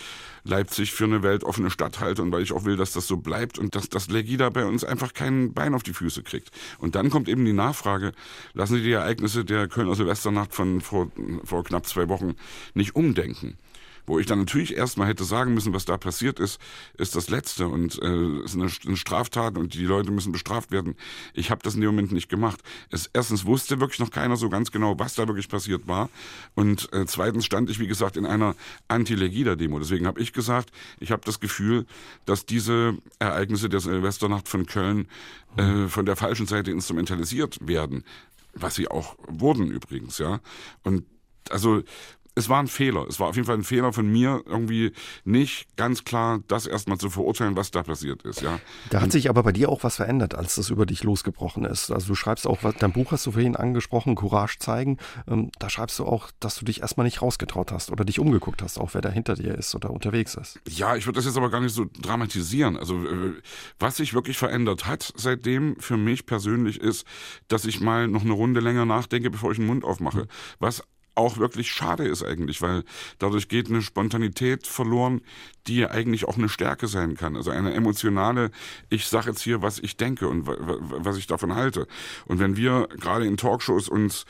Leipzig 0.45 0.93
für 0.93 1.05
eine 1.05 1.23
weltoffene 1.23 1.71
Stadt 1.71 2.01
halte 2.01 2.21
und 2.23 2.31
weil 2.31 2.43
ich 2.43 2.53
auch 2.53 2.67
will, 2.67 2.77
dass 2.77 2.93
das 2.93 3.07
so 3.07 3.17
bleibt 3.17 3.59
und 3.59 3.75
dass 3.75 3.89
das 3.89 4.11
Legida 4.19 4.51
bei 4.51 4.65
uns 4.65 4.85
einfach 4.85 5.15
kein 5.15 5.53
Bein 5.55 5.75
auf 5.75 5.83
die 5.83 5.93
Füße 5.93 6.23
kriegt. 6.23 6.51
Und 6.79 6.95
dann 6.95 7.11
kommt 7.11 7.29
eben 7.29 7.45
die 7.45 7.53
Nachfrage, 7.53 8.13
lassen 8.53 8.77
Sie 8.77 8.83
die 8.83 8.93
Ereignisse 8.93 9.45
der 9.45 9.69
Kölner 9.69 9.95
Silvesternacht 9.95 10.53
von 10.55 10.81
vor, 10.81 11.11
vor 11.45 11.65
knapp 11.65 11.87
zwei 11.87 12.09
Wochen 12.09 12.35
nicht 12.75 12.97
umdenken. 12.97 13.57
Wo 14.09 14.19
ich 14.19 14.25
dann 14.25 14.39
natürlich 14.39 14.75
erstmal 14.75 15.07
hätte 15.07 15.23
sagen 15.25 15.53
müssen, 15.53 15.75
was 15.75 15.85
da 15.85 15.99
passiert 15.99 16.41
ist, 16.41 16.59
ist 16.97 17.15
das 17.15 17.29
Letzte 17.29 17.69
und 17.69 18.01
äh, 18.03 18.43
ist 18.43 18.55
eine, 18.55 18.71
eine 18.87 18.97
Straftat 18.97 19.59
und 19.59 19.75
die 19.75 19.85
Leute 19.85 20.11
müssen 20.11 20.33
bestraft 20.33 20.71
werden. 20.71 20.97
Ich 21.35 21.51
habe 21.51 21.61
das 21.63 21.75
in 21.75 21.83
dem 21.83 21.91
Moment 21.91 22.13
nicht 22.13 22.31
gemacht. 22.31 22.63
Es, 22.91 23.11
erstens 23.13 23.45
wusste 23.45 23.81
wirklich 23.81 23.99
noch 23.99 24.11
keiner 24.11 24.37
so 24.37 24.49
ganz 24.49 24.73
genau, 24.73 24.99
was 24.99 25.15
da 25.15 25.29
wirklich 25.29 25.51
passiert 25.51 25.87
war. 25.87 26.09
Und 26.55 26.91
äh, 26.95 27.05
zweitens 27.05 27.45
stand 27.45 27.69
ich, 27.69 27.79
wie 27.81 27.87
gesagt, 27.87 28.17
in 28.17 28.25
einer 28.25 28.57
Anti-Legida-Demo. 28.89 29.79
Deswegen 29.79 30.07
habe 30.07 30.21
ich 30.21 30.33
gesagt, 30.33 30.71
ich 31.01 31.13
habe 31.13 31.23
das 31.27 31.39
Gefühl, 31.39 31.85
dass 32.25 32.47
diese 32.47 32.97
Ereignisse 33.19 33.69
der 33.69 33.81
Silvesternacht 33.81 34.49
von 34.49 34.65
Köln 34.65 35.07
äh, 35.59 35.87
von 35.89 36.07
der 36.07 36.17
falschen 36.17 36.47
Seite 36.47 36.71
instrumentalisiert 36.71 37.59
werden. 37.61 38.05
Was 38.55 38.75
sie 38.75 38.89
auch 38.89 39.17
wurden 39.29 39.71
übrigens, 39.71 40.17
ja. 40.17 40.41
Und 40.83 41.05
also 41.51 41.83
es 42.39 42.49
war 42.49 42.61
ein 42.61 42.69
Fehler. 42.69 43.07
Es 43.09 43.19
war 43.19 43.29
auf 43.29 43.35
jeden 43.35 43.47
Fall 43.47 43.57
ein 43.57 43.65
Fehler 43.65 43.93
von 43.93 44.11
mir, 44.11 44.43
irgendwie 44.47 44.93
nicht 45.25 45.77
ganz 45.77 46.05
klar 46.05 46.41
das 46.47 46.67
erstmal 46.67 46.99
zu 46.99 47.11
verurteilen, 47.11 47.57
was 47.57 47.73
da 47.73 47.83
passiert 47.83 48.23
ist. 48.23 48.43
Ja. 48.43 48.61
Da 48.91 49.01
hat 49.01 49.11
sich 49.11 49.29
aber 49.29 49.43
bei 49.43 49.53
dir 49.53 49.69
auch 49.69 49.83
was 49.83 49.97
verändert, 49.97 50.35
als 50.37 50.55
das 50.55 50.71
über 50.71 50.87
dich 50.87 51.03
losgebrochen 51.03 51.65
ist. 51.65 51.91
Also 51.91 52.09
du 52.09 52.15
schreibst 52.15 52.47
auch, 52.47 52.59
dein 52.79 52.93
Buch 52.93 53.11
hast 53.11 53.27
du 53.27 53.33
vorhin 53.33 53.57
angesprochen, 53.57 54.15
Courage 54.15 54.59
zeigen. 54.61 54.99
Ähm, 55.27 55.51
da 55.59 55.69
schreibst 55.69 55.99
du 55.99 56.07
auch, 56.07 56.31
dass 56.39 56.57
du 56.57 56.65
dich 56.65 56.81
erstmal 56.81 57.05
nicht 57.05 57.23
rausgetraut 57.23 57.73
hast 57.73 57.91
oder 57.91 58.05
dich 58.05 58.21
umgeguckt 58.21 58.63
hast, 58.63 58.79
auch 58.79 58.95
wer 58.95 59.01
da 59.01 59.11
hinter 59.11 59.35
dir 59.35 59.57
ist 59.57 59.75
oder 59.75 59.91
unterwegs 59.91 60.37
ist. 60.37 60.61
Ja, 60.69 60.95
ich 60.95 61.07
würde 61.07 61.17
das 61.17 61.25
jetzt 61.25 61.37
aber 61.37 61.51
gar 61.51 61.61
nicht 61.61 61.75
so 61.75 61.87
dramatisieren. 62.01 62.77
Also 62.77 63.05
äh, 63.05 63.33
was 63.81 63.97
sich 63.97 64.15
wirklich 64.15 64.39
verändert 64.39 64.87
hat 64.87 65.13
seitdem 65.17 65.77
für 65.81 65.97
mich 65.97 66.25
persönlich 66.25 66.81
ist, 66.81 67.05
dass 67.49 67.65
ich 67.65 67.81
mal 67.81 68.07
noch 68.07 68.23
eine 68.23 68.33
Runde 68.33 68.61
länger 68.61 68.87
nachdenke, 68.87 69.29
bevor 69.31 69.51
ich 69.51 69.59
den 69.59 69.67
Mund 69.67 69.85
aufmache. 69.85 70.21
Mhm. 70.21 70.29
Was 70.61 70.83
auch 71.19 71.39
wirklich 71.39 71.71
schade 71.71 72.07
ist 72.07 72.23
eigentlich, 72.23 72.63
weil 72.63 72.85
dadurch 73.19 73.49
geht 73.49 73.69
eine 73.69 73.83
Spontanität 73.83 74.67
verloren, 74.67 75.21
die 75.67 75.87
eigentlich 75.87 76.27
auch 76.27 76.39
eine 76.39 76.49
Stärke 76.49 76.87
sein 76.87 77.17
kann. 77.17 77.37
Also 77.37 77.51
eine 77.51 77.75
emotionale, 77.75 78.51
ich 78.89 79.07
sage 79.07 79.31
jetzt 79.31 79.43
hier, 79.43 79.61
was 79.61 79.79
ich 79.79 79.97
denke 79.97 80.29
und 80.29 80.47
was 80.47 81.19
ich 81.19 81.27
davon 81.27 81.55
halte. 81.55 81.87
Und 82.27 82.39
wenn 82.39 82.57
wir 82.57 82.89
gerade 82.99 83.27
in 83.27 83.37
Talkshows 83.37 83.89
uns 83.89 84.25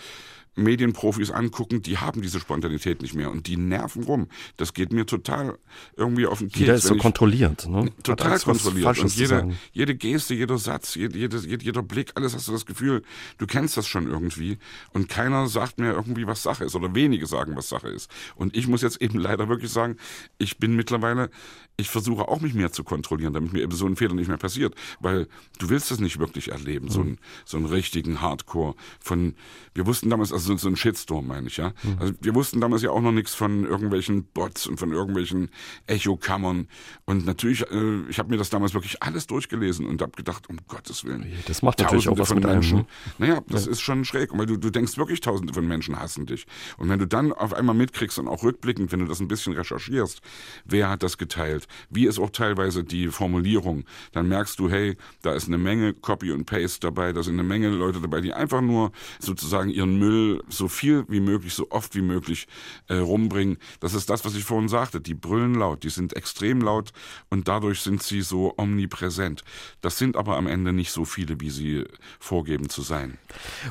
Medienprofis 0.58 1.30
angucken, 1.30 1.82
die 1.82 1.98
haben 1.98 2.22
diese 2.22 2.40
Spontanität 2.40 3.02
nicht 3.02 3.14
mehr 3.14 3.30
und 3.30 3.46
die 3.46 3.56
nerven 3.56 4.04
rum. 4.04 4.28
Das 4.56 4.74
geht 4.74 4.92
mir 4.92 5.06
total 5.06 5.56
irgendwie 5.96 6.26
auf 6.26 6.38
den 6.38 6.48
Keks. 6.48 6.60
Jeder 6.60 6.74
ist 6.74 6.86
so 6.86 6.96
kontrolliert, 6.96 7.66
ne? 7.68 7.90
Total 8.02 8.38
kontrolliert. 8.38 8.98
Und 8.98 9.14
jede, 9.14 9.50
jede 9.72 9.94
Geste, 9.94 10.34
jeder 10.34 10.58
Satz, 10.58 10.94
jede, 10.94 11.18
jede, 11.18 11.38
jeder 11.38 11.82
Blick, 11.82 12.12
alles 12.14 12.34
hast 12.34 12.48
du 12.48 12.52
das 12.52 12.66
Gefühl, 12.66 13.02
du 13.38 13.46
kennst 13.46 13.76
das 13.76 13.86
schon 13.86 14.08
irgendwie 14.08 14.58
und 14.92 15.08
keiner 15.08 15.46
sagt 15.46 15.78
mir 15.78 15.92
irgendwie, 15.92 16.26
was 16.26 16.42
Sache 16.42 16.64
ist 16.64 16.74
oder 16.74 16.94
wenige 16.94 17.26
sagen, 17.26 17.56
was 17.56 17.68
Sache 17.68 17.88
ist. 17.88 18.10
Und 18.34 18.56
ich 18.56 18.66
muss 18.66 18.82
jetzt 18.82 19.00
eben 19.00 19.18
leider 19.18 19.48
wirklich 19.48 19.70
sagen, 19.70 19.96
ich 20.38 20.58
bin 20.58 20.76
mittlerweile, 20.76 21.30
ich 21.76 21.88
versuche 21.88 22.28
auch 22.28 22.40
mich 22.40 22.54
mehr 22.54 22.72
zu 22.72 22.82
kontrollieren, 22.84 23.32
damit 23.32 23.52
mir 23.52 23.62
eben 23.62 23.72
so 23.72 23.86
ein 23.86 23.96
Fehler 23.96 24.14
nicht 24.14 24.28
mehr 24.28 24.36
passiert, 24.36 24.74
weil 25.00 25.28
du 25.58 25.68
willst 25.68 25.90
das 25.90 26.00
nicht 26.00 26.18
wirklich 26.18 26.50
erleben, 26.50 26.86
mhm. 26.86 26.90
so, 26.90 27.00
einen, 27.00 27.18
so 27.44 27.56
einen 27.56 27.66
richtigen 27.66 28.20
Hardcore 28.20 28.74
von, 29.00 29.34
wir 29.74 29.86
wussten 29.86 30.10
damals, 30.10 30.32
also 30.32 30.47
Also 30.48 30.62
so 30.62 30.68
ein 30.68 30.76
Shitstorm, 30.76 31.26
meine 31.26 31.48
ich, 31.48 31.56
ja. 31.56 31.72
Mhm. 31.82 31.96
Also 31.98 32.14
wir 32.20 32.34
wussten 32.34 32.60
damals 32.60 32.82
ja 32.82 32.90
auch 32.90 33.00
noch 33.00 33.12
nichts 33.12 33.34
von 33.34 33.64
irgendwelchen 33.64 34.24
Bots 34.24 34.66
und 34.66 34.78
von 34.78 34.92
irgendwelchen 34.92 35.50
Echokammern. 35.86 36.68
Und 37.04 37.26
natürlich, 37.26 37.62
äh, 37.70 38.00
ich 38.08 38.18
habe 38.18 38.30
mir 38.30 38.36
das 38.36 38.50
damals 38.50 38.74
wirklich 38.74 39.02
alles 39.02 39.26
durchgelesen 39.26 39.86
und 39.86 40.02
habe 40.02 40.12
gedacht, 40.12 40.48
um 40.48 40.58
Gottes 40.68 41.04
Willen. 41.04 41.32
Das 41.46 41.62
macht 41.62 41.78
natürlich 41.78 42.04
Tausende 42.04 42.20
auch 42.20 42.22
was 42.22 42.28
von 42.28 42.38
mit 42.38 42.46
Menschen. 42.46 42.78
Einem, 42.78 42.86
ne? 43.18 43.26
Naja, 43.28 43.42
das 43.48 43.66
ja. 43.66 43.72
ist 43.72 43.80
schon 43.80 44.04
schräg, 44.04 44.30
weil 44.32 44.46
du, 44.46 44.56
du 44.56 44.70
denkst 44.70 44.96
wirklich, 44.96 45.20
Tausende 45.20 45.52
von 45.52 45.66
Menschen 45.66 45.98
hassen 45.98 46.26
dich. 46.26 46.46
Und 46.76 46.88
wenn 46.88 46.98
du 46.98 47.06
dann 47.06 47.32
auf 47.32 47.52
einmal 47.52 47.74
mitkriegst 47.74 48.18
und 48.18 48.28
auch 48.28 48.42
rückblickend, 48.42 48.92
wenn 48.92 49.00
du 49.00 49.06
das 49.06 49.20
ein 49.20 49.28
bisschen 49.28 49.52
recherchierst, 49.54 50.20
wer 50.64 50.88
hat 50.88 51.02
das 51.02 51.18
geteilt, 51.18 51.66
wie 51.90 52.06
ist 52.06 52.18
auch 52.18 52.30
teilweise 52.30 52.84
die 52.84 53.08
Formulierung, 53.08 53.84
dann 54.12 54.28
merkst 54.28 54.58
du, 54.58 54.70
hey, 54.70 54.96
da 55.22 55.32
ist 55.32 55.48
eine 55.48 55.58
Menge 55.58 55.94
Copy 55.94 56.32
und 56.32 56.44
Paste 56.46 56.80
dabei, 56.80 57.12
da 57.12 57.22
sind 57.22 57.34
eine 57.34 57.42
Menge 57.42 57.68
Leute 57.68 58.00
dabei, 58.00 58.20
die 58.20 58.32
einfach 58.32 58.60
nur 58.60 58.92
sozusagen 59.18 59.70
ihren 59.70 59.98
Müll 59.98 60.37
so 60.48 60.68
viel 60.68 61.04
wie 61.08 61.20
möglich, 61.20 61.54
so 61.54 61.70
oft 61.70 61.94
wie 61.94 62.02
möglich 62.02 62.46
äh, 62.88 62.94
rumbringen. 62.94 63.58
Das 63.80 63.94
ist 63.94 64.10
das, 64.10 64.24
was 64.24 64.34
ich 64.34 64.44
vorhin 64.44 64.68
sagte. 64.68 65.00
Die 65.00 65.14
brüllen 65.14 65.54
laut, 65.54 65.84
die 65.84 65.90
sind 65.90 66.14
extrem 66.16 66.60
laut 66.60 66.92
und 67.30 67.48
dadurch 67.48 67.80
sind 67.80 68.02
sie 68.02 68.22
so 68.22 68.54
omnipräsent. 68.56 69.44
Das 69.80 69.98
sind 69.98 70.16
aber 70.16 70.36
am 70.36 70.46
Ende 70.46 70.72
nicht 70.72 70.90
so 70.90 71.04
viele, 71.04 71.40
wie 71.40 71.50
sie 71.50 71.84
vorgeben 72.18 72.68
zu 72.68 72.82
sein. 72.82 73.18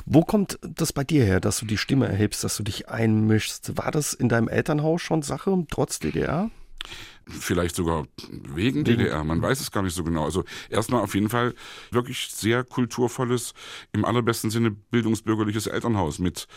Wo 0.06 0.22
kommt 0.22 0.58
das 0.62 0.92
bei 0.92 1.04
dir 1.04 1.24
her, 1.24 1.40
dass 1.40 1.58
du 1.58 1.66
die 1.66 1.78
Stimme 1.78 2.06
erhebst, 2.08 2.44
dass 2.44 2.56
du 2.56 2.62
dich 2.62 2.88
einmischst? 2.88 3.76
War 3.76 3.90
das 3.90 4.12
in 4.12 4.28
deinem 4.28 4.48
Elternhaus 4.48 5.02
schon 5.02 5.22
Sache, 5.22 5.66
trotz 5.70 5.98
DDR? 5.98 6.50
Vielleicht 7.28 7.76
sogar 7.76 8.06
wegen 8.30 8.84
DDR, 8.84 9.24
man 9.24 9.42
weiß 9.42 9.60
es 9.60 9.70
gar 9.70 9.82
nicht 9.82 9.94
so 9.94 10.04
genau. 10.04 10.24
Also 10.24 10.44
erstmal 10.70 11.02
auf 11.02 11.14
jeden 11.14 11.28
Fall 11.28 11.54
wirklich 11.90 12.28
sehr 12.30 12.64
kulturvolles, 12.64 13.54
im 13.92 14.04
allerbesten 14.04 14.50
Sinne 14.50 14.70
bildungsbürgerliches 14.70 15.66
Elternhaus 15.66 16.18
mit 16.18 16.48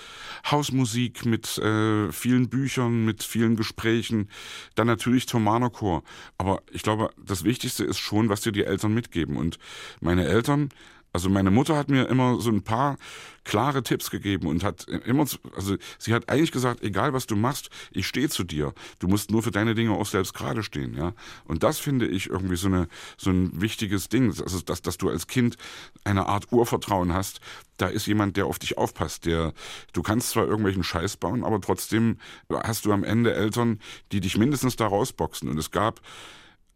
Hausmusik, 0.50 1.26
mit 1.26 1.58
äh, 1.58 2.12
vielen 2.12 2.50
Büchern, 2.50 3.06
mit 3.06 3.24
vielen 3.24 3.56
Gesprächen, 3.56 4.30
dann 4.76 4.88
natürlich 4.88 5.26
Thomanerchor. 5.26 6.04
Aber 6.38 6.62
ich 6.72 6.84
glaube, 6.84 7.10
das 7.18 7.44
Wichtigste 7.44 7.84
ist 7.84 8.00
schon, 8.00 8.30
was 8.30 8.42
dir 8.42 8.52
die 8.52 8.64
Eltern 8.64 8.94
mitgeben. 8.94 9.38
Und 9.38 9.58
meine 10.00 10.26
Eltern 10.26 10.70
also 11.14 11.30
meine 11.30 11.52
Mutter 11.52 11.78
hat 11.78 11.90
mir 11.90 12.08
immer 12.08 12.40
so 12.40 12.50
ein 12.50 12.64
paar 12.64 12.98
klare 13.44 13.84
Tipps 13.84 14.12
gegeben 14.12 14.48
und 14.48 14.64
hat 14.64 14.88
immer, 15.06 15.26
also 15.56 15.76
sie 15.98 16.14
hat 16.14 16.30
eigentlich 16.30 16.52
gesagt, 16.52 16.84
egal 16.84 17.14
was 17.14 17.26
du 17.28 17.36
machst, 17.36 17.70
ich 17.92 18.08
stehe 18.08 18.30
zu 18.30 18.44
dir. 18.44 18.74
Du 19.00 19.08
musst 19.08 19.32
nur 19.32 19.44
für 19.44 19.52
deine 19.52 19.76
Dinge 19.76 19.92
auch 19.92 20.06
selbst 20.06 20.34
gerade 20.34 20.64
stehen, 20.64 20.96
ja. 20.96 21.14
Und 21.46 21.64
das 21.64 21.80
finde 21.80 22.08
ich 22.08 22.30
irgendwie 22.30 22.56
so 22.56 22.68
eine, 22.68 22.88
so 23.18 23.32
ein 23.32 23.60
wichtiges 23.60 24.10
Ding, 24.10 24.28
also 24.28 24.62
dass, 24.62 24.82
dass 24.82 24.98
du 24.98 25.10
als 25.10 25.28
Kind 25.28 25.58
eine 26.04 26.28
Art 26.28 26.52
Urvertrauen 26.52 27.14
hast. 27.14 27.42
Da 27.78 27.88
ist 27.88 28.06
jemand, 28.06 28.38
der 28.38 28.46
auf 28.46 28.60
dich 28.60 28.78
aufpasst, 28.78 29.26
der, 29.26 29.54
du 29.94 30.04
kannst 30.04 30.30
zwar 30.30 30.46
irgendwelchen 30.46 30.84
Scheiß 30.84 31.18
bauen, 31.18 31.44
aber 31.44 31.60
trotzdem 31.60 32.20
hast 32.50 32.86
du 32.86 32.94
am 32.94 33.04
Ende 33.04 33.34
Eltern, 33.34 33.80
die 34.12 34.22
dich 34.22 34.38
mindestens 34.38 34.76
da 34.76 34.86
rausboxen. 34.86 35.50
Und 35.50 35.58
es 35.58 35.72
gab, 35.72 36.00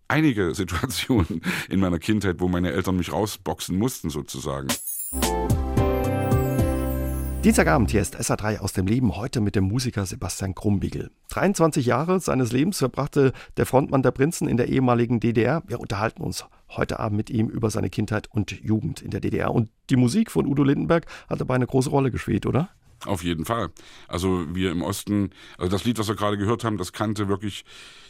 einige 0.07 0.53
Situationen 0.55 1.41
in 1.69 1.79
meiner 1.79 1.99
Kindheit, 1.99 2.39
wo 2.39 2.47
meine 2.47 2.71
Eltern 2.71 2.97
mich 2.97 3.11
rausboxen 3.11 3.77
mussten 3.77 4.09
sozusagen. 4.09 4.67
Dienstagabend, 7.45 7.91
hier 7.91 8.01
ist 8.01 8.19
SA3 8.19 8.57
aus 8.57 8.73
dem 8.73 8.87
Leben, 8.87 9.15
heute 9.15 9.39
mit 9.39 9.55
dem 9.55 9.65
Musiker 9.65 10.07
Sebastian 10.07 10.55
Krumbiegel. 10.55 11.11
23 11.29 11.85
Jahre 11.85 12.19
seines 12.19 12.51
Lebens 12.51 12.79
verbrachte 12.79 13.33
der 13.57 13.67
Frontmann 13.67 14.01
der 14.01 14.09
Prinzen 14.09 14.47
in 14.47 14.57
der 14.57 14.67
ehemaligen 14.67 15.19
DDR. 15.19 15.61
Wir 15.67 15.79
unterhalten 15.79 16.23
uns 16.23 16.43
heute 16.69 16.99
Abend 16.99 17.17
mit 17.17 17.29
ihm 17.29 17.47
über 17.47 17.69
seine 17.69 17.91
Kindheit 17.91 18.27
und 18.31 18.49
Jugend 18.63 19.03
in 19.03 19.11
der 19.11 19.19
DDR. 19.19 19.53
Und 19.53 19.69
die 19.91 19.95
Musik 19.95 20.31
von 20.31 20.47
Udo 20.47 20.63
Lindenberg 20.63 21.05
hat 21.29 21.39
dabei 21.39 21.53
eine 21.53 21.67
große 21.67 21.91
Rolle 21.91 22.09
gespielt, 22.09 22.47
oder? 22.47 22.69
Auf 23.05 23.23
jeden 23.23 23.45
Fall. 23.45 23.69
Also 24.07 24.55
wir 24.55 24.71
im 24.71 24.81
Osten, 24.81 25.29
also 25.59 25.69
das 25.69 25.85
Lied, 25.85 25.99
was 25.99 26.07
wir 26.07 26.15
gerade 26.15 26.37
gehört 26.37 26.63
haben, 26.63 26.77
das 26.77 26.93
kannte 26.93 27.27
wirklich 27.27 27.63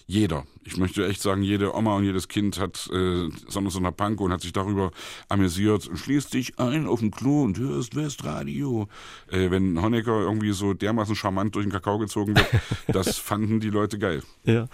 jeder. 0.08 0.46
Ich 0.64 0.78
möchte 0.78 1.08
echt 1.08 1.22
sagen, 1.22 1.42
jede 1.42 1.76
Oma 1.76 1.96
und 1.96 2.04
jedes 2.04 2.28
Kind 2.28 2.60
hat 2.60 2.90
äh, 2.94 3.30
Sonners 3.48 3.76
und 3.76 3.98
Panko 3.98 4.26
und 4.26 4.32
hat 4.32 4.42
sich 4.42 4.54
darüber 4.54 4.92
amüsiert. 5.30 5.90
Schließt 5.94 6.34
dich 6.34 6.60
ein 6.60 6.88
auf 6.88 7.00
dem 7.00 7.12
Klo 7.12 7.44
und 7.44 7.58
hörst 7.58 7.96
Westradio. 7.96 8.88
Äh, 9.32 9.50
wenn 9.50 9.82
Honecker 9.82 10.22
irgendwie 10.22 10.52
so 10.52 10.74
dermaßen 10.74 11.16
charmant 11.16 11.56
durch 11.56 11.66
den 11.66 11.72
Kakao 11.72 11.98
gezogen 11.98 12.36
wird, 12.36 12.48
das 12.88 13.18
fanden 13.18 13.60
die 13.60 13.70
Leute 13.70 13.98
geil. 13.98 14.22
Ja. 14.44 14.68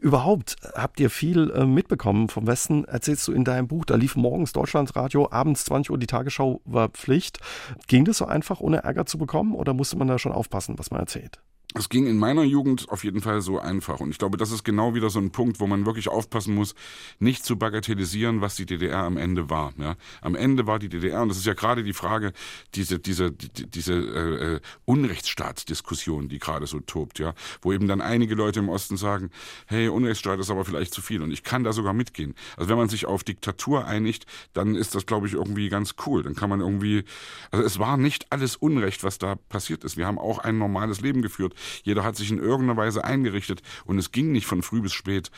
Überhaupt 0.00 0.56
habt 0.74 1.00
ihr 1.00 1.10
viel 1.10 1.50
äh, 1.50 1.66
mitbekommen 1.66 2.28
vom 2.28 2.46
Westen, 2.46 2.84
erzählst 2.84 3.26
du 3.26 3.32
in 3.32 3.44
deinem 3.44 3.66
Buch. 3.66 3.84
Da 3.84 3.96
lief 3.96 4.14
morgens 4.16 4.52
Deutschlandradio, 4.52 5.28
abends 5.32 5.64
20 5.64 5.90
Uhr 5.90 5.98
die 5.98 6.06
Tagesschau 6.06 6.60
war 6.64 6.90
Pflicht. 6.90 7.40
Ging 7.88 8.04
das 8.04 8.18
so 8.18 8.26
einfach, 8.26 8.60
ohne 8.60 8.84
Ärger 8.84 9.06
zu 9.06 9.18
bekommen 9.18 9.54
oder 9.54 9.74
musste 9.74 9.96
man 9.96 10.06
da 10.06 10.18
schon 10.18 10.32
aufpassen, 10.32 10.78
was 10.78 10.90
man 10.90 11.00
erzählt? 11.00 11.40
Es 11.74 11.90
ging 11.90 12.06
in 12.06 12.16
meiner 12.16 12.44
Jugend 12.44 12.88
auf 12.88 13.04
jeden 13.04 13.20
Fall 13.20 13.42
so 13.42 13.58
einfach. 13.58 14.00
Und 14.00 14.10
ich 14.10 14.16
glaube, 14.16 14.38
das 14.38 14.50
ist 14.52 14.64
genau 14.64 14.94
wieder 14.94 15.10
so 15.10 15.18
ein 15.18 15.32
Punkt, 15.32 15.60
wo 15.60 15.66
man 15.66 15.84
wirklich 15.84 16.08
aufpassen 16.08 16.54
muss, 16.54 16.74
nicht 17.18 17.44
zu 17.44 17.58
bagatellisieren, 17.58 18.40
was 18.40 18.56
die 18.56 18.64
DDR 18.64 19.00
am 19.00 19.18
Ende 19.18 19.50
war. 19.50 19.74
Ja? 19.76 19.96
Am 20.22 20.34
Ende 20.34 20.66
war 20.66 20.78
die 20.78 20.88
DDR, 20.88 21.20
und 21.20 21.28
das 21.28 21.36
ist 21.36 21.44
ja 21.44 21.52
gerade 21.52 21.84
die 21.84 21.92
Frage, 21.92 22.32
diese, 22.74 22.98
diese, 22.98 23.32
die, 23.32 23.70
diese 23.70 23.92
äh, 23.92 24.54
äh, 24.54 24.60
Unrechtsstaatsdiskussion, 24.86 26.30
die 26.30 26.38
gerade 26.38 26.66
so 26.66 26.80
tobt, 26.80 27.18
ja, 27.18 27.34
wo 27.60 27.70
eben 27.70 27.86
dann 27.86 28.00
einige 28.00 28.34
Leute 28.34 28.60
im 28.60 28.70
Osten 28.70 28.96
sagen, 28.96 29.30
hey, 29.66 29.88
Unrechtsstaat 29.88 30.40
ist 30.40 30.50
aber 30.50 30.64
vielleicht 30.64 30.94
zu 30.94 31.02
viel. 31.02 31.20
Und 31.20 31.32
ich 31.32 31.42
kann 31.42 31.64
da 31.64 31.74
sogar 31.74 31.92
mitgehen. 31.92 32.34
Also 32.56 32.70
wenn 32.70 32.78
man 32.78 32.88
sich 32.88 33.04
auf 33.04 33.24
Diktatur 33.24 33.84
einigt, 33.84 34.24
dann 34.54 34.74
ist 34.74 34.94
das, 34.94 35.04
glaube 35.04 35.26
ich, 35.26 35.34
irgendwie 35.34 35.68
ganz 35.68 35.96
cool. 36.06 36.22
Dann 36.22 36.34
kann 36.34 36.48
man 36.48 36.60
irgendwie, 36.60 37.04
also 37.50 37.62
es 37.62 37.78
war 37.78 37.98
nicht 37.98 38.32
alles 38.32 38.56
Unrecht, 38.56 39.04
was 39.04 39.18
da 39.18 39.34
passiert 39.34 39.84
ist. 39.84 39.98
Wir 39.98 40.06
haben 40.06 40.18
auch 40.18 40.38
ein 40.38 40.56
normales 40.56 41.02
Leben 41.02 41.20
geführt. 41.20 41.54
Jeder 41.82 42.04
hat 42.04 42.16
sich 42.16 42.30
in 42.30 42.38
irgendeiner 42.38 42.76
Weise 42.76 43.04
eingerichtet 43.04 43.62
und 43.84 43.98
es 43.98 44.12
ging 44.12 44.32
nicht 44.32 44.46
von 44.46 44.62
früh 44.62 44.80
bis 44.80 44.92
spät 44.92 45.30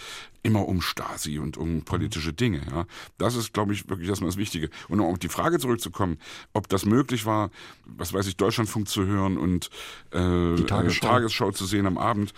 immer 0.42 0.66
um 0.66 0.80
Stasi 0.80 1.38
und 1.38 1.56
um 1.56 1.82
politische 1.82 2.32
Dinge. 2.32 2.62
Ja. 2.70 2.86
Das 3.18 3.36
ist, 3.36 3.52
glaube 3.52 3.72
ich, 3.72 3.88
wirklich 3.88 4.08
erstmal 4.08 4.30
das 4.30 4.38
Wichtige. 4.38 4.70
Und 4.88 5.00
um 5.00 5.06
auf 5.06 5.18
die 5.18 5.28
Frage 5.28 5.58
zurückzukommen, 5.58 6.18
ob 6.52 6.68
das 6.68 6.86
möglich 6.86 7.26
war, 7.26 7.50
was 7.84 8.12
weiß 8.12 8.26
ich, 8.26 8.36
Deutschlandfunk 8.36 8.88
zu 8.88 9.04
hören 9.04 9.36
und 9.36 9.70
äh, 10.12 10.56
die 10.56 10.64
Tagesschau. 10.64 11.06
Tagesschau 11.06 11.52
zu 11.52 11.66
sehen 11.66 11.86
am 11.86 11.98
Abend. 11.98 12.32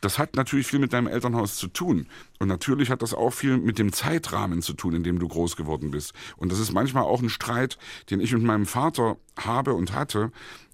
Das 0.00 0.18
hat 0.18 0.36
natürlich 0.36 0.66
viel 0.66 0.78
mit 0.78 0.92
deinem 0.92 1.08
Elternhaus 1.08 1.56
zu 1.56 1.68
tun. 1.68 2.06
Und 2.38 2.48
natürlich 2.48 2.90
hat 2.90 3.02
das 3.02 3.14
auch 3.14 3.30
viel 3.30 3.58
mit 3.58 3.78
dem 3.78 3.92
Zeitrahmen 3.92 4.62
zu 4.62 4.74
tun, 4.74 4.94
in 4.94 5.02
dem 5.02 5.18
du 5.18 5.26
groß 5.26 5.56
geworden 5.56 5.90
bist. 5.90 6.12
Und 6.36 6.52
das 6.52 6.60
ist 6.60 6.72
manchmal 6.72 7.02
auch 7.02 7.20
ein 7.20 7.30
Streit, 7.30 7.78
den 8.10 8.20
ich 8.20 8.32
mit 8.32 8.42
meinem 8.42 8.66
Vater 8.66 9.16
habe 9.36 9.74
und 9.74 9.92
hatte, 9.92 10.30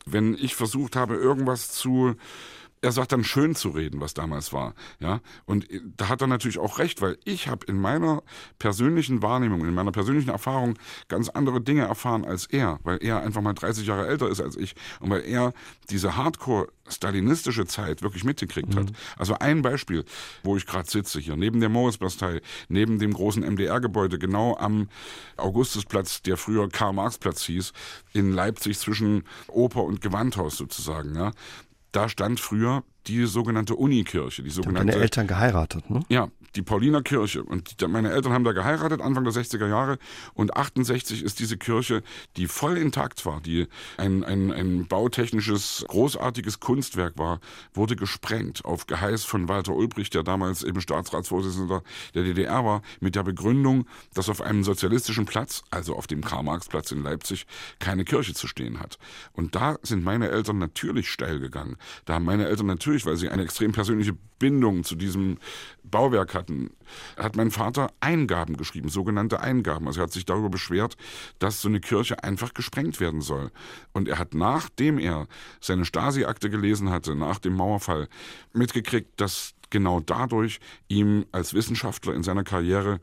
wenn 0.06 0.34
ich 0.34 0.54
versucht 0.54 0.96
habe, 0.96 1.16
irgendwas 1.16 1.70
zu 1.72 2.14
er 2.84 2.92
sagt 2.92 3.12
dann 3.12 3.24
schön 3.24 3.54
zu 3.54 3.70
reden, 3.70 4.00
was 4.00 4.12
damals 4.12 4.52
war, 4.52 4.74
ja. 5.00 5.20
Und 5.46 5.66
da 5.96 6.10
hat 6.10 6.20
er 6.20 6.26
natürlich 6.26 6.58
auch 6.58 6.78
recht, 6.78 7.00
weil 7.00 7.16
ich 7.24 7.48
habe 7.48 7.64
in 7.66 7.80
meiner 7.80 8.22
persönlichen 8.58 9.22
Wahrnehmung, 9.22 9.64
in 9.64 9.74
meiner 9.74 9.90
persönlichen 9.90 10.28
Erfahrung 10.28 10.78
ganz 11.08 11.30
andere 11.30 11.62
Dinge 11.62 11.82
erfahren 11.82 12.24
als 12.24 12.46
er, 12.46 12.78
weil 12.84 12.98
er 13.02 13.22
einfach 13.22 13.40
mal 13.40 13.54
30 13.54 13.86
Jahre 13.86 14.06
älter 14.06 14.28
ist 14.28 14.40
als 14.40 14.56
ich 14.56 14.74
und 15.00 15.08
weil 15.08 15.24
er 15.24 15.54
diese 15.88 16.16
Hardcore 16.16 16.68
stalinistische 16.86 17.66
Zeit 17.66 18.02
wirklich 18.02 18.24
mitgekriegt 18.24 18.74
mhm. 18.74 18.80
hat. 18.80 18.92
Also 19.16 19.38
ein 19.38 19.62
Beispiel, 19.62 20.04
wo 20.42 20.58
ich 20.58 20.66
gerade 20.66 20.88
sitze 20.88 21.18
hier, 21.18 21.36
neben 21.36 21.60
der 21.60 21.70
Moritzbastei, 21.70 22.42
neben 22.68 22.98
dem 22.98 23.14
großen 23.14 23.42
MDR-Gebäude, 23.42 24.18
genau 24.18 24.56
am 24.58 24.88
Augustusplatz, 25.38 26.20
der 26.20 26.36
früher 26.36 26.68
Karl-Marx-Platz 26.68 27.44
hieß, 27.44 27.72
in 28.12 28.32
Leipzig 28.32 28.78
zwischen 28.78 29.24
Oper 29.48 29.84
und 29.84 30.02
Gewandhaus 30.02 30.58
sozusagen, 30.58 31.14
ja 31.14 31.32
da 31.94 32.08
stand 32.08 32.40
früher 32.40 32.82
die 33.06 33.26
sogenannte 33.26 33.74
Unikirche. 33.76 34.42
Die 34.42 34.50
sogenannte, 34.50 34.92
deine 34.92 35.02
Eltern 35.02 35.26
geheiratet, 35.26 35.88
ne? 35.90 36.00
Ja, 36.08 36.28
die 36.56 36.62
Paulinerkirche. 36.62 37.42
Und 37.42 37.80
die, 37.80 37.86
meine 37.86 38.10
Eltern 38.10 38.32
haben 38.32 38.44
da 38.44 38.52
geheiratet, 38.52 39.00
Anfang 39.00 39.24
der 39.24 39.32
60er 39.32 39.68
Jahre. 39.68 39.98
Und 40.34 40.56
68 40.56 41.22
ist 41.22 41.40
diese 41.40 41.56
Kirche, 41.56 42.02
die 42.36 42.46
voll 42.46 42.78
intakt 42.78 43.24
war, 43.26 43.40
die 43.40 43.66
ein, 43.96 44.24
ein, 44.24 44.52
ein 44.52 44.86
bautechnisches, 44.86 45.84
großartiges 45.88 46.60
Kunstwerk 46.60 47.18
war, 47.18 47.40
wurde 47.72 47.96
gesprengt 47.96 48.64
auf 48.64 48.86
Geheiß 48.86 49.24
von 49.24 49.48
Walter 49.48 49.74
Ulbricht, 49.74 50.14
der 50.14 50.22
damals 50.22 50.62
eben 50.62 50.80
Staatsratsvorsitzender 50.80 51.82
der 52.14 52.22
DDR 52.22 52.64
war, 52.64 52.82
mit 53.00 53.14
der 53.14 53.22
Begründung, 53.22 53.86
dass 54.14 54.28
auf 54.28 54.40
einem 54.40 54.64
sozialistischen 54.64 55.26
Platz, 55.26 55.62
also 55.70 55.96
auf 55.96 56.06
dem 56.06 56.22
Karl-Marx-Platz 56.22 56.92
in 56.92 57.02
Leipzig, 57.02 57.46
keine 57.78 58.04
Kirche 58.04 58.34
zu 58.34 58.46
stehen 58.46 58.80
hat. 58.80 58.98
Und 59.32 59.54
da 59.54 59.78
sind 59.82 60.04
meine 60.04 60.30
Eltern 60.30 60.58
natürlich 60.58 61.10
steil 61.10 61.40
gegangen. 61.40 61.76
Da 62.04 62.14
haben 62.14 62.24
meine 62.24 62.46
Eltern 62.46 62.66
natürlich, 62.66 63.06
weil 63.06 63.16
sie 63.16 63.28
eine 63.28 63.42
extrem 63.42 63.72
persönliche 63.72 64.16
Bindung 64.44 64.84
zu 64.84 64.94
diesem 64.94 65.38
Bauwerk 65.84 66.34
hatten, 66.34 66.68
hat 67.16 67.34
mein 67.34 67.50
Vater 67.50 67.90
Eingaben 68.00 68.58
geschrieben, 68.58 68.90
sogenannte 68.90 69.40
Eingaben. 69.40 69.86
Also 69.86 70.00
er 70.00 70.02
hat 70.02 70.12
sich 70.12 70.26
darüber 70.26 70.50
beschwert, 70.50 70.98
dass 71.38 71.62
so 71.62 71.68
eine 71.68 71.80
Kirche 71.80 72.22
einfach 72.22 72.52
gesprengt 72.52 73.00
werden 73.00 73.22
soll. 73.22 73.50
Und 73.94 74.06
er 74.06 74.18
hat, 74.18 74.34
nachdem 74.34 74.98
er 74.98 75.28
seine 75.62 75.86
Stasi-Akte 75.86 76.50
gelesen 76.50 76.90
hatte, 76.90 77.14
nach 77.14 77.38
dem 77.38 77.54
Mauerfall, 77.54 78.08
mitgekriegt, 78.52 79.18
dass 79.18 79.54
genau 79.74 80.00
dadurch 80.00 80.60
ihm 80.88 81.26
als 81.32 81.52
Wissenschaftler 81.52 82.14
in 82.14 82.22
seiner 82.22 82.44
Karriere 82.44 83.00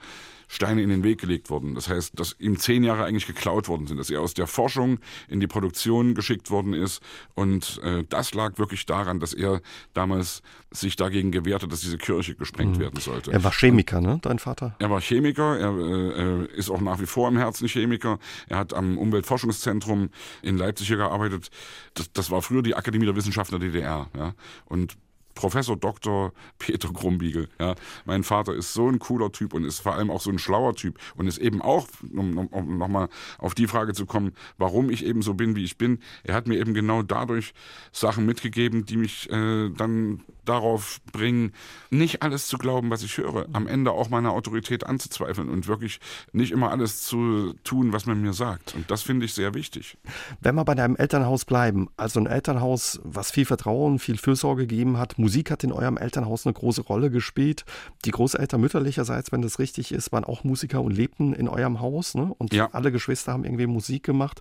Steine 0.51 0.81
in 0.81 0.89
den 0.89 1.01
Weg 1.03 1.21
gelegt 1.21 1.49
wurden. 1.49 1.75
Das 1.75 1.87
heißt, 1.87 2.19
dass 2.19 2.35
ihm 2.37 2.59
zehn 2.59 2.83
Jahre 2.83 3.05
eigentlich 3.05 3.25
geklaut 3.25 3.69
worden 3.69 3.87
sind, 3.87 3.97
dass 3.97 4.09
er 4.09 4.19
aus 4.19 4.33
der 4.33 4.47
Forschung 4.47 4.99
in 5.29 5.39
die 5.39 5.47
Produktion 5.47 6.13
geschickt 6.13 6.51
worden 6.51 6.73
ist. 6.73 7.01
Und 7.35 7.79
äh, 7.83 8.03
das 8.09 8.33
lag 8.33 8.57
wirklich 8.57 8.85
daran, 8.85 9.21
dass 9.21 9.33
er 9.33 9.61
damals 9.93 10.41
sich 10.69 10.97
dagegen 10.97 11.31
gewehrt 11.31 11.63
hat, 11.63 11.71
dass 11.71 11.79
diese 11.79 11.97
Kirche 11.97 12.35
gesprengt 12.35 12.75
mhm. 12.75 12.81
werden 12.81 12.99
sollte. 12.99 13.31
Er 13.31 13.45
war 13.45 13.53
Chemiker, 13.53 14.01
ne, 14.01 14.19
dein 14.21 14.39
Vater? 14.39 14.75
Er 14.79 14.89
war 14.89 14.99
Chemiker, 14.99 15.57
er 15.57 16.41
äh, 16.41 16.45
ist 16.53 16.69
auch 16.69 16.81
nach 16.81 16.99
wie 16.99 17.05
vor 17.05 17.29
im 17.29 17.37
Herzen 17.37 17.69
Chemiker. 17.69 18.19
Er 18.49 18.57
hat 18.57 18.73
am 18.73 18.97
Umweltforschungszentrum 18.97 20.09
in 20.41 20.57
Leipzig 20.57 20.87
hier 20.87 20.97
gearbeitet. 20.97 21.49
Das, 21.93 22.11
das 22.11 22.29
war 22.29 22.41
früher 22.41 22.61
die 22.61 22.75
Akademie 22.75 23.05
der 23.05 23.15
Wissenschaften 23.15 23.57
der 23.57 23.69
DDR. 23.69 24.09
Ja? 24.17 24.33
Und 24.65 24.97
Professor 25.35 25.77
Dr. 25.77 26.33
Peter 26.59 26.89
Grumbiegel. 26.89 27.49
Ja. 27.59 27.75
Mein 28.05 28.23
Vater 28.23 28.53
ist 28.53 28.73
so 28.73 28.87
ein 28.87 28.99
cooler 28.99 29.31
Typ 29.31 29.53
und 29.53 29.63
ist 29.63 29.79
vor 29.79 29.95
allem 29.95 30.09
auch 30.09 30.21
so 30.21 30.29
ein 30.29 30.39
schlauer 30.39 30.75
Typ 30.75 30.99
und 31.15 31.27
ist 31.27 31.37
eben 31.37 31.61
auch, 31.61 31.87
um, 32.13 32.37
um, 32.37 32.47
um 32.47 32.77
nochmal 32.77 33.09
auf 33.37 33.55
die 33.55 33.67
Frage 33.67 33.93
zu 33.93 34.05
kommen, 34.05 34.33
warum 34.57 34.89
ich 34.89 35.05
eben 35.05 35.21
so 35.21 35.33
bin, 35.33 35.55
wie 35.55 35.63
ich 35.63 35.77
bin. 35.77 35.99
Er 36.23 36.35
hat 36.35 36.47
mir 36.47 36.59
eben 36.59 36.73
genau 36.73 37.03
dadurch 37.03 37.53
Sachen 37.91 38.25
mitgegeben, 38.25 38.85
die 38.85 38.97
mich 38.97 39.29
äh, 39.29 39.69
dann 39.69 40.23
darauf 40.45 40.99
bringen, 41.11 41.53
nicht 41.89 42.23
alles 42.23 42.47
zu 42.47 42.57
glauben, 42.57 42.89
was 42.89 43.03
ich 43.03 43.17
höre. 43.17 43.47
Am 43.53 43.67
Ende 43.67 43.91
auch 43.91 44.09
meine 44.09 44.31
Autorität 44.31 44.85
anzuzweifeln 44.85 45.49
und 45.49 45.67
wirklich 45.67 45.99
nicht 46.31 46.51
immer 46.51 46.71
alles 46.71 47.03
zu 47.03 47.53
tun, 47.63 47.93
was 47.93 48.05
man 48.05 48.21
mir 48.21 48.33
sagt. 48.33 48.75
Und 48.75 48.89
das 48.89 49.03
finde 49.03 49.25
ich 49.25 49.33
sehr 49.33 49.53
wichtig. 49.53 49.97
Wenn 50.39 50.55
wir 50.55 50.65
bei 50.65 50.75
deinem 50.75 50.95
Elternhaus 50.95 51.45
bleiben, 51.45 51.89
also 51.97 52.19
ein 52.19 52.27
Elternhaus, 52.27 52.99
was 53.03 53.31
viel 53.31 53.45
Vertrauen, 53.45 53.99
viel 53.99 54.17
Fürsorge 54.17 54.67
gegeben 54.67 54.97
hat, 54.97 55.17
Musik 55.17 55.51
hat 55.51 55.63
in 55.63 55.71
eurem 55.71 55.97
Elternhaus 55.97 56.45
eine 56.45 56.53
große 56.53 56.81
Rolle 56.81 57.11
gespielt. 57.11 57.65
Die 58.05 58.11
Großeltern 58.11 58.61
mütterlicherseits, 58.61 59.31
wenn 59.31 59.41
das 59.41 59.59
richtig 59.59 59.91
ist, 59.91 60.11
waren 60.11 60.23
auch 60.23 60.43
Musiker 60.43 60.81
und 60.81 60.91
lebten 60.91 61.33
in 61.33 61.47
eurem 61.47 61.81
Haus. 61.81 62.15
Ne? 62.15 62.33
Und 62.37 62.53
ja. 62.53 62.69
alle 62.71 62.91
Geschwister 62.91 63.33
haben 63.33 63.43
irgendwie 63.43 63.67
Musik 63.67 64.03
gemacht. 64.03 64.39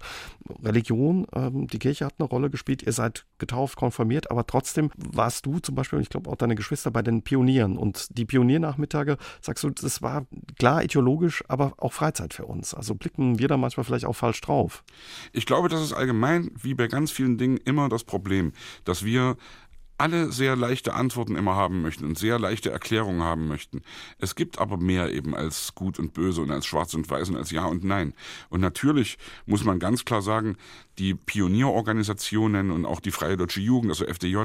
Religion, 0.62 1.26
ähm, 1.34 1.66
die 1.66 1.78
Kirche 1.78 2.06
hat 2.06 2.14
eine 2.18 2.28
Rolle 2.28 2.50
gespielt. 2.50 2.82
Ihr 2.82 2.92
seid 2.92 3.26
getauft, 3.38 3.76
konfirmiert, 3.76 4.30
aber 4.30 4.46
trotzdem 4.46 4.90
warst 4.96 5.46
du 5.46 5.58
zum 5.58 5.74
Beispiel, 5.74 5.89
und 5.96 6.03
ich 6.03 6.09
glaube 6.09 6.31
auch 6.31 6.37
deine 6.37 6.55
Geschwister, 6.55 6.90
bei 6.90 7.03
den 7.03 7.22
Pionieren. 7.22 7.76
Und 7.76 8.16
die 8.16 8.24
Pioniernachmittage, 8.24 9.16
sagst 9.40 9.64
du, 9.64 9.70
das 9.70 10.03
war 10.03 10.26
klar 10.59 10.83
ideologisch, 10.83 11.44
aber 11.48 11.74
auch 11.79 11.92
Freizeit 11.92 12.35
für 12.35 12.46
uns. 12.46 12.74
Also 12.74 12.94
blicken 12.94 13.38
wir 13.38 13.48
da 13.48 13.57
manchmal 13.57 13.85
vielleicht 13.85 14.05
auch 14.05 14.16
falsch 14.16 14.40
drauf. 14.40 14.85
Ich 15.33 15.46
glaube, 15.46 15.68
das 15.68 15.83
ist 15.83 15.92
allgemein, 15.92 16.50
wie 16.61 16.74
bei 16.74 16.87
ganz 16.87 17.11
vielen 17.11 17.38
Dingen, 17.38 17.59
immer 17.59 17.88
das 17.88 18.05
Problem, 18.05 18.53
dass 18.85 19.05
wir 19.05 19.37
alle 20.00 20.32
sehr 20.32 20.56
leichte 20.56 20.94
Antworten 20.94 21.36
immer 21.36 21.54
haben 21.54 21.82
möchten 21.82 22.06
und 22.06 22.18
sehr 22.18 22.38
leichte 22.38 22.70
Erklärungen 22.70 23.22
haben 23.22 23.48
möchten. 23.48 23.82
Es 24.18 24.34
gibt 24.34 24.58
aber 24.58 24.78
mehr 24.78 25.12
eben 25.12 25.34
als 25.34 25.74
gut 25.74 25.98
und 25.98 26.14
böse 26.14 26.40
und 26.40 26.50
als 26.50 26.64
schwarz 26.64 26.94
und 26.94 27.08
weiß 27.08 27.28
und 27.28 27.36
als 27.36 27.50
ja 27.50 27.66
und 27.66 27.84
nein. 27.84 28.14
Und 28.48 28.60
natürlich 28.60 29.18
muss 29.44 29.62
man 29.62 29.78
ganz 29.78 30.06
klar 30.06 30.22
sagen, 30.22 30.56
die 30.98 31.14
Pionierorganisationen 31.14 32.70
und 32.70 32.86
auch 32.86 33.00
die 33.00 33.10
Freie 33.10 33.36
Deutsche 33.36 33.60
Jugend, 33.60 33.90
also 33.90 34.06
FDJ, 34.06 34.38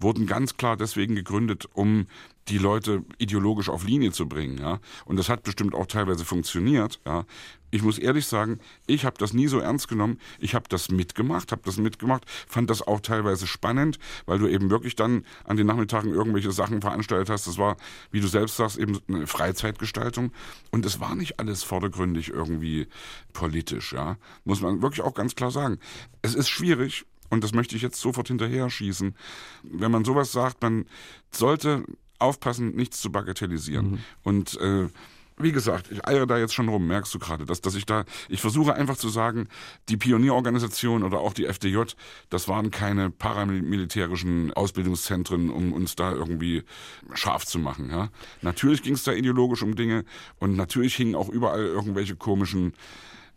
wurden 0.00 0.26
ganz 0.26 0.56
klar 0.56 0.76
deswegen 0.76 1.14
gegründet, 1.14 1.68
um 1.74 2.06
die 2.48 2.58
Leute 2.58 3.04
ideologisch 3.18 3.68
auf 3.68 3.84
Linie 3.84 4.12
zu 4.12 4.28
bringen. 4.28 4.58
Ja? 4.58 4.80
Und 5.04 5.16
das 5.16 5.28
hat 5.28 5.42
bestimmt 5.42 5.74
auch 5.74 5.86
teilweise 5.86 6.24
funktioniert. 6.24 7.00
Ja? 7.06 7.24
Ich 7.70 7.82
muss 7.82 7.98
ehrlich 7.98 8.26
sagen, 8.26 8.60
ich 8.86 9.04
habe 9.04 9.16
das 9.18 9.32
nie 9.32 9.48
so 9.48 9.58
ernst 9.58 9.88
genommen. 9.88 10.20
Ich 10.38 10.54
habe 10.54 10.66
das 10.68 10.90
mitgemacht, 10.90 11.52
habe 11.52 11.62
das 11.64 11.78
mitgemacht, 11.78 12.24
fand 12.46 12.70
das 12.70 12.82
auch 12.82 13.00
teilweise 13.00 13.46
spannend, 13.46 13.98
weil 14.26 14.38
du 14.38 14.46
eben 14.46 14.70
wirklich 14.70 14.94
dann 14.94 15.24
an 15.44 15.56
den 15.56 15.66
Nachmittagen 15.66 16.12
irgendwelche 16.12 16.52
Sachen 16.52 16.80
veranstaltet 16.80 17.30
hast. 17.30 17.46
Das 17.46 17.58
war, 17.58 17.76
wie 18.10 18.20
du 18.20 18.28
selbst 18.28 18.56
sagst, 18.56 18.78
eben 18.78 19.00
eine 19.08 19.26
Freizeitgestaltung. 19.26 20.32
Und 20.70 20.86
es 20.86 21.00
war 21.00 21.14
nicht 21.14 21.40
alles 21.40 21.62
vordergründig 21.62 22.28
irgendwie 22.28 22.86
politisch. 23.32 23.92
Ja? 23.92 24.18
Muss 24.44 24.60
man 24.60 24.82
wirklich 24.82 25.02
auch 25.02 25.14
ganz 25.14 25.34
klar 25.34 25.50
sagen. 25.50 25.78
Es 26.22 26.34
ist 26.34 26.50
schwierig, 26.50 27.06
und 27.30 27.42
das 27.42 27.52
möchte 27.52 27.74
ich 27.74 27.82
jetzt 27.82 28.00
sofort 28.00 28.28
hinterher 28.28 28.70
schießen. 28.70 29.16
Wenn 29.64 29.90
man 29.90 30.04
sowas 30.04 30.30
sagt, 30.30 30.62
man 30.62 30.86
sollte 31.32 31.84
aufpassen, 32.18 32.74
nichts 32.74 33.00
zu 33.00 33.10
bagatellisieren. 33.10 33.92
Mhm. 33.92 33.98
Und 34.22 34.60
äh, 34.60 34.88
wie 35.36 35.52
gesagt, 35.52 35.90
ich 35.90 36.06
eiere 36.06 36.26
da 36.26 36.38
jetzt 36.38 36.54
schon 36.54 36.68
rum, 36.68 36.86
merkst 36.86 37.12
du 37.12 37.18
gerade, 37.18 37.44
dass, 37.44 37.60
dass 37.60 37.74
ich 37.74 37.86
da, 37.86 38.04
ich 38.28 38.40
versuche 38.40 38.74
einfach 38.74 38.96
zu 38.96 39.08
sagen, 39.08 39.48
die 39.88 39.96
Pionierorganisation 39.96 41.02
oder 41.02 41.18
auch 41.18 41.32
die 41.32 41.46
FDJ, 41.46 41.82
das 42.30 42.46
waren 42.46 42.70
keine 42.70 43.10
paramilitärischen 43.10 44.52
Ausbildungszentren, 44.52 45.50
um 45.50 45.72
uns 45.72 45.96
da 45.96 46.12
irgendwie 46.12 46.62
scharf 47.14 47.46
zu 47.46 47.58
machen. 47.58 47.90
Ja? 47.90 48.10
Natürlich 48.42 48.82
ging 48.82 48.94
es 48.94 49.02
da 49.02 49.12
ideologisch 49.12 49.62
um 49.62 49.74
Dinge 49.74 50.04
und 50.38 50.56
natürlich 50.56 50.94
hingen 50.94 51.16
auch 51.16 51.28
überall 51.28 51.64
irgendwelche 51.64 52.14
komischen 52.14 52.74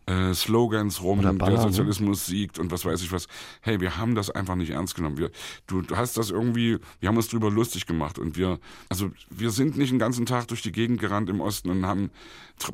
äh, 0.08 0.32
Slogans 0.32 1.02
rum, 1.02 1.20
Baller, 1.20 1.34
der 1.34 1.50
ne? 1.50 1.62
Sozialismus 1.62 2.28
ne? 2.28 2.34
siegt 2.34 2.58
und 2.58 2.70
was 2.70 2.84
weiß 2.84 3.02
ich 3.02 3.12
was. 3.12 3.26
Hey, 3.60 3.80
wir 3.80 3.98
haben 3.98 4.14
das 4.14 4.30
einfach 4.30 4.54
nicht 4.54 4.70
ernst 4.70 4.94
genommen. 4.94 5.18
Wir, 5.18 5.30
du, 5.66 5.82
du 5.82 5.96
hast 5.96 6.16
das 6.16 6.30
irgendwie, 6.30 6.78
wir 7.00 7.08
haben 7.08 7.16
uns 7.16 7.28
drüber 7.28 7.50
lustig 7.50 7.86
gemacht 7.86 8.18
und 8.18 8.36
wir, 8.36 8.58
also 8.88 9.10
wir 9.28 9.50
sind 9.50 9.76
nicht 9.76 9.90
den 9.90 9.98
ganzen 9.98 10.24
Tag 10.24 10.48
durch 10.48 10.62
die 10.62 10.72
Gegend 10.72 11.00
gerannt 11.00 11.28
im 11.28 11.40
Osten 11.40 11.70
und 11.70 11.84
haben 11.86 12.10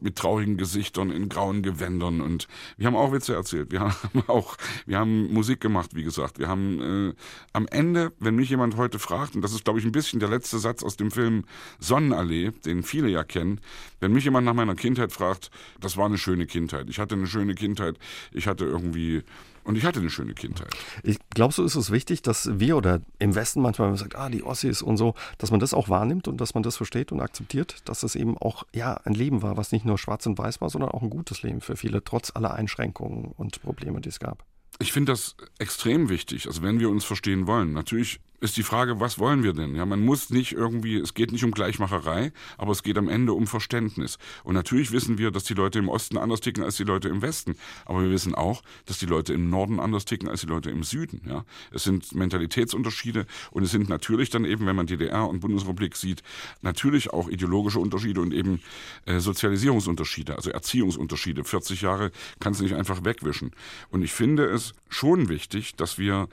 mit 0.01 0.16
traurigen 0.16 0.57
Gesichtern 0.57 1.11
in 1.11 1.29
grauen 1.29 1.62
Gewändern 1.62 2.20
und 2.20 2.49
wir 2.79 2.87
haben 2.87 2.97
auch 2.97 3.12
Witze 3.12 3.35
erzählt. 3.35 3.70
Wir 3.73 3.81
haben 3.81 4.23
auch, 4.29 4.57
wir 4.87 4.99
haben 4.99 5.33
Musik 5.33 5.61
gemacht, 5.61 5.90
wie 5.94 6.05
gesagt. 6.05 6.38
Wir 6.38 6.49
haben 6.49 7.11
äh, 7.11 7.14
am 7.53 7.66
Ende, 7.66 8.12
wenn 8.18 8.37
mich 8.37 8.49
jemand 8.49 8.77
heute 8.77 8.99
fragt, 8.99 9.35
und 9.35 9.42
das 9.42 9.53
ist 9.53 9.64
glaube 9.64 9.81
ich 9.81 9.85
ein 9.85 9.92
bisschen 9.92 10.20
der 10.20 10.29
letzte 10.29 10.59
Satz 10.59 10.83
aus 10.83 10.97
dem 10.97 11.11
Film 11.11 11.44
Sonnenallee, 11.81 12.53
den 12.64 12.83
viele 12.83 13.09
ja 13.09 13.25
kennen, 13.25 13.61
wenn 14.01 14.12
mich 14.12 14.25
jemand 14.25 14.47
nach 14.47 14.55
meiner 14.55 14.75
Kindheit 14.75 15.12
fragt, 15.12 15.51
das 15.81 15.97
war 15.97 16.07
eine 16.07 16.18
schöne 16.18 16.47
Kindheit. 16.47 16.88
Ich 16.88 16.99
hatte 16.99 17.14
eine 17.14 17.24
schöne 17.27 17.55
Kindheit. 17.55 17.99
Ich 18.33 18.47
hatte 18.47 18.65
irgendwie 18.65 19.23
und 19.65 19.77
ich 19.77 19.85
hatte 19.85 20.01
eine 20.01 20.11
schöne 20.11 20.35
Kindheit. 20.35 20.69
Ich 21.03 21.19
glaube, 21.31 21.55
so 21.55 21.65
ist 21.65 21.75
es 21.75 21.91
wichtig, 21.91 22.21
dass 22.21 22.59
wir 22.61 22.77
oder 22.77 23.01
im 23.19 23.35
Westen 23.35 23.63
manchmal, 23.63 23.87
wenn 23.87 23.93
man 23.93 23.99
sagt, 23.99 24.15
ah, 24.15 24.29
die 24.29 24.43
Ossis 24.43 24.83
und 24.83 24.99
so, 24.99 25.15
dass 25.39 25.51
man 25.51 25.59
das 25.59 25.73
auch 25.73 25.89
wahrnimmt 25.89 26.29
und 26.29 26.41
dass 26.41 26.53
man 26.53 26.63
das 26.63 26.77
versteht 26.77 27.13
und 27.13 27.21
akzeptiert, 27.21 27.77
dass 27.87 28.03
es 28.03 28.15
eben 28.15 28.37
auch 28.37 28.65
ja 28.75 28.95
ein 29.05 29.15
Leben 29.15 29.43
war, 29.43 29.57
was 29.57 29.73
nicht 29.73 29.87
nur 29.87 29.97
schwarz 29.97 30.27
und 30.27 30.39
weiß 30.39 30.61
war, 30.61 30.69
sondern 30.69 30.91
auch 30.91 31.03
ein 31.03 31.11
gutes 31.11 31.43
Leben 31.43 31.63
für 31.63 31.77
viele, 31.77 32.05
trotz 32.05 32.31
aller 32.35 32.53
Einschränkungen 32.53 33.33
und 33.37 33.63
Probleme, 33.63 34.01
die 34.03 34.11
es 34.11 34.21
gab. 34.21 34.45
Ich 34.81 34.93
finde 34.93 35.13
das 35.13 35.37
extrem 35.59 36.09
wichtig, 36.09 36.47
also 36.47 36.63
wenn 36.63 36.79
wir 36.79 36.91
uns 36.91 37.05
verstehen 37.05 37.47
wollen. 37.47 37.73
Natürlich 37.73 38.21
ist 38.44 38.59
die 38.59 38.62
Frage, 38.62 39.00
was 39.00 39.18
wollen 39.18 39.42
wir 39.42 39.54
denn? 39.54 39.74
Ja, 39.74 39.87
man 39.87 40.04
muss 40.04 40.28
nicht 40.28 40.52
irgendwie, 40.52 40.98
es 40.98 41.14
geht 41.14 41.33
nicht 41.33 41.44
um 41.44 41.50
Gleichmacherei, 41.50 42.30
aber 42.59 42.72
es 42.72 42.83
geht 42.83 42.98
am 42.98 43.09
Ende 43.09 43.33
um 43.33 43.46
Verständnis. 43.46 44.18
Und 44.44 44.54
natürlich 44.54 44.92
wissen 44.92 45.16
wir, 45.16 45.30
dass 45.30 45.44
die 45.44 45.54
Leute 45.54 45.78
im 45.78 45.88
Osten 45.88 46.18
anders 46.18 46.40
ticken 46.40 46.62
als 46.62 46.76
die 46.76 46.85
Leute 46.85 47.09
im 47.09 47.22
Westen. 47.22 47.57
Aber 47.87 48.02
wir 48.02 48.11
wissen 48.11 48.35
auch, 48.35 48.62
dass 48.85 48.98
die 48.98 49.07
Leute 49.07 49.33
im 49.33 49.48
Norden 49.48 49.80
anders 49.80 50.04
ticken 50.04 50.28
als 50.28 50.42
die 50.42 50.46
Leute 50.46 50.70
im 50.70 50.83
Süden. 50.83 51.22
Ja, 51.26 51.46
es 51.72 51.85
sind 51.85 52.14
Mentalitätsunterschiede 52.14 53.26
und 53.50 53.62
es 53.62 53.70
sind 53.70 53.88
natürlich 53.88 54.28
dann 54.28 54.44
eben, 54.44 54.66
wenn 54.66 54.76
man 54.76 54.87
DDR 54.87 55.26
und 55.26 55.40
Bundesrepublik 55.40 55.96
sieht, 55.96 56.22
natürlich 56.61 57.14
auch 57.14 57.28
ideologische 57.28 57.80
Unterschiede 57.80 58.20
und 58.20 58.35
eben 58.35 58.61
äh, 59.07 59.20
Sozialisierungsunterschiede, 59.20 60.37
also 60.37 60.50
Erziehungsunterschiede. 60.50 61.44
40 61.44 61.80
Jahre 61.80 62.11
kannst 62.40 62.61
du 62.61 62.64
nicht 62.64 62.76
einfach 62.76 63.04
wegwischen. 63.07 63.52
Und 63.88 64.02
ich 64.02 64.12
finde 64.12 64.44
es 64.44 64.74
schon 64.90 65.30
wichtig, 65.30 65.76
dass 65.76 65.96
wir 65.96 66.28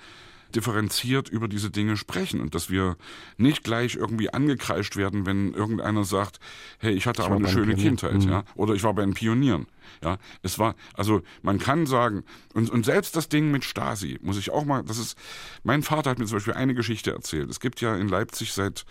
differenziert 0.52 1.30
über 1.30 1.48
diese 1.48 1.70
Dinge 1.70 1.98
sprechen 1.98 2.42
und 2.42 2.56
dass 2.56 2.70
wir 2.70 2.98
nicht 3.38 3.64
gleich 3.64 3.96
irgendwie 3.96 4.34
angekreischt 4.34 4.96
werden, 4.96 5.26
wenn 5.26 5.54
irgendeiner 5.54 6.04
sagt, 6.04 6.40
hey, 6.80 6.94
ich 6.94 7.08
hatte 7.08 7.22
ich 7.22 7.28
aber 7.28 7.38
eine 7.38 7.48
schöne 7.48 7.76
Kindheit, 7.76 8.24
mhm. 8.24 8.30
ja, 8.30 8.44
oder 8.56 8.74
ich 8.74 8.84
war 8.84 8.94
bei 8.94 9.02
den 9.02 9.14
Pionieren. 9.14 9.68
Ja, 10.04 10.18
es 10.42 10.58
war, 10.58 10.76
also 10.94 11.22
man 11.42 11.60
kann 11.60 11.86
sagen, 11.86 12.24
und, 12.54 12.70
und 12.70 12.86
selbst 12.86 13.16
das 13.16 13.30
Ding 13.30 13.52
mit 13.52 13.64
Stasi, 13.64 14.20
muss 14.22 14.38
ich 14.38 14.52
auch 14.52 14.64
mal, 14.64 14.84
das 14.84 14.98
ist, 14.98 15.18
mein 15.64 15.84
Vater 15.84 16.10
hat 16.10 16.20
mir 16.20 16.26
zum 16.26 16.38
Beispiel 16.38 16.54
eine 16.54 16.74
Geschichte 16.74 17.12
erzählt. 17.12 17.50
Es 17.50 17.60
gibt 17.60 17.82
ja 17.82 17.96
in 17.96 18.08
Leipzig 18.08 18.54
seit 18.54 18.86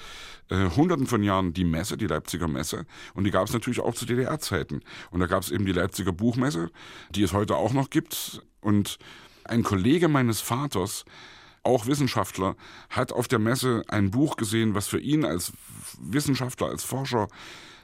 äh, 0.51 0.69
hunderten 0.71 1.07
von 1.07 1.23
Jahren 1.23 1.53
die 1.53 1.65
Messe, 1.65 1.97
die 1.97 2.07
Leipziger 2.07 2.49
Messe, 2.49 2.87
und 3.15 3.25
die 3.25 3.31
gab 3.31 3.47
es 3.47 3.53
natürlich 3.53 3.81
auch 3.81 3.95
zu 3.95 4.07
DDR-Zeiten. 4.07 4.83
Und 5.11 5.21
da 5.21 5.27
gab 5.27 5.43
es 5.43 5.51
eben 5.51 5.65
die 5.65 5.73
Leipziger 5.73 6.13
Buchmesse, 6.13 6.71
die 7.11 7.23
es 7.23 7.33
heute 7.33 7.57
auch 7.57 7.73
noch 7.73 7.91
gibt. 7.91 8.43
Und 8.61 8.99
ein 9.45 9.63
Kollege 9.63 10.09
meines 10.09 10.41
Vaters 10.41 11.05
auch 11.63 11.87
Wissenschaftler, 11.87 12.57
hat 12.89 13.13
auf 13.13 13.29
der 13.29 13.39
Messe 13.39 13.83
ein 13.89 14.11
Buch 14.11 14.37
gesehen, 14.37 14.75
was 14.75 14.89
für 14.89 15.01
ihn 15.01 15.25
als 15.25 15.53
Wissenschaftler, 16.01 16.69
als 16.69 16.85
Forscher 16.85 17.29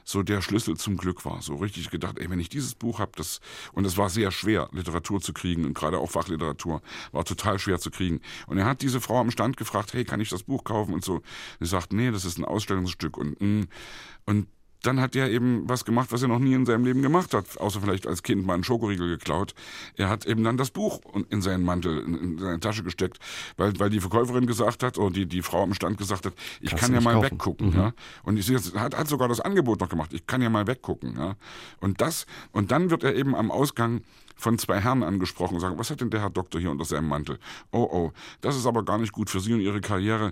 so 0.07 0.23
der 0.23 0.41
Schlüssel 0.41 0.77
zum 0.77 0.95
Glück 0.95 1.25
war. 1.25 1.41
So 1.41 1.55
richtig 1.55 1.89
gedacht, 1.89 2.17
ey, 2.17 2.29
wenn 2.29 2.39
ich 2.39 2.49
dieses 2.49 2.75
Buch 2.75 2.99
habe, 2.99 3.11
das 3.15 3.41
und 3.73 3.85
es 3.85 3.97
war 3.97 4.09
sehr 4.09 4.31
schwer, 4.31 4.69
Literatur 4.71 5.19
zu 5.19 5.33
kriegen 5.33 5.65
und 5.65 5.73
gerade 5.73 5.99
auch 5.99 6.09
Fachliteratur 6.09 6.81
war 7.11 7.25
total 7.25 7.59
schwer 7.59 7.79
zu 7.79 7.91
kriegen. 7.91 8.21
Und 8.47 8.57
er 8.57 8.65
hat 8.65 8.81
diese 8.81 9.01
Frau 9.01 9.19
am 9.19 9.31
Stand 9.31 9.57
gefragt, 9.57 9.93
hey, 9.93 10.05
kann 10.05 10.21
ich 10.21 10.29
das 10.29 10.43
Buch 10.43 10.63
kaufen 10.63 10.93
und 10.93 11.03
so. 11.03 11.21
Sie 11.59 11.67
sagt, 11.67 11.91
nee, 11.91 12.09
das 12.09 12.23
ist 12.23 12.37
ein 12.37 12.45
Ausstellungsstück 12.45 13.17
und 13.17 13.39
mm. 13.41 13.63
und 14.25 14.47
dann 14.83 15.01
hat 15.01 15.15
er 15.15 15.29
eben 15.29 15.67
was 15.67 15.85
gemacht, 15.85 16.11
was 16.11 16.21
er 16.21 16.27
noch 16.27 16.39
nie 16.39 16.53
in 16.53 16.65
seinem 16.65 16.85
Leben 16.85 17.01
gemacht 17.01 17.33
hat, 17.33 17.57
außer 17.57 17.81
vielleicht 17.81 18.07
als 18.07 18.23
Kind 18.23 18.45
mal 18.45 18.53
einen 18.53 18.63
Schokoriegel 18.63 19.09
geklaut. 19.09 19.53
Er 19.95 20.09
hat 20.09 20.25
eben 20.25 20.43
dann 20.43 20.57
das 20.57 20.71
Buch 20.71 21.01
in 21.29 21.41
seinen 21.41 21.63
Mantel, 21.63 21.99
in 21.99 22.37
seine 22.37 22.59
Tasche 22.59 22.83
gesteckt, 22.83 23.19
weil, 23.57 23.77
weil 23.79 23.89
die 23.89 23.99
Verkäuferin 23.99 24.45
gesagt 24.45 24.83
hat, 24.83 24.97
oder 24.97 25.11
die, 25.11 25.25
die 25.25 25.41
Frau 25.41 25.63
am 25.63 25.73
Stand 25.73 25.97
gesagt 25.97 26.25
hat, 26.25 26.33
ich 26.61 26.69
Kannst 26.69 26.85
kann 26.85 26.93
ja 26.93 27.01
mal 27.01 27.13
kaufen. 27.13 27.31
weggucken. 27.31 27.69
Mhm. 27.69 27.75
Ja? 27.75 27.93
Und 28.23 28.37
ich, 28.37 28.49
hat, 28.75 28.97
hat 28.97 29.07
sogar 29.07 29.27
das 29.27 29.39
Angebot 29.39 29.79
noch 29.79 29.89
gemacht, 29.89 30.13
ich 30.13 30.25
kann 30.27 30.41
ja 30.41 30.49
mal 30.49 30.67
weggucken. 30.67 31.15
Ja? 31.17 31.35
Und 31.79 32.01
das, 32.01 32.25
und 32.51 32.71
dann 32.71 32.89
wird 32.89 33.03
er 33.03 33.15
eben 33.15 33.35
am 33.35 33.51
Ausgang 33.51 34.01
von 34.37 34.57
zwei 34.57 34.79
Herren 34.79 35.03
angesprochen 35.03 35.55
und 35.55 35.61
sagen, 35.61 35.77
was 35.77 35.89
hat 35.89 35.99
denn 35.99 36.11
der 36.11 36.21
Herr 36.21 36.29
Doktor 36.29 36.61
hier 36.61 36.71
unter 36.71 36.85
seinem 36.85 37.07
Mantel? 37.07 37.39
Oh, 37.71 37.89
oh, 37.91 38.11
das 38.41 38.55
ist 38.55 38.67
aber 38.67 38.85
gar 38.85 38.99
nicht 38.99 39.11
gut 39.11 39.29
für 39.29 39.39
Sie 39.39 39.53
und 39.53 39.61
Ihre 39.61 39.81
Karriere. 39.81 40.31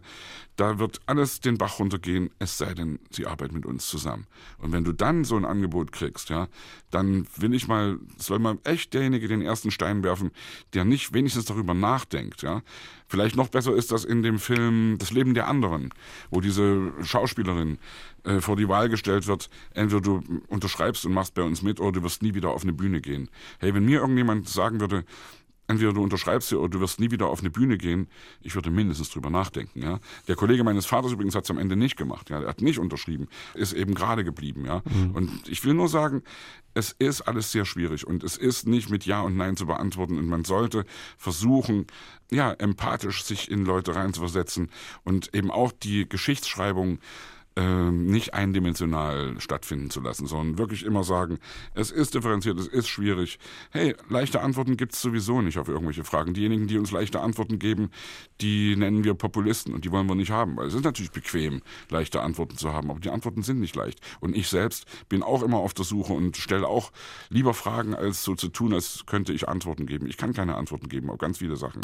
Da 0.56 0.80
wird 0.80 1.02
alles 1.06 1.42
den 1.42 1.58
Bach 1.58 1.80
runtergehen, 1.80 2.30
es 2.40 2.58
sei 2.58 2.74
denn, 2.74 3.00
Sie 3.10 3.26
arbeiten 3.26 3.54
mit 3.54 3.66
uns 3.66 3.88
zusammen. 3.88 4.26
Und 4.58 4.72
wenn 4.72 4.84
du 4.84 4.94
dann 4.94 5.26
so 5.26 5.36
ein 5.36 5.46
Angebot 5.46 5.92
kriegst, 5.92 6.30
ja, 6.30 6.48
dann 6.92 7.28
will 7.36 7.54
ich 7.54 7.68
mal, 7.68 8.00
soll 8.18 8.40
mal 8.40 8.58
echt 8.64 8.94
derjenige 8.94 9.28
den 9.28 9.42
ersten 9.42 9.72
Stein 9.72 10.04
werfen, 10.04 10.32
der 10.74 10.86
nicht 10.86 11.14
wenigstens 11.14 11.46
darüber 11.46 11.74
nachdenkt, 11.74 12.42
ja. 12.42 12.62
Vielleicht 13.08 13.36
noch 13.36 13.50
besser 13.50 13.76
ist 13.76 13.92
das 13.92 14.04
in 14.04 14.24
dem 14.24 14.40
Film 14.40 14.98
Das 14.98 15.12
Leben 15.12 15.36
der 15.36 15.48
anderen, 15.48 15.94
wo 16.32 16.42
diese 16.42 16.92
Schauspielerin 17.04 17.78
äh, 18.24 18.42
vor 18.42 18.56
die 18.56 18.68
Wahl 18.68 18.90
gestellt 18.90 19.28
wird, 19.28 19.50
entweder 19.74 20.02
du 20.02 20.24
unterschreibst 20.48 21.06
und 21.06 21.14
machst 21.14 21.36
bei 21.36 21.44
uns 21.44 21.62
mit 21.62 21.80
oder 21.80 21.92
du 21.92 22.04
wirst 22.04 22.24
nie 22.24 22.34
wieder 22.34 22.50
auf 22.50 22.64
eine 22.64 22.74
Bühne 22.74 23.02
gehen. 23.02 23.30
Hey, 23.60 23.74
wenn 23.76 23.86
mir 23.86 24.00
irgendjemand 24.00 24.50
sagen 24.50 24.80
würde, 24.80 25.06
entweder 25.68 25.94
du 25.94 26.04
unterschreibst 26.04 26.50
sie 26.50 26.60
oder 26.60 26.70
du 26.70 26.80
wirst 26.80 27.00
nie 27.00 27.12
wieder 27.12 27.28
auf 27.28 27.40
eine 27.40 27.50
Bühne 27.50 27.78
gehen. 27.78 28.08
Ich 28.42 28.56
würde 28.56 28.70
mindestens 28.70 29.10
drüber 29.10 29.30
nachdenken. 29.30 29.82
Ja? 29.82 30.00
Der 30.28 30.36
Kollege 30.36 30.64
meines 30.64 30.86
Vaters 30.86 31.12
übrigens 31.12 31.36
hat 31.36 31.46
es 31.46 31.52
am 31.52 31.58
Ende 31.58 31.76
nicht 31.76 31.98
gemacht. 31.98 32.30
Ja? 32.30 32.42
Er 32.42 32.50
hat 32.50 32.62
nicht 32.62 32.80
unterschrieben, 32.80 33.28
ist 33.54 33.74
eben 33.74 33.94
gerade 33.96 34.24
geblieben. 34.24 34.66
Ja? 34.66 34.82
Mhm. 34.86 35.12
Und 35.12 35.50
ich 35.50 35.64
will 35.66 35.74
nur 35.74 35.90
sagen, 35.90 36.24
es 36.74 36.92
ist 36.92 37.22
alles 37.22 37.52
sehr 37.52 37.66
schwierig 37.66 38.06
und 38.06 38.24
es 38.24 38.38
ist 38.38 38.68
nicht 38.68 38.90
mit 38.90 39.06
Ja 39.06 39.22
und 39.22 39.38
Nein 39.38 39.56
zu 39.56 39.66
beantworten 39.66 40.18
und 40.18 40.28
man 40.28 40.44
sollte 40.44 40.86
versuchen, 41.18 41.88
ja, 42.32 42.52
empathisch 42.52 43.24
sich 43.24 43.50
in 43.50 43.66
Leute 43.66 43.96
reinzuversetzen 43.96 44.70
und 45.04 45.34
eben 45.34 45.52
auch 45.52 45.72
die 45.72 46.08
Geschichtsschreibung 46.08 47.00
ähm, 47.56 48.08
nicht 48.08 48.34
eindimensional 48.34 49.40
stattfinden 49.40 49.90
zu 49.90 50.02
lassen, 50.02 50.28
sondern 50.28 50.58
wirklich 50.58 50.84
immer 50.84 51.04
sagen, 51.04 51.40
es 51.74 51.92
ist 51.92 52.14
differenziert, 52.14 52.60
es 52.60 52.68
ist 52.68 52.88
schwierig. 52.88 53.40
Hey, 53.72 53.96
leichte 54.10 54.42
Antworten 54.42 54.78
gibt 54.78 54.94
es 54.94 55.02
sowieso 55.02 55.42
nicht 55.42 55.58
auf 55.58 55.68
irgendwelche 55.68 56.04
Fragen. 56.04 56.34
Diejenigen, 56.34 56.68
die 56.68 56.78
uns 56.78 56.92
leichte 56.92 57.22
Antworten 57.22 57.60
geben, 57.60 57.90
die 58.42 58.76
nennen 58.76 59.04
wir 59.04 59.14
Populisten 59.14 59.74
und 59.74 59.86
die 59.86 59.92
wollen 59.92 60.08
wir 60.08 60.16
nicht 60.16 60.32
haben, 60.32 60.58
weil 60.58 60.68
es 60.68 60.74
ist 60.74 60.84
natürlich 60.84 61.12
bequem, 61.12 61.62
leichte 61.90 62.22
Antworten 62.22 62.58
zu 62.58 62.74
haben, 62.74 62.92
aber 62.92 63.00
die 63.00 63.10
Antworten 63.10 63.42
sind 63.42 63.60
nicht 63.60 63.76
leicht. 63.76 64.02
Und 64.20 64.36
ich 64.36 64.50
selbst 64.50 64.86
bin 65.08 65.24
auch 65.24 65.42
immer 65.42 65.58
auf 65.58 65.74
der 65.74 65.86
Suche 65.86 66.14
und 66.14 66.38
stelle 66.38 66.68
auch 66.68 66.92
lieber 67.30 67.54
Fragen, 67.54 67.96
als 67.96 68.24
so 68.24 68.36
zu 68.36 68.50
tun, 68.50 68.74
als 68.74 69.06
könnte 69.06 69.34
ich 69.34 69.48
Antworten 69.48 69.86
geben. 69.86 70.08
Ich 70.08 70.18
kann 70.18 70.34
keine 70.34 70.56
Antworten 70.56 70.90
geben 70.90 71.10
auf 71.10 71.20
ganz 71.20 71.38
viele 71.38 71.56
Sachen. 71.56 71.82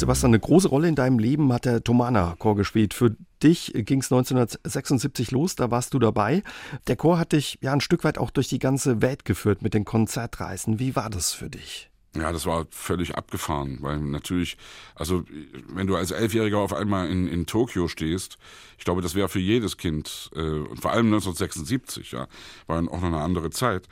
Sebastian, 0.00 0.30
eine 0.30 0.40
große 0.40 0.68
Rolle 0.68 0.88
in 0.88 0.94
deinem 0.94 1.18
Leben 1.18 1.52
hat 1.52 1.66
der 1.66 1.84
Thomana-Chor 1.84 2.56
gespielt. 2.56 2.94
Für 2.94 3.14
dich 3.42 3.72
ging 3.74 4.00
es 4.00 4.10
1976 4.10 5.30
los, 5.30 5.56
da 5.56 5.70
warst 5.70 5.92
du 5.92 5.98
dabei. 5.98 6.42
Der 6.86 6.96
Chor 6.96 7.18
hat 7.18 7.32
dich 7.32 7.58
ja 7.60 7.74
ein 7.74 7.82
Stück 7.82 8.02
weit 8.02 8.16
auch 8.16 8.30
durch 8.30 8.48
die 8.48 8.58
ganze 8.58 9.02
Welt 9.02 9.26
geführt 9.26 9.60
mit 9.60 9.74
den 9.74 9.84
Konzertreisen. 9.84 10.78
Wie 10.78 10.96
war 10.96 11.10
das 11.10 11.34
für 11.34 11.50
dich? 11.50 11.90
Ja, 12.16 12.32
das 12.32 12.46
war 12.46 12.66
völlig 12.70 13.14
abgefahren, 13.14 13.76
weil 13.82 14.00
natürlich, 14.00 14.56
also 14.94 15.22
wenn 15.68 15.86
du 15.86 15.96
als 15.96 16.12
Elfjähriger 16.12 16.58
auf 16.58 16.72
einmal 16.72 17.10
in, 17.10 17.28
in 17.28 17.44
Tokio 17.44 17.86
stehst, 17.86 18.38
ich 18.78 18.84
glaube, 18.84 19.02
das 19.02 19.14
wäre 19.14 19.28
für 19.28 19.38
jedes 19.38 19.76
Kind, 19.76 20.30
äh, 20.34 20.40
und 20.40 20.80
vor 20.80 20.92
allem 20.92 21.06
1976, 21.06 22.12
ja, 22.12 22.26
war 22.66 22.78
auch 22.78 22.82
noch 22.82 23.02
eine 23.02 23.20
andere 23.20 23.50
Zeit, 23.50 23.86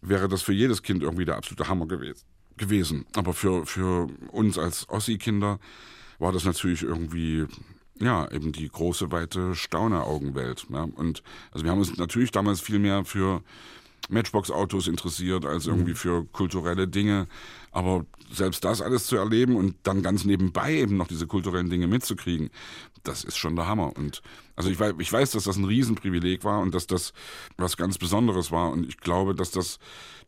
wäre 0.00 0.28
das 0.28 0.42
für 0.42 0.52
jedes 0.52 0.84
Kind 0.84 1.02
irgendwie 1.02 1.24
der 1.24 1.36
absolute 1.36 1.68
Hammer 1.68 1.88
gewesen 1.88 2.29
gewesen. 2.60 3.06
Aber 3.16 3.32
für, 3.32 3.66
für 3.66 4.06
uns 4.30 4.56
als 4.56 4.88
Ossi-Kinder 4.88 5.58
war 6.20 6.30
das 6.30 6.44
natürlich 6.44 6.84
irgendwie, 6.84 7.46
ja, 7.98 8.30
eben 8.30 8.52
die 8.52 8.68
große, 8.68 9.10
weite 9.10 9.56
Stauner-Augenwelt. 9.56 10.66
Ja. 10.70 10.82
Und 10.82 11.24
also 11.50 11.64
wir 11.64 11.72
haben 11.72 11.78
uns 11.78 11.96
natürlich 11.96 12.30
damals 12.30 12.60
viel 12.60 12.78
mehr 12.78 13.04
für 13.04 13.42
Matchbox-Autos 14.08 14.86
interessiert 14.86 15.44
als 15.46 15.66
irgendwie 15.66 15.92
mhm. 15.92 15.96
für 15.96 16.24
kulturelle 16.26 16.86
Dinge. 16.86 17.26
Aber 17.72 18.04
selbst 18.30 18.64
das 18.64 18.82
alles 18.82 19.06
zu 19.06 19.16
erleben 19.16 19.56
und 19.56 19.76
dann 19.82 20.02
ganz 20.02 20.24
nebenbei 20.24 20.74
eben 20.74 20.96
noch 20.96 21.08
diese 21.08 21.26
kulturellen 21.26 21.70
Dinge 21.70 21.86
mitzukriegen, 21.86 22.50
das 23.02 23.24
ist 23.24 23.38
schon 23.38 23.56
der 23.56 23.66
Hammer. 23.66 23.96
Und 23.96 24.22
also 24.56 24.70
ich 24.70 24.78
weiß, 24.78 24.94
ich 24.98 25.12
weiß, 25.12 25.30
dass 25.30 25.44
das 25.44 25.56
ein 25.56 25.64
Riesenprivileg 25.64 26.44
war 26.44 26.60
und 26.60 26.74
dass 26.74 26.86
das 26.86 27.12
was 27.56 27.76
ganz 27.76 27.98
Besonderes 27.98 28.50
war. 28.52 28.70
Und 28.70 28.86
ich 28.86 28.98
glaube, 28.98 29.34
dass 29.34 29.50
das 29.50 29.78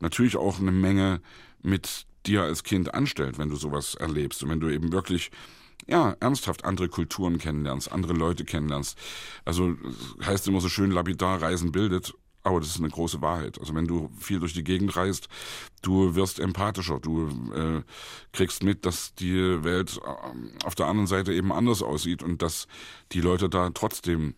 natürlich 0.00 0.36
auch 0.36 0.58
eine 0.58 0.72
Menge 0.72 1.20
mit 1.62 2.06
dir 2.26 2.42
als 2.42 2.64
Kind 2.64 2.94
anstellt, 2.94 3.38
wenn 3.38 3.50
du 3.50 3.56
sowas 3.56 3.94
erlebst 3.94 4.42
und 4.42 4.50
wenn 4.50 4.60
du 4.60 4.68
eben 4.68 4.92
wirklich 4.92 5.30
ja, 5.86 6.16
ernsthaft 6.20 6.64
andere 6.64 6.88
Kulturen 6.88 7.38
kennenlernst, 7.38 7.90
andere 7.90 8.12
Leute 8.12 8.44
kennenlernst. 8.44 8.96
Also 9.44 9.74
heißt 10.24 10.46
immer 10.48 10.60
so 10.60 10.68
schön 10.68 10.90
lapidar, 10.90 11.42
Reisen 11.42 11.72
bildet. 11.72 12.14
Aber 12.44 12.58
das 12.58 12.70
ist 12.70 12.78
eine 12.78 12.88
große 12.88 13.22
Wahrheit. 13.22 13.60
Also 13.60 13.74
wenn 13.74 13.86
du 13.86 14.10
viel 14.18 14.40
durch 14.40 14.52
die 14.52 14.64
Gegend 14.64 14.96
reist, 14.96 15.28
du 15.80 16.16
wirst 16.16 16.40
empathischer, 16.40 16.98
du 16.98 17.28
äh, 17.54 17.82
kriegst 18.32 18.64
mit, 18.64 18.84
dass 18.84 19.14
die 19.14 19.62
Welt 19.62 20.00
äh, 20.04 20.66
auf 20.66 20.74
der 20.74 20.86
anderen 20.86 21.06
Seite 21.06 21.32
eben 21.32 21.52
anders 21.52 21.82
aussieht 21.82 22.22
und 22.22 22.42
dass 22.42 22.66
die 23.12 23.20
Leute 23.20 23.48
da 23.48 23.70
trotzdem 23.70 24.34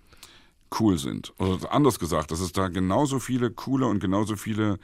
cool 0.81 0.99
sind. 0.99 1.33
Oder 1.38 1.73
anders 1.73 1.99
gesagt, 1.99 2.31
dass 2.31 2.40
es 2.40 2.53
da 2.53 2.68
genauso 2.68 3.20
viele 3.20 3.51
coole 3.51 3.87
und 3.87 4.01
genauso 4.01 4.37
viele 4.37 4.79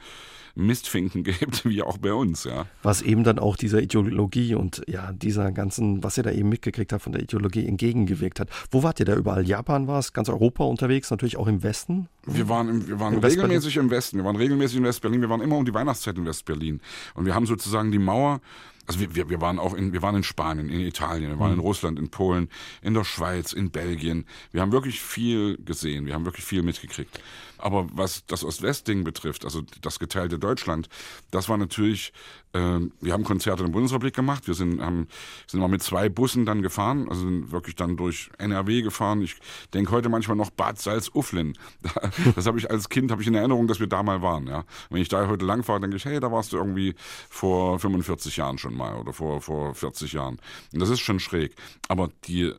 Mistfinken 0.55 1.23
gibt, 1.39 1.65
wie 1.65 1.81
auch 1.81 1.97
bei 1.97 2.13
uns, 2.13 2.43
ja. 2.43 2.65
Was 2.83 3.01
eben 3.01 3.23
dann 3.23 3.39
auch 3.39 3.55
dieser 3.55 3.81
Ideologie 3.81 4.55
und 4.55 4.81
ja, 4.87 5.11
dieser 5.11 5.51
ganzen, 5.51 6.03
was 6.03 6.17
ihr 6.17 6.23
da 6.23 6.31
eben 6.31 6.49
mitgekriegt 6.49 6.93
habt 6.93 7.03
von 7.03 7.13
der 7.13 7.21
Ideologie 7.21 7.65
entgegengewirkt 7.65 8.39
hat. 8.39 8.49
Wo 8.69 8.83
wart 8.83 8.99
ihr 8.99 9.05
da 9.05 9.15
überall? 9.15 9.47
Japan 9.47 9.87
war 9.87 9.99
es, 9.99 10.13
ganz 10.13 10.29
Europa 10.29 10.63
unterwegs, 10.63 11.11
natürlich 11.11 11.37
auch 11.37 11.47
im 11.47 11.63
Westen? 11.63 12.07
Wir 12.25 12.49
waren, 12.49 12.69
im, 12.69 12.87
wir 12.87 12.99
waren 12.99 13.17
regelmäßig 13.17 13.77
im 13.77 13.89
Westen, 13.89 14.17
wir 14.17 14.25
waren 14.25 14.35
regelmäßig 14.35 14.77
in 14.77 14.83
Westberlin, 14.83 15.21
wir 15.21 15.29
waren 15.29 15.41
immer 15.41 15.57
um 15.57 15.65
die 15.65 15.73
Weihnachtszeit 15.73 16.17
in 16.17 16.25
Westberlin. 16.25 16.81
Und 17.13 17.25
wir 17.25 17.35
haben 17.35 17.45
sozusagen 17.45 17.91
die 17.91 17.99
Mauer 17.99 18.41
also 18.87 18.99
wir, 18.99 19.15
wir, 19.15 19.29
wir 19.29 19.41
waren 19.41 19.59
auch 19.59 19.73
in, 19.73 19.93
wir 19.93 20.01
waren 20.01 20.15
in 20.15 20.23
Spanien, 20.23 20.69
in 20.69 20.79
Italien, 20.81 21.29
wir 21.29 21.39
waren 21.39 21.51
in 21.51 21.57
mhm. 21.57 21.63
Russland, 21.63 21.99
in 21.99 22.09
Polen, 22.09 22.49
in 22.81 22.93
der 22.93 23.03
Schweiz, 23.03 23.53
in 23.53 23.71
Belgien. 23.71 24.25
Wir 24.51 24.61
haben 24.61 24.71
wirklich 24.71 25.01
viel 25.01 25.57
gesehen, 25.57 26.05
wir 26.05 26.13
haben 26.13 26.25
wirklich 26.25 26.45
viel 26.45 26.63
mitgekriegt. 26.63 27.19
Aber 27.61 27.87
was 27.93 28.25
das 28.25 28.43
Ost-West-Ding 28.43 29.03
betrifft, 29.03 29.45
also 29.45 29.61
das 29.81 29.99
geteilte 29.99 30.39
Deutschland, 30.39 30.89
das 31.29 31.47
war 31.47 31.57
natürlich, 31.57 32.11
äh, 32.53 32.79
wir 32.99 33.13
haben 33.13 33.23
Konzerte 33.23 33.61
in 33.61 33.67
der 33.67 33.73
Bundesrepublik 33.73 34.15
gemacht, 34.15 34.47
wir 34.47 34.55
sind, 34.55 34.81
haben, 34.81 35.07
sind 35.45 35.59
immer 35.59 35.67
mit 35.67 35.83
zwei 35.83 36.09
Bussen 36.09 36.45
dann 36.45 36.63
gefahren, 36.63 37.07
also 37.07 37.21
sind 37.21 37.51
wirklich 37.51 37.75
dann 37.75 37.97
durch 37.97 38.31
NRW 38.39 38.81
gefahren. 38.81 39.21
Ich 39.21 39.35
denke 39.73 39.91
heute 39.91 40.09
manchmal 40.09 40.37
noch 40.37 40.49
Bad 40.49 40.79
Salz-Ufflin. 40.79 41.53
Das 42.35 42.45
habe 42.45 42.57
ich 42.57 42.69
als 42.69 42.89
Kind, 42.89 43.11
habe 43.11 43.21
ich 43.21 43.27
in 43.27 43.35
Erinnerung, 43.35 43.67
dass 43.67 43.79
wir 43.79 43.87
da 43.87 44.01
mal 44.03 44.21
waren. 44.21 44.47
Ja. 44.47 44.63
Wenn 44.89 45.01
ich 45.01 45.09
da 45.09 45.27
heute 45.27 45.45
lang 45.45 45.63
fahre, 45.63 45.79
denke 45.81 45.97
ich, 45.97 46.05
hey, 46.05 46.19
da 46.19 46.31
warst 46.31 46.53
du 46.53 46.57
irgendwie 46.57 46.95
vor 47.29 47.79
45 47.79 48.37
Jahren 48.37 48.57
schon 48.57 48.70
mal 48.75 48.97
oder 48.97 49.13
vor, 49.13 49.41
vor 49.41 49.73
40 49.73 50.13
Jahren. 50.13 50.39
Und 50.73 50.79
das 50.79 50.89
ist 50.89 50.99
schon 50.99 51.19
schräg. 51.19 51.55
Aber 51.87 52.09
die 52.25 52.43
äh, 52.43 52.55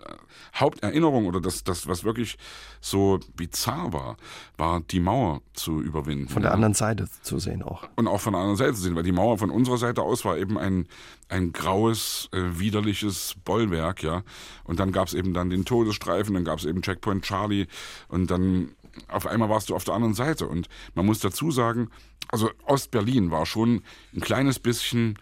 Haupterinnerung 0.54 1.26
oder 1.26 1.40
das, 1.40 1.64
das, 1.64 1.86
was 1.86 2.04
wirklich 2.04 2.38
so 2.80 3.20
bizarr 3.36 3.92
war, 3.92 4.16
war 4.56 4.80
die 4.80 5.00
Mauer 5.00 5.42
zu 5.54 5.80
überwinden. 5.80 6.28
Von 6.28 6.42
der 6.42 6.52
anderen 6.52 6.74
Seite 6.74 7.08
zu 7.22 7.38
sehen 7.38 7.62
auch. 7.62 7.88
Und 7.96 8.08
auch 8.08 8.20
von 8.20 8.32
der 8.32 8.40
anderen 8.40 8.56
Seite 8.56 8.74
zu 8.74 8.82
sehen, 8.82 8.96
weil 8.96 9.02
die 9.02 9.12
Mauer 9.12 9.38
von 9.38 9.50
unserer 9.50 9.78
Seite 9.78 10.02
aus 10.02 10.24
war 10.24 10.38
eben 10.38 10.58
ein, 10.58 10.86
ein 11.28 11.52
graues, 11.52 12.28
äh, 12.32 12.58
widerliches 12.58 13.34
Bollwerk, 13.44 14.02
ja. 14.02 14.22
Und 14.64 14.80
dann 14.80 14.92
gab 14.92 15.08
es 15.08 15.14
eben 15.14 15.34
dann 15.34 15.50
den 15.50 15.64
Todesstreifen, 15.64 16.34
dann 16.34 16.44
gab 16.44 16.58
es 16.58 16.64
eben 16.64 16.82
Checkpoint 16.82 17.24
Charlie 17.24 17.66
und 18.08 18.30
dann 18.30 18.74
auf 19.08 19.26
einmal 19.26 19.48
warst 19.48 19.70
du 19.70 19.74
auf 19.74 19.84
der 19.84 19.94
anderen 19.94 20.14
Seite. 20.14 20.46
Und 20.46 20.68
man 20.94 21.06
muss 21.06 21.20
dazu 21.20 21.50
sagen, 21.50 21.90
also 22.28 22.50
Ostberlin 22.66 23.30
war 23.30 23.46
schon 23.46 23.82
ein 24.14 24.20
kleines 24.20 24.58
bisschen 24.58 25.18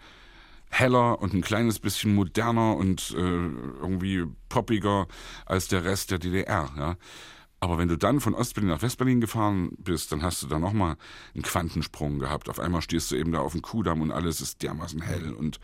heller 0.71 1.21
und 1.21 1.33
ein 1.33 1.41
kleines 1.41 1.79
bisschen 1.79 2.15
moderner 2.15 2.75
und 2.75 3.11
äh, 3.11 3.19
irgendwie 3.19 4.25
poppiger 4.49 5.07
als 5.45 5.67
der 5.67 5.83
Rest 5.83 6.11
der 6.11 6.19
DDR. 6.19 6.69
Ja. 6.77 6.97
Aber 7.63 7.77
wenn 7.77 7.87
du 7.87 7.95
dann 7.95 8.19
von 8.21 8.33
Ostberlin 8.33 8.71
nach 8.71 8.81
Westberlin 8.81 9.21
gefahren 9.21 9.69
bist, 9.77 10.11
dann 10.11 10.23
hast 10.23 10.41
du 10.41 10.47
da 10.47 10.57
nochmal 10.57 10.95
einen 11.35 11.43
Quantensprung 11.43 12.17
gehabt. 12.17 12.49
Auf 12.49 12.59
einmal 12.59 12.81
stehst 12.81 13.11
du 13.11 13.15
eben 13.15 13.31
da 13.31 13.39
auf 13.39 13.51
dem 13.51 13.61
Kudamm 13.61 14.01
und 14.01 14.11
alles 14.11 14.41
ist 14.41 14.63
dermaßen 14.63 14.99
hell 14.99 15.31
und 15.33 15.59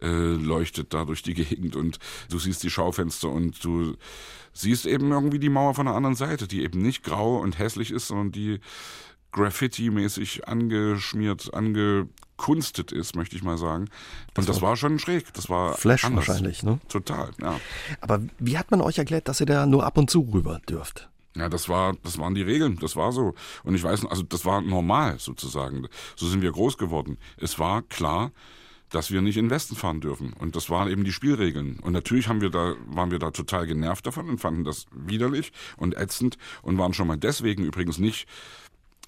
äh, 0.00 0.08
leuchtet 0.08 0.94
da 0.94 1.04
durch 1.04 1.22
die 1.22 1.34
Gegend 1.34 1.76
und 1.76 1.98
du 2.30 2.38
siehst 2.38 2.62
die 2.62 2.70
Schaufenster 2.70 3.28
und 3.28 3.62
du 3.62 3.94
siehst 4.54 4.86
eben 4.86 5.12
irgendwie 5.12 5.38
die 5.38 5.50
Mauer 5.50 5.74
von 5.74 5.84
der 5.84 5.94
anderen 5.94 6.16
Seite, 6.16 6.48
die 6.48 6.62
eben 6.62 6.80
nicht 6.80 7.02
grau 7.04 7.36
und 7.36 7.58
hässlich 7.58 7.90
ist, 7.90 8.08
sondern 8.08 8.32
die 8.32 8.60
Graffiti-mäßig 9.34 10.46
angeschmiert, 10.48 11.52
angekunstet 11.52 12.92
ist, 12.92 13.16
möchte 13.16 13.34
ich 13.34 13.42
mal 13.42 13.58
sagen. 13.58 13.86
Und 14.36 14.36
das, 14.36 14.46
das 14.46 14.62
war, 14.62 14.76
schon 14.76 14.98
schräg. 14.98 15.34
Das 15.34 15.50
war 15.50 15.74
Flash 15.74 16.04
anders. 16.04 16.28
wahrscheinlich, 16.28 16.62
ne? 16.62 16.78
Total, 16.88 17.30
ja. 17.40 17.60
Aber 18.00 18.20
wie 18.38 18.56
hat 18.56 18.70
man 18.70 18.80
euch 18.80 18.96
erklärt, 18.98 19.28
dass 19.28 19.40
ihr 19.40 19.46
da 19.46 19.66
nur 19.66 19.84
ab 19.84 19.98
und 19.98 20.08
zu 20.08 20.20
rüber 20.32 20.60
dürft? 20.68 21.10
Ja, 21.36 21.48
das 21.48 21.68
war, 21.68 21.94
das 22.04 22.16
waren 22.18 22.36
die 22.36 22.42
Regeln, 22.42 22.78
das 22.80 22.94
war 22.94 23.10
so. 23.10 23.34
Und 23.64 23.74
ich 23.74 23.82
weiß, 23.82 24.06
also 24.06 24.22
das 24.22 24.44
war 24.44 24.60
normal 24.60 25.18
sozusagen. 25.18 25.88
So 26.14 26.28
sind 26.28 26.40
wir 26.42 26.52
groß 26.52 26.78
geworden. 26.78 27.18
Es 27.36 27.58
war 27.58 27.82
klar, 27.82 28.30
dass 28.90 29.10
wir 29.10 29.20
nicht 29.20 29.36
in 29.36 29.46
den 29.46 29.50
Westen 29.50 29.74
fahren 29.74 30.00
dürfen. 30.00 30.32
Und 30.34 30.54
das 30.54 30.70
waren 30.70 30.88
eben 30.88 31.02
die 31.02 31.10
Spielregeln. 31.10 31.80
Und 31.80 31.92
natürlich 31.92 32.28
haben 32.28 32.40
wir 32.40 32.50
da, 32.50 32.74
waren 32.86 33.10
wir 33.10 33.18
da 33.18 33.32
total 33.32 33.66
genervt 33.66 34.06
davon 34.06 34.28
und 34.28 34.38
fanden 34.38 34.62
das 34.62 34.86
widerlich 34.92 35.50
und 35.76 35.96
ätzend 35.96 36.38
und 36.62 36.78
waren 36.78 36.94
schon 36.94 37.08
mal 37.08 37.16
deswegen 37.16 37.64
übrigens 37.64 37.98
nicht 37.98 38.28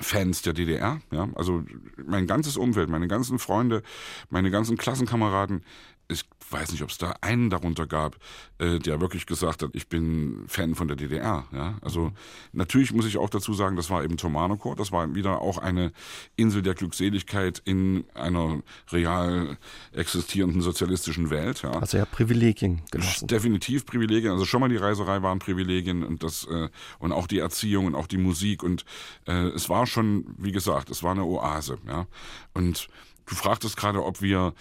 Fans 0.00 0.42
der 0.42 0.52
DDR. 0.52 1.00
Ja? 1.10 1.28
Also 1.34 1.64
mein 2.04 2.26
ganzes 2.26 2.56
Umfeld, 2.56 2.88
meine 2.88 3.08
ganzen 3.08 3.38
Freunde, 3.38 3.82
meine 4.30 4.50
ganzen 4.50 4.76
Klassenkameraden, 4.76 5.62
ich 6.08 6.24
weiß 6.50 6.72
nicht, 6.72 6.82
ob 6.82 6.90
es 6.90 6.98
da 6.98 7.14
einen 7.20 7.50
darunter 7.50 7.86
gab, 7.86 8.16
äh, 8.58 8.78
der 8.78 9.00
wirklich 9.00 9.26
gesagt 9.26 9.62
hat, 9.62 9.70
ich 9.72 9.88
bin 9.88 10.44
Fan 10.46 10.74
von 10.74 10.86
der 10.86 10.96
DDR. 10.96 11.46
Ja? 11.52 11.78
Also 11.82 12.12
natürlich 12.52 12.92
muss 12.92 13.06
ich 13.06 13.18
auch 13.18 13.30
dazu 13.30 13.54
sagen, 13.54 13.76
das 13.76 13.90
war 13.90 14.04
eben 14.04 14.16
Tomanoco, 14.16 14.74
das 14.74 14.92
war 14.92 15.14
wieder 15.14 15.40
auch 15.40 15.58
eine 15.58 15.92
Insel 16.36 16.62
der 16.62 16.74
Glückseligkeit 16.74 17.60
in 17.64 18.04
einer 18.14 18.62
real 18.92 19.58
existierenden 19.92 20.60
sozialistischen 20.60 21.30
Welt. 21.30 21.62
Ja? 21.62 21.72
Also 21.72 21.98
ja 21.98 22.04
Privilegien 22.04 22.82
genossen. 22.90 23.26
Definitiv 23.26 23.84
Privilegien. 23.84 24.32
Also 24.32 24.44
schon 24.44 24.60
mal 24.60 24.68
die 24.68 24.76
Reiserei 24.76 25.22
waren 25.22 25.38
Privilegien 25.38 26.04
und 26.04 26.22
das 26.22 26.44
äh, 26.44 26.68
und 26.98 27.12
auch 27.12 27.26
die 27.26 27.40
Erziehung 27.40 27.86
und 27.86 27.94
auch 27.94 28.06
die 28.06 28.18
Musik 28.18 28.62
und 28.62 28.84
äh, 29.26 29.48
es 29.48 29.68
war 29.68 29.86
schon, 29.86 30.26
wie 30.38 30.52
gesagt, 30.52 30.90
es 30.90 31.02
war 31.02 31.12
eine 31.12 31.24
Oase. 31.24 31.78
Ja? 31.86 32.06
Und 32.54 32.88
du 33.26 33.34
fragtest 33.34 33.76
gerade, 33.76 34.04
ob 34.04 34.22
wir 34.22 34.54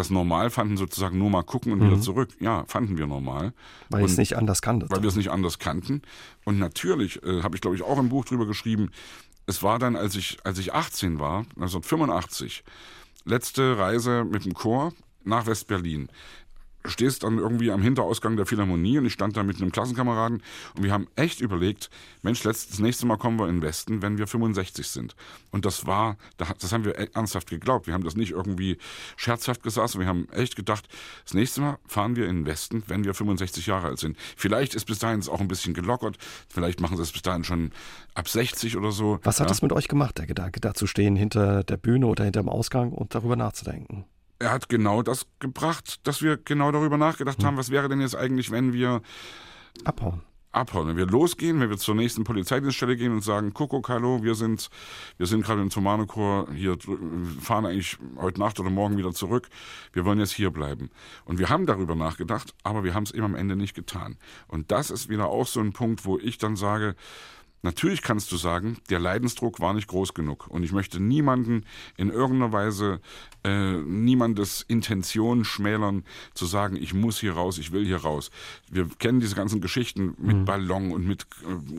das 0.00 0.10
normal 0.10 0.50
fanden, 0.50 0.76
sozusagen 0.76 1.18
nur 1.18 1.30
mal 1.30 1.42
gucken 1.42 1.72
und 1.72 1.80
mhm. 1.80 1.86
wieder 1.86 2.00
zurück. 2.00 2.30
Ja, 2.40 2.64
fanden 2.66 2.98
wir 2.98 3.06
normal. 3.06 3.52
Weil 3.90 4.04
es 4.04 4.16
nicht 4.16 4.36
anders 4.36 4.62
kannte. 4.62 4.86
Weil 4.90 5.02
wir 5.02 5.08
es 5.08 5.16
nicht 5.16 5.30
anders 5.30 5.58
kannten. 5.58 6.02
Und 6.44 6.58
natürlich, 6.58 7.22
äh, 7.22 7.42
habe 7.42 7.54
ich 7.54 7.60
glaube 7.60 7.76
ich 7.76 7.82
auch 7.82 7.98
im 7.98 8.08
Buch 8.08 8.24
drüber 8.24 8.46
geschrieben, 8.46 8.90
es 9.46 9.62
war 9.62 9.78
dann, 9.78 9.96
als 9.96 10.14
ich, 10.16 10.38
als 10.44 10.58
ich 10.58 10.74
18 10.74 11.18
war, 11.18 11.40
1985, 11.56 12.64
letzte 13.24 13.78
Reise 13.78 14.24
mit 14.24 14.44
dem 14.44 14.54
Chor 14.54 14.92
nach 15.24 15.46
West-Berlin 15.46 16.08
stehst 16.84 17.24
dann 17.24 17.38
irgendwie 17.38 17.70
am 17.70 17.82
Hinterausgang 17.82 18.36
der 18.36 18.46
Philharmonie 18.46 18.98
und 18.98 19.06
ich 19.06 19.12
stand 19.12 19.36
da 19.36 19.42
mit 19.42 19.60
einem 19.60 19.72
Klassenkameraden 19.72 20.42
und 20.76 20.82
wir 20.82 20.92
haben 20.92 21.08
echt 21.16 21.40
überlegt, 21.40 21.90
Mensch, 22.22 22.42
das 22.42 22.78
nächste 22.78 23.06
Mal 23.06 23.16
kommen 23.16 23.38
wir 23.38 23.48
in 23.48 23.56
den 23.56 23.62
Westen, 23.62 24.02
wenn 24.02 24.18
wir 24.18 24.26
65 24.26 24.86
sind. 24.86 25.14
Und 25.50 25.64
das 25.64 25.86
war, 25.86 26.16
das 26.36 26.72
haben 26.72 26.84
wir 26.84 26.94
ernsthaft 27.14 27.50
geglaubt. 27.50 27.86
Wir 27.86 27.94
haben 27.94 28.04
das 28.04 28.16
nicht 28.16 28.32
irgendwie 28.32 28.78
scherzhaft 29.16 29.62
gesagt, 29.62 29.98
wir 29.98 30.06
haben 30.06 30.28
echt 30.30 30.56
gedacht, 30.56 30.88
das 31.24 31.34
nächste 31.34 31.60
Mal 31.60 31.78
fahren 31.86 32.16
wir 32.16 32.28
in 32.28 32.40
den 32.40 32.46
Westen, 32.46 32.82
wenn 32.86 33.04
wir 33.04 33.14
65 33.14 33.66
Jahre 33.66 33.88
alt 33.88 33.98
sind. 33.98 34.16
Vielleicht 34.36 34.74
ist 34.74 34.86
bis 34.86 34.98
dahin 34.98 35.20
es 35.20 35.28
auch 35.28 35.40
ein 35.40 35.48
bisschen 35.48 35.74
gelockert, 35.74 36.16
vielleicht 36.48 36.80
machen 36.80 36.96
sie 36.96 37.02
es 37.02 37.12
bis 37.12 37.22
dahin 37.22 37.44
schon 37.44 37.72
ab 38.14 38.28
60 38.28 38.76
oder 38.76 38.92
so. 38.92 39.18
Was 39.22 39.40
hat 39.40 39.46
ja. 39.46 39.48
das 39.48 39.62
mit 39.62 39.72
euch 39.72 39.88
gemacht, 39.88 40.18
der 40.18 40.26
Gedanke, 40.26 40.60
da 40.60 40.74
zu 40.74 40.86
stehen 40.86 41.16
hinter 41.16 41.64
der 41.64 41.76
Bühne 41.76 42.06
oder 42.06 42.24
hinter 42.24 42.42
dem 42.42 42.48
Ausgang 42.48 42.92
und 42.92 43.14
darüber 43.14 43.36
nachzudenken? 43.36 44.04
Er 44.40 44.50
hat 44.50 44.68
genau 44.68 45.02
das 45.02 45.26
gebracht, 45.38 46.00
dass 46.06 46.22
wir 46.22 46.36
genau 46.38 46.72
darüber 46.72 46.96
nachgedacht 46.96 47.38
hm. 47.38 47.46
haben, 47.46 47.56
was 47.56 47.70
wäre 47.70 47.88
denn 47.88 48.00
jetzt 48.00 48.16
eigentlich, 48.16 48.50
wenn 48.50 48.72
wir 48.72 49.02
abhauen. 49.84 50.22
Abhauen, 50.52 50.88
wenn 50.88 50.96
wir 50.96 51.06
losgehen, 51.06 51.60
wenn 51.60 51.70
wir 51.70 51.78
zur 51.78 51.94
nächsten 51.94 52.24
Polizeidienststelle 52.24 52.96
gehen 52.96 53.12
und 53.12 53.22
sagen, 53.22 53.54
Kuckuck, 53.54 53.88
hallo, 53.88 54.24
wir 54.24 54.34
sind, 54.34 54.68
wir 55.16 55.26
sind 55.26 55.44
gerade 55.44 55.62
im 55.62 55.70
Tomanochor, 55.70 56.48
hier 56.52 56.76
fahren 57.40 57.66
eigentlich 57.66 57.98
heute 58.16 58.40
Nacht 58.40 58.58
oder 58.58 58.68
morgen 58.68 58.96
wieder 58.96 59.12
zurück, 59.12 59.48
wir 59.92 60.04
wollen 60.04 60.18
jetzt 60.18 60.32
hier 60.32 60.50
bleiben. 60.50 60.90
Und 61.24 61.38
wir 61.38 61.50
haben 61.50 61.66
darüber 61.66 61.94
nachgedacht, 61.94 62.52
aber 62.64 62.82
wir 62.82 62.94
haben 62.94 63.04
es 63.04 63.12
eben 63.12 63.26
am 63.26 63.36
Ende 63.36 63.54
nicht 63.54 63.74
getan. 63.74 64.16
Und 64.48 64.72
das 64.72 64.90
ist 64.90 65.08
wieder 65.08 65.28
auch 65.28 65.46
so 65.46 65.60
ein 65.60 65.72
Punkt, 65.72 66.04
wo 66.04 66.18
ich 66.18 66.38
dann 66.38 66.56
sage, 66.56 66.96
Natürlich 67.62 68.02
kannst 68.02 68.32
du 68.32 68.36
sagen, 68.36 68.78
der 68.88 68.98
Leidensdruck 68.98 69.60
war 69.60 69.74
nicht 69.74 69.88
groß 69.88 70.14
genug. 70.14 70.46
Und 70.48 70.62
ich 70.62 70.72
möchte 70.72 71.00
niemanden 71.00 71.64
in 71.96 72.10
irgendeiner 72.10 72.52
Weise, 72.52 73.00
äh, 73.44 73.76
niemandes 73.78 74.62
Intention 74.62 75.44
schmälern, 75.44 76.04
zu 76.34 76.46
sagen, 76.46 76.76
ich 76.76 76.94
muss 76.94 77.20
hier 77.20 77.32
raus, 77.32 77.58
ich 77.58 77.72
will 77.72 77.84
hier 77.84 77.98
raus. 77.98 78.30
Wir 78.70 78.88
kennen 78.98 79.20
diese 79.20 79.34
ganzen 79.34 79.60
Geschichten 79.60 80.14
mit 80.18 80.36
mhm. 80.38 80.44
Ballon 80.44 80.92
und 80.92 81.06
mit 81.06 81.26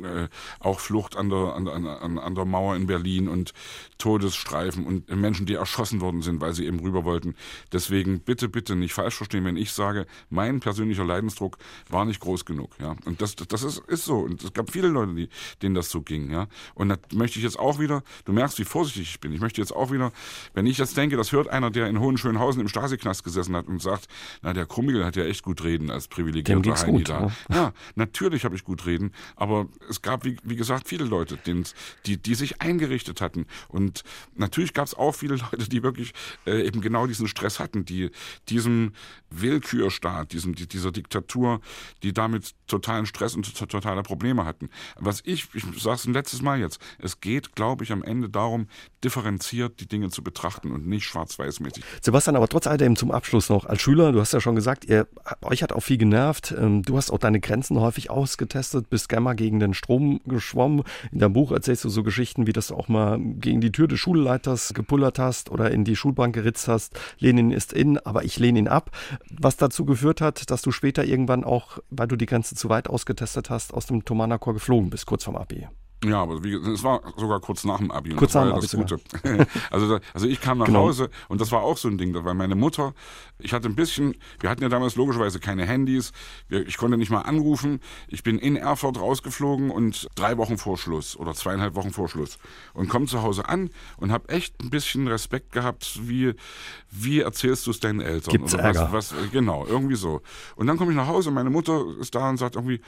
äh, 0.04 0.28
auch 0.60 0.80
Flucht 0.80 1.16
an 1.16 1.30
der, 1.30 1.56
an, 1.56 1.68
an, 1.68 2.18
an 2.20 2.36
der 2.36 2.46
Mauer 2.46 2.76
in 2.76 2.88
Berlin 2.88 3.28
und 3.28 3.54
Todesstreifen 3.98 4.86
und 4.86 5.10
Menschen, 5.10 5.46
die 5.46 5.56
erschossen 5.56 6.02
worden 6.02 6.22
sind, 6.22 6.42
weil 6.42 6.54
sie 6.54 6.66
eben 6.66 6.80
rüber 6.80 7.06
wollten. 7.06 7.36
Deswegen 7.72 8.20
bitte, 8.20 8.50
bitte 8.50 8.76
nicht 8.76 8.94
falsch 8.94 9.16
verstehen, 9.16 9.46
wenn 9.46 9.58
ich 9.58 9.72
sage, 9.72 10.06
mein 10.30 10.60
persönlicher 10.60 11.06
Leidensdruck 11.06 11.58
war 11.90 12.06
nicht 12.06 12.20
groß 12.20 12.46
genug. 12.46 12.72
Ja? 12.80 12.96
Und 13.06 13.22
das, 13.22 13.36
das 13.36 13.64
ist, 13.64 13.80
ist 13.88 14.06
so. 14.06 14.20
Und 14.20 14.44
es 14.44 14.54
gab 14.54 14.72
viele 14.72 14.88
Leute, 14.88 15.14
die, 15.14 15.30
denen 15.62 15.71
denen 15.72 15.76
das 15.76 15.90
so 15.90 16.02
ging. 16.02 16.32
Ja? 16.32 16.48
Und 16.76 16.90
da 16.90 16.98
möchte 17.14 17.40
ich 17.40 17.44
jetzt 17.44 17.58
auch 17.58 17.80
wieder, 17.80 18.04
du 18.26 18.34
merkst, 18.34 18.60
wie 18.60 18.64
vorsichtig 18.64 19.10
ich 19.12 19.20
bin, 19.20 19.32
ich 19.34 19.42
möchte 19.42 19.62
jetzt 19.62 19.74
auch 19.74 19.92
wieder, 19.92 20.12
wenn 20.54 20.66
ich 20.66 20.78
jetzt 20.78 20.96
denke, 20.98 21.18
das 21.18 21.32
hört 21.32 21.48
einer, 21.48 21.72
der 21.72 21.88
in 21.88 22.00
Hohenschönhausen 22.00 22.62
im 22.62 22.68
Stasi-Knast 22.68 23.24
gesessen 23.24 23.56
hat 23.56 23.68
und 23.68 23.82
sagt, 23.82 24.08
na, 24.42 24.54
der 24.54 24.66
Krummigel 24.66 25.06
hat 25.06 25.16
ja 25.16 25.24
echt 25.24 25.44
gut 25.44 25.64
reden 25.64 25.90
als 25.90 26.08
privilegierter 26.08 26.76
Heini 26.76 27.00
gut, 27.00 27.10
da. 27.10 27.32
Ja, 27.50 27.56
ja 27.56 27.74
natürlich 27.96 28.46
habe 28.46 28.56
ich 28.56 28.64
gut 28.64 28.86
reden, 28.86 29.12
aber 29.36 29.68
es 29.90 30.02
gab, 30.02 30.26
wie, 30.26 30.38
wie 30.44 30.56
gesagt, 30.56 30.88
viele 30.88 31.06
Leute, 31.06 31.38
die, 32.06 32.18
die 32.18 32.36
sich 32.36 32.62
eingerichtet 32.62 33.22
hatten. 33.22 33.46
Und 33.68 34.04
natürlich 34.36 34.74
gab 34.74 34.88
es 34.88 34.94
auch 34.94 35.16
viele 35.16 35.36
Leute, 35.36 35.70
die 35.70 35.84
wirklich 35.84 36.14
äh, 36.46 36.66
eben 36.66 36.82
genau 36.82 37.08
diesen 37.08 37.28
Stress 37.28 37.60
hatten, 37.60 37.86
die 37.86 38.12
diesem 38.50 38.94
Willkürstaat, 39.30 40.34
diesem, 40.34 40.56
dieser 40.56 40.92
Diktatur, 40.92 41.62
die 42.04 42.14
damit 42.14 42.54
totalen 42.68 43.06
Stress 43.06 43.36
und 43.36 43.56
totale 43.56 44.04
Probleme 44.04 44.46
hatten. 44.46 44.70
Was 44.98 45.22
ich, 45.24 45.48
ich 45.76 45.86
es 45.86 46.06
ein 46.06 46.14
letztes 46.14 46.42
Mal 46.42 46.60
jetzt, 46.60 46.80
es 47.00 47.20
geht, 47.20 47.56
glaube 47.56 47.84
ich, 47.84 47.92
am 47.92 48.04
Ende 48.04 48.30
darum, 48.30 48.68
differenziert 49.04 49.80
die 49.80 49.88
Dinge 49.88 50.10
zu 50.10 50.24
betrachten 50.24 50.72
und 50.72 50.88
nicht 50.88 51.06
schwarz-weiß-mäßig. 51.06 51.84
Sebastian, 52.02 52.36
aber 52.36 52.48
trotz 52.48 52.68
alledem 52.68 52.96
zum 52.96 53.12
Abschluss 53.12 53.50
noch, 53.50 53.66
als 53.66 53.82
Schüler, 53.82 54.12
du 54.12 54.20
hast 54.20 54.34
ja 54.34 54.42
schon 54.42 54.56
gesagt, 54.56 54.86
ihr, 54.86 55.08
euch 55.42 55.64
hat 55.64 55.74
auch 55.74 55.82
viel 55.82 55.98
genervt, 55.98 56.54
ähm, 56.58 56.84
du 56.84 56.98
hast 56.98 57.12
auch 57.12 57.18
deine 57.18 57.40
Grenzen 57.40 57.80
häufig 57.80 58.10
ausgetestet, 58.10 58.90
bist 58.90 59.10
gerne 59.10 59.22
mal 59.22 59.34
gegen 59.34 59.60
den 59.60 59.74
Strom 59.74 60.22
geschwommen. 60.26 60.84
In 61.12 61.20
deinem 61.20 61.34
Buch 61.34 61.52
erzählst 61.52 61.84
du 61.84 61.90
so 61.90 62.04
Geschichten, 62.04 62.48
wie 62.48 62.54
das 62.54 62.68
du 62.68 62.76
auch 62.76 62.88
mal 62.88 63.20
gegen 63.20 63.62
die 63.62 63.72
Tür 63.72 63.88
des 63.88 64.00
Schulleiters 64.00 64.74
gepullert 64.74 65.20
hast 65.20 65.52
oder 65.52 65.72
in 65.72 65.84
die 65.84 65.96
Schulbank 65.96 66.36
geritzt 66.36 66.68
hast. 66.68 67.00
Lenin 67.20 67.52
ist 67.52 67.74
in, 67.74 67.98
aber 68.00 68.24
ich 68.24 68.40
lehne 68.40 68.60
ihn 68.60 68.68
ab. 68.68 68.92
Was 69.30 69.58
dazu 69.58 69.86
geführt 69.86 70.22
hat, 70.22 70.50
dass 70.52 70.62
du 70.62 70.72
später 70.72 71.06
irgendwann 71.06 71.44
auch, 71.44 71.80
weil 71.90 72.08
du 72.08 72.16
die 72.16 72.26
Grenze 72.26 72.56
zu 72.56 72.70
weit 72.70 72.90
ausgetestet 72.90 73.50
hast, 73.50 73.74
aus 73.74 73.86
dem 73.86 74.06
Thomanakor 74.06 74.54
geflogen 74.54 74.90
bist, 74.90 75.06
kurz 75.06 75.24
vorm 75.24 75.38
Abi. 75.52 75.68
Ja, 76.04 76.24
aber 76.24 76.44
wie, 76.44 76.56
es 76.56 76.84
war 76.84 77.02
sogar 77.16 77.40
kurz 77.42 77.64
nach 77.64 77.78
dem 77.78 77.92
Abi. 77.92 78.16
Kurz 78.16 78.34
nach 78.34 78.44
dem 78.44 78.54
Abi. 78.54 78.62
Das 78.62 78.72
Gute. 78.72 79.00
also, 79.70 80.00
also 80.16 80.28
ich 80.28 80.42
kam 80.42 80.58
nach 80.58 80.66
genau. 80.66 80.80
Hause 80.80 81.12
und 81.28 81.40
das 81.40 81.52
war 81.52 81.62
auch 81.62 81.78
so 81.78 81.90
ein 81.90 82.00
Ding, 82.00 82.16
weil 82.16 82.34
meine 82.34 82.56
Mutter, 82.56 82.96
ich 83.38 83.54
hatte 83.54 83.68
ein 83.68 83.76
bisschen, 83.76 84.16
wir 84.40 84.50
hatten 84.50 84.64
ja 84.64 84.70
damals 84.70 84.96
logischerweise 84.96 85.40
keine 85.40 85.68
Handys, 85.68 86.12
ich 86.50 86.78
konnte 86.78 86.98
nicht 86.98 87.12
mal 87.12 87.22
anrufen. 87.22 87.82
Ich 88.08 88.24
bin 88.24 88.40
in 88.40 88.56
Erfurt 88.56 89.00
rausgeflogen 89.00 89.70
und 89.70 90.08
drei 90.16 90.38
Wochen 90.38 90.58
vor 90.58 90.76
Schluss 90.76 91.16
oder 91.16 91.36
zweieinhalb 91.36 91.76
Wochen 91.76 91.92
vor 91.92 92.10
Schluss 92.10 92.40
und 92.74 92.90
komme 92.90 93.06
zu 93.06 93.22
Hause 93.22 93.48
an 93.48 93.70
und 93.98 94.12
habe 94.12 94.28
echt 94.30 94.60
ein 94.64 94.72
bisschen 94.72 95.08
Respekt 95.08 95.52
gehabt, 95.52 96.00
wie, 96.02 96.34
wie 96.90 97.20
erzählst 97.20 97.68
du 97.68 97.72
es 97.72 97.80
deinen 97.80 98.02
Eltern? 98.02 98.32
Gibt's 98.32 98.56
oder 98.56 98.64
Ärger? 98.64 98.90
Was, 98.92 99.14
was, 99.16 99.32
genau, 99.32 99.68
irgendwie 99.68 99.96
so. 99.96 100.22
Und 100.56 100.66
dann 100.66 100.78
komme 100.78 100.90
ich 100.90 100.98
nach 100.98 101.08
Hause 101.08 101.30
und 101.30 101.36
meine 101.36 101.52
Mutter 101.52 101.86
ist 102.00 102.16
da 102.16 102.28
und 102.28 102.38
sagt 102.38 102.56
irgendwie, 102.56 102.82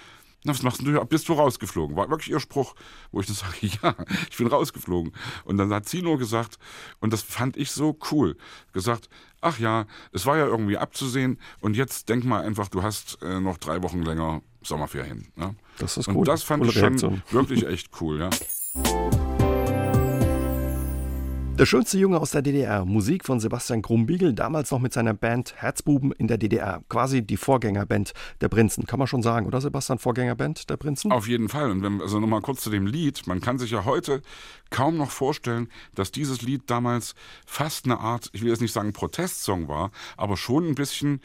na, 0.43 0.51
was 0.51 0.63
machst 0.63 0.81
du? 0.81 1.05
Bist 1.05 1.29
du 1.29 1.33
rausgeflogen? 1.33 1.95
War 1.95 2.09
wirklich 2.09 2.29
ihr 2.29 2.39
Spruch, 2.39 2.75
wo 3.11 3.19
ich 3.21 3.27
dann 3.27 3.35
sage, 3.35 3.55
ja, 3.61 3.95
ich 4.29 4.37
bin 4.37 4.47
rausgeflogen. 4.47 5.13
Und 5.45 5.57
dann 5.57 5.73
hat 5.73 5.87
sie 5.87 6.01
nur 6.01 6.17
gesagt, 6.17 6.57
und 6.99 7.13
das 7.13 7.21
fand 7.21 7.57
ich 7.57 7.71
so 7.71 7.97
cool, 8.11 8.37
gesagt, 8.73 9.09
ach 9.41 9.59
ja, 9.59 9.85
es 10.11 10.25
war 10.25 10.37
ja 10.37 10.45
irgendwie 10.45 10.77
abzusehen 10.77 11.39
und 11.61 11.75
jetzt 11.75 12.09
denk 12.09 12.23
mal 12.23 12.43
einfach, 12.43 12.69
du 12.69 12.83
hast 12.83 13.21
äh, 13.21 13.39
noch 13.39 13.57
drei 13.57 13.81
Wochen 13.83 14.03
länger 14.03 14.41
Sommerferien. 14.61 15.27
Ja? 15.35 15.53
Das 15.77 15.97
ist 15.97 16.07
und 16.07 16.15
gut. 16.15 16.27
das 16.27 16.43
fand 16.43 16.61
Coole 16.61 16.71
ich 16.71 16.79
schon 16.79 16.89
Reaktion. 16.89 17.23
wirklich 17.31 17.65
echt 17.65 17.89
cool, 17.99 18.19
ja. 18.19 18.29
Der 21.55 21.67
schönste 21.67 21.99
Junge 21.99 22.19
aus 22.19 22.31
der 22.31 22.41
DDR, 22.41 22.83
Musik 22.83 23.23
von 23.23 23.39
Sebastian 23.39 23.83
Krumbiegel, 23.83 24.33
damals 24.33 24.71
noch 24.71 24.79
mit 24.79 24.91
seiner 24.91 25.13
Band 25.13 25.53
Herzbuben 25.55 26.11
in 26.11 26.27
der 26.27 26.39
DDR. 26.39 26.83
Quasi 26.89 27.21
die 27.21 27.37
Vorgängerband 27.37 28.13
der 28.41 28.49
Prinzen, 28.49 28.87
kann 28.87 28.97
man 28.97 29.07
schon 29.07 29.21
sagen, 29.21 29.45
oder 29.45 29.61
Sebastian? 29.61 29.99
Vorgängerband 29.99 30.71
der 30.71 30.77
Prinzen? 30.77 31.11
Auf 31.11 31.27
jeden 31.27 31.49
Fall. 31.49 31.69
Und 31.69 31.83
wenn, 31.83 32.01
also 32.01 32.19
nochmal 32.19 32.41
kurz 32.41 32.63
zu 32.63 32.71
dem 32.71 32.87
Lied. 32.87 33.27
Man 33.27 33.39
kann 33.39 33.59
sich 33.59 33.69
ja 33.69 33.85
heute 33.85 34.23
kaum 34.71 34.97
noch 34.97 35.11
vorstellen, 35.11 35.69
dass 35.93 36.11
dieses 36.11 36.41
Lied 36.41 36.63
damals 36.71 37.13
fast 37.45 37.85
eine 37.85 37.99
Art, 37.99 38.31
ich 38.33 38.41
will 38.41 38.49
jetzt 38.49 38.61
nicht 38.61 38.73
sagen 38.73 38.91
Protestsong 38.91 39.67
war, 39.67 39.91
aber 40.17 40.37
schon 40.37 40.67
ein 40.67 40.75
bisschen 40.75 41.21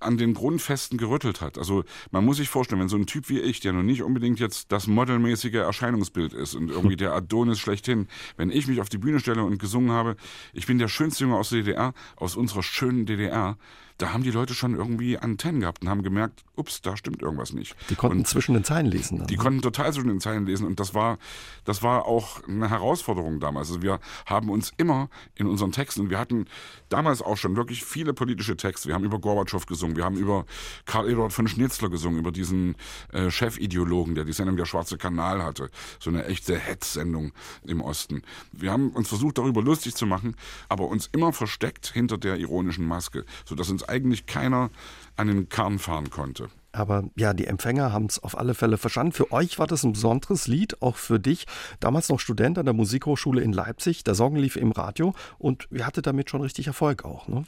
an 0.00 0.18
den 0.18 0.34
Grundfesten 0.34 0.98
gerüttelt 0.98 1.40
hat. 1.40 1.58
Also 1.58 1.84
man 2.10 2.24
muss 2.24 2.38
sich 2.38 2.48
vorstellen, 2.48 2.80
wenn 2.80 2.88
so 2.88 2.96
ein 2.96 3.06
Typ 3.06 3.28
wie 3.28 3.40
ich, 3.40 3.60
der 3.60 3.72
noch 3.72 3.82
nicht 3.82 4.02
unbedingt 4.02 4.40
jetzt 4.40 4.72
das 4.72 4.86
modelmäßige 4.86 5.54
Erscheinungsbild 5.54 6.32
ist 6.32 6.54
und 6.54 6.70
irgendwie 6.70 6.96
der 6.96 7.12
Adonis 7.12 7.58
schlechthin, 7.58 8.08
wenn 8.36 8.50
ich 8.50 8.66
mich 8.66 8.80
auf 8.80 8.88
die 8.88 8.98
Bühne 8.98 9.20
stelle 9.20 9.44
und 9.44 9.58
gesungen 9.58 9.92
habe, 9.92 10.16
ich 10.52 10.66
bin 10.66 10.78
der 10.78 10.88
schönste 10.88 11.24
Junge 11.24 11.36
aus 11.36 11.50
der 11.50 11.60
DDR, 11.60 11.94
aus 12.16 12.36
unserer 12.36 12.62
schönen 12.62 13.06
DDR, 13.06 13.56
da 14.00 14.12
haben 14.12 14.22
die 14.22 14.30
Leute 14.30 14.54
schon 14.54 14.74
irgendwie 14.74 15.18
Antennen 15.18 15.60
gehabt 15.60 15.82
und 15.82 15.90
haben 15.90 16.02
gemerkt, 16.02 16.44
ups, 16.56 16.80
da 16.80 16.96
stimmt 16.96 17.22
irgendwas 17.22 17.52
nicht. 17.52 17.76
Die 17.90 17.94
konnten 17.94 18.18
und 18.18 18.26
zwischen 18.26 18.54
den 18.54 18.64
Zeilen 18.64 18.86
lesen. 18.86 19.18
Dann, 19.18 19.26
die 19.26 19.36
ne? 19.36 19.42
konnten 19.42 19.60
total 19.60 19.92
zwischen 19.92 20.08
den 20.08 20.20
Zeilen 20.20 20.46
lesen 20.46 20.66
und 20.66 20.80
das 20.80 20.94
war, 20.94 21.18
das 21.64 21.82
war 21.82 22.06
auch 22.06 22.42
eine 22.48 22.70
Herausforderung 22.70 23.40
damals. 23.40 23.68
Also 23.68 23.82
wir 23.82 24.00
haben 24.24 24.48
uns 24.48 24.72
immer 24.78 25.10
in 25.34 25.46
unseren 25.46 25.72
Texten, 25.72 26.08
wir 26.08 26.18
hatten 26.18 26.46
damals 26.88 27.20
auch 27.20 27.36
schon 27.36 27.56
wirklich 27.56 27.84
viele 27.84 28.14
politische 28.14 28.56
Texte. 28.56 28.88
Wir 28.88 28.94
haben 28.94 29.04
über 29.04 29.18
Gorbatschow 29.18 29.64
gesungen, 29.66 29.96
wir 29.96 30.04
haben 30.04 30.16
über 30.16 30.46
Karl 30.86 31.08
Eduard 31.08 31.32
von 31.32 31.46
Schnitzler 31.46 31.90
gesungen, 31.90 32.18
über 32.18 32.32
diesen 32.32 32.76
äh, 33.12 33.30
Chefideologen, 33.30 34.14
der 34.14 34.24
die 34.24 34.32
Sendung 34.32 34.56
Der 34.56 34.66
Schwarze 34.66 34.96
Kanal 34.96 35.42
hatte. 35.42 35.70
So 35.98 36.10
eine 36.10 36.24
echte 36.24 36.56
Hetzsendung 36.56 37.32
im 37.64 37.82
Osten. 37.82 38.22
Wir 38.52 38.72
haben 38.72 38.90
uns 38.90 39.08
versucht, 39.08 39.36
darüber 39.36 39.62
lustig 39.62 39.94
zu 39.94 40.06
machen, 40.06 40.36
aber 40.68 40.88
uns 40.88 41.08
immer 41.12 41.32
versteckt 41.32 41.92
hinter 41.92 42.16
der 42.16 42.38
ironischen 42.38 42.86
Maske, 42.86 43.26
sodass 43.44 43.68
uns 43.68 43.82
eigentlich 43.90 44.26
keiner 44.26 44.70
an 45.16 45.26
den 45.26 45.48
Karren 45.48 45.78
fahren 45.78 46.10
konnte. 46.10 46.48
Aber 46.72 47.04
ja, 47.16 47.34
die 47.34 47.46
Empfänger 47.46 47.92
haben 47.92 48.06
es 48.06 48.22
auf 48.22 48.38
alle 48.38 48.54
Fälle 48.54 48.78
verstanden. 48.78 49.12
Für 49.12 49.32
euch 49.32 49.58
war 49.58 49.66
das 49.66 49.82
ein 49.82 49.92
besonderes 49.92 50.46
Lied, 50.46 50.80
auch 50.82 50.96
für 50.96 51.18
dich. 51.18 51.46
Damals 51.80 52.08
noch 52.08 52.20
Student 52.20 52.58
an 52.58 52.64
der 52.64 52.74
Musikhochschule 52.74 53.42
in 53.42 53.52
Leipzig. 53.52 54.04
Der 54.04 54.14
Song 54.14 54.36
lief 54.36 54.54
im 54.56 54.70
Radio 54.70 55.14
und 55.38 55.66
ihr 55.72 55.84
hattet 55.84 56.06
damit 56.06 56.30
schon 56.30 56.42
richtig 56.42 56.68
Erfolg 56.68 57.04
auch, 57.04 57.26
ne? 57.26 57.44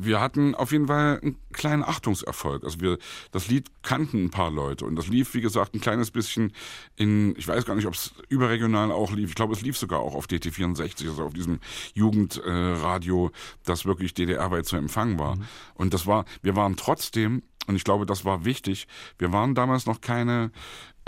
Wir 0.00 0.20
hatten 0.20 0.54
auf 0.54 0.70
jeden 0.70 0.86
Fall 0.86 1.20
einen 1.20 1.36
kleinen 1.52 1.82
Achtungserfolg. 1.82 2.62
Also 2.64 2.80
wir, 2.80 2.98
das 3.32 3.48
Lied 3.48 3.68
kannten 3.82 4.26
ein 4.26 4.30
paar 4.30 4.50
Leute 4.50 4.84
und 4.84 4.96
das 4.96 5.08
lief, 5.08 5.34
wie 5.34 5.40
gesagt, 5.40 5.74
ein 5.74 5.80
kleines 5.80 6.12
bisschen 6.12 6.52
in, 6.96 7.34
ich 7.36 7.48
weiß 7.48 7.64
gar 7.64 7.74
nicht, 7.74 7.86
ob 7.86 7.94
es 7.94 8.14
überregional 8.28 8.92
auch 8.92 9.12
lief. 9.12 9.30
Ich 9.30 9.34
glaube, 9.34 9.54
es 9.54 9.62
lief 9.62 9.76
sogar 9.76 9.98
auch 9.98 10.14
auf 10.14 10.26
DT64, 10.26 11.08
also 11.08 11.24
auf 11.24 11.34
diesem 11.34 11.58
Jugendradio, 11.94 13.32
das 13.64 13.84
wirklich 13.84 14.14
DDR-weit 14.14 14.66
zu 14.66 14.76
empfangen 14.76 15.18
war. 15.18 15.36
Mhm. 15.36 15.44
Und 15.74 15.94
das 15.94 16.06
war, 16.06 16.24
wir 16.42 16.54
waren 16.54 16.76
trotzdem 16.76 17.42
und 17.66 17.76
ich 17.76 17.84
glaube, 17.84 18.06
das 18.06 18.24
war 18.24 18.46
wichtig. 18.46 18.88
Wir 19.18 19.32
waren 19.32 19.54
damals 19.54 19.84
noch 19.84 20.00
keine 20.00 20.50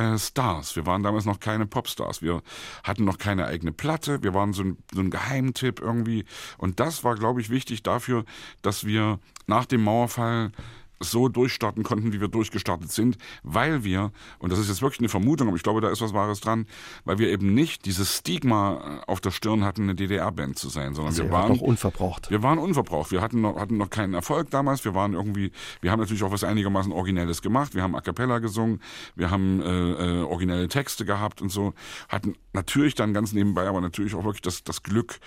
äh, 0.01 0.19
Stars. 0.19 0.77
Wir 0.77 0.87
waren 0.87 1.03
damals 1.03 1.25
noch 1.25 1.41
keine 1.41 1.67
Popstars. 1.67 2.23
Wir 2.23 2.43
hatten 2.85 3.05
noch 3.05 3.19
keine 3.19 3.47
eigene 3.47 3.73
Platte. 3.73 4.23
Wir 4.23 4.35
waren 4.35 4.53
so 4.53 4.63
ein, 4.63 4.79
so 4.93 5.01
ein 5.01 5.11
Geheimtipp 5.11 5.81
irgendwie. 5.81 6.25
Und 6.59 6.81
das 6.81 7.05
war, 7.05 7.15
glaube 7.15 7.41
ich, 7.41 7.51
wichtig 7.51 7.83
dafür, 7.83 8.25
dass 8.63 8.85
wir 8.85 9.19
nach 9.47 9.67
dem 9.67 9.83
Mauerfall 9.83 10.53
so 11.01 11.29
durchstarten 11.29 11.83
konnten, 11.83 12.13
wie 12.13 12.21
wir 12.21 12.29
durchgestartet 12.29 12.93
sind, 12.93 13.17
weil 13.43 13.85
wir, 13.85 14.13
und 14.39 14.53
das 14.53 14.59
ist 14.59 14.69
jetzt 14.69 14.83
wirklich 14.83 15.01
eine 15.01 15.09
Vermutung, 15.09 15.49
aber 15.49 15.57
ich 15.57 15.63
glaube, 15.63 15.81
da 15.81 15.91
ist 15.91 16.03
was 16.03 16.13
Wahres 16.13 16.41
dran, 16.41 16.67
weil 17.05 17.19
wir 17.19 17.29
eben 17.31 17.55
nicht 17.55 17.87
dieses 17.87 18.19
Stigma 18.19 19.01
äh, 19.07 19.11
auf 19.11 19.21
der 19.21 19.31
Stirn 19.31 19.65
hatten, 19.65 19.83
eine 19.85 19.95
DDR-Band 19.95 20.59
zu 20.59 20.69
sein, 20.69 20.95
sondern 20.95 21.13
also 21.13 21.25
wir 21.25 21.31
waren 21.31 21.53
noch 21.53 21.63
unverbraucht. 21.63 22.31
Wir 22.31 22.43
waren 22.43 22.59
unverbraucht. 22.59 23.11
Wir 23.11 23.23
hatten 23.23 23.41
noch, 23.41 23.59
hatten 23.59 23.79
noch 23.79 23.89
keinen 23.89 24.13
Erfolg 24.13 24.51
damals. 24.51 24.85
Wir 24.85 24.95
waren 24.95 25.15
irgendwie, 25.15 25.53
wir 25.81 25.91
haben 25.91 26.01
natürlich 26.01 26.23
auch 26.23 26.33
was 26.33 26.45
einigermaßen 26.45 26.93
Originelles 26.93 27.41
gemacht. 27.41 27.75
Wir 27.75 27.83
haben 27.83 27.97
A 27.97 28.03
cappella 28.03 28.39
gesungen, 28.39 28.81
wir 29.17 29.31
haben 29.31 29.63
äh, 29.63 30.21
äh, 30.21 30.23
originelle 30.23 30.69
Texte 30.69 31.07
gehabt 31.07 31.41
und 31.41 31.49
so. 31.49 31.73
Hatten 32.09 32.35
natürlich 32.53 32.95
dann 32.95 33.15
ganz 33.15 33.33
nebenbei, 33.33 33.67
aber 33.67 33.81
natürlich 33.81 34.15
auch 34.15 34.25
wirklich 34.25 34.43
das, 34.43 34.65
das 34.65 34.83
Glück, 34.83 35.19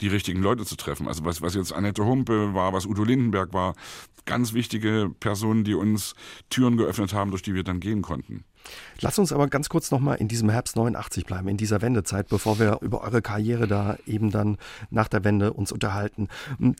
die 0.00 0.08
richtigen 0.08 0.42
Leute 0.42 0.64
zu 0.64 0.76
treffen. 0.76 1.08
Also 1.08 1.24
was, 1.24 1.42
was 1.42 1.54
jetzt 1.54 1.72
Annette 1.72 2.04
Humpe 2.04 2.54
war, 2.54 2.72
was 2.72 2.86
Udo 2.86 3.04
Lindenberg 3.04 3.52
war, 3.52 3.74
ganz 4.26 4.52
wichtige 4.52 5.10
Personen, 5.20 5.64
die 5.64 5.74
uns 5.74 6.14
Türen 6.50 6.76
geöffnet 6.76 7.12
haben, 7.12 7.30
durch 7.30 7.42
die 7.42 7.54
wir 7.54 7.64
dann 7.64 7.80
gehen 7.80 8.02
konnten. 8.02 8.44
Lass 9.00 9.18
uns 9.18 9.32
aber 9.32 9.48
ganz 9.48 9.68
kurz 9.68 9.90
nochmal 9.90 10.18
in 10.18 10.28
diesem 10.28 10.50
Herbst 10.50 10.76
89 10.76 11.24
bleiben, 11.24 11.48
in 11.48 11.56
dieser 11.56 11.80
Wendezeit, 11.80 12.28
bevor 12.28 12.58
wir 12.58 12.78
über 12.82 13.00
eure 13.00 13.22
Karriere 13.22 13.66
da 13.66 13.96
eben 14.06 14.30
dann 14.30 14.58
nach 14.90 15.08
der 15.08 15.24
Wende 15.24 15.52
uns 15.52 15.72
unterhalten. 15.72 16.28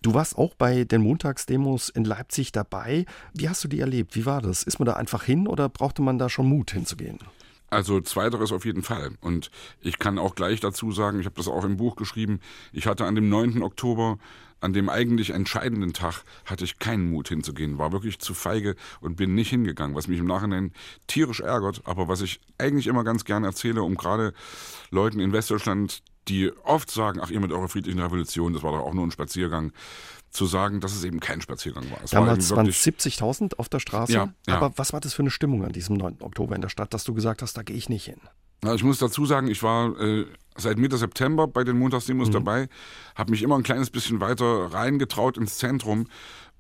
Du 0.03 0.15
warst 0.15 0.37
auch 0.37 0.55
bei 0.55 0.85
den 0.85 1.03
Montagsdemos 1.03 1.89
in 1.89 2.05
Leipzig 2.05 2.53
dabei. 2.53 3.07
Wie 3.33 3.49
hast 3.49 3.65
du 3.65 3.69
die 3.69 3.81
erlebt? 3.81 4.15
Wie 4.15 4.27
war 4.27 4.43
das? 4.43 4.63
Ist 4.63 4.79
man 4.79 4.87
da 4.87 4.93
einfach 4.95 5.25
hin 5.25 5.49
oder 5.49 5.69
brauchte 5.69 6.03
man 6.03 6.19
da 6.19 6.29
schon 6.29 6.47
Mut 6.47 6.73
hinzugehen? 6.73 7.19
Also 7.71 8.01
zweiteres 8.01 8.51
auf 8.51 8.65
jeden 8.65 8.83
Fall. 8.83 9.13
Und 9.21 9.51
ich 9.81 9.99
kann 10.01 10.19
auch 10.19 10.35
gleich 10.35 10.59
dazu 10.59 10.91
sagen, 10.91 11.21
ich 11.21 11.27
habe 11.27 11.37
das 11.37 11.47
auch 11.47 11.65
im 11.65 11.77
Buch 11.77 11.95
geschrieben, 11.95 12.41
ich 12.73 12.87
hatte 12.87 13.05
an 13.07 13.15
dem 13.15 13.29
9. 13.29 13.63
Oktober, 13.63 14.19
an 14.61 14.73
dem 14.73 14.89
eigentlich 14.89 15.31
entscheidenden 15.31 15.93
Tag, 15.93 16.25
hatte 16.45 16.65
ich 16.65 16.81
keinen 16.81 17.09
Mut 17.09 17.29
hinzugehen, 17.29 17.79
war 17.79 17.93
wirklich 17.93 18.19
zu 18.19 18.35
feige 18.35 18.75
und 19.01 19.17
bin 19.17 19.35
nicht 19.35 19.51
hingegangen, 19.51 19.97
was 19.97 20.09
mich 20.09 20.19
im 20.19 20.27
Nachhinein 20.27 20.73
tierisch 21.07 21.41
ärgert, 21.41 21.83
aber 21.85 22.09
was 22.09 22.21
ich 22.21 22.41
eigentlich 22.59 22.89
immer 22.89 23.05
ganz 23.05 23.25
gern 23.25 23.45
erzähle, 23.45 23.83
um 23.83 23.95
gerade 23.95 24.35
Leuten 24.91 25.21
in 25.21 25.33
Westdeutschland, 25.33 26.03
die 26.29 26.53
oft 26.65 26.91
sagen, 26.91 27.21
ach 27.23 27.31
ihr 27.31 27.41
mit 27.41 27.53
eurer 27.53 27.69
friedlichen 27.69 28.01
Revolution, 28.01 28.53
das 28.53 28.63
war 28.63 28.73
doch 28.73 28.81
auch 28.81 28.95
nur 28.95 29.05
ein 29.05 29.11
Spaziergang, 29.11 29.73
zu 30.31 30.47
sagen, 30.47 30.81
dass 30.81 30.95
es 30.95 31.05
eben 31.05 31.21
kein 31.21 31.41
Spaziergang 31.41 31.91
war. 31.91 31.99
Es 32.05 32.11
Damals 32.11 32.51
war 32.51 32.59
waren 32.59 32.69
es 32.69 32.85
70.000 32.85 33.57
auf 33.57 33.69
der 33.69 33.81
Straße. 33.81 34.13
Ja, 34.13 34.33
ja. 34.47 34.57
Aber 34.57 34.73
was 34.77 34.93
war 34.93 35.01
das 35.01 35.15
für 35.15 35.23
eine 35.23 35.31
Stimmung 35.31 35.65
an 35.65 35.73
diesem 35.73 35.97
9. 35.97 36.19
Oktober 36.21 36.55
in 36.55 36.61
der 36.61 36.69
Stadt, 36.69 36.95
dass 36.95 37.05
du 37.05 37.15
gesagt 37.15 37.43
hast, 37.43 37.57
da 37.57 37.63
gehe 37.63 37.77
ich 37.77 37.89
nicht 37.89 38.05
hin? 38.05 38.21
Ja, 38.63 38.75
ich 38.75 38.85
muss 38.85 38.99
dazu 38.99 39.27
sagen, 39.27 39.49
ich 39.49 39.63
war 39.63 39.99
äh, 40.01 40.27
seit 40.57 40.79
Mitte 40.79 40.99
September 40.99 41.47
bei 41.47 41.65
den 41.65 41.79
Montagsdemos 41.79 42.29
mhm. 42.29 42.33
dabei, 42.33 42.69
habe 43.15 43.31
mich 43.31 43.43
immer 43.43 43.57
ein 43.57 43.63
kleines 43.63 43.91
bisschen 43.91 44.21
weiter 44.21 44.73
reingetraut 44.73 45.39
ins 45.39 45.59
Zentrum 45.59 46.07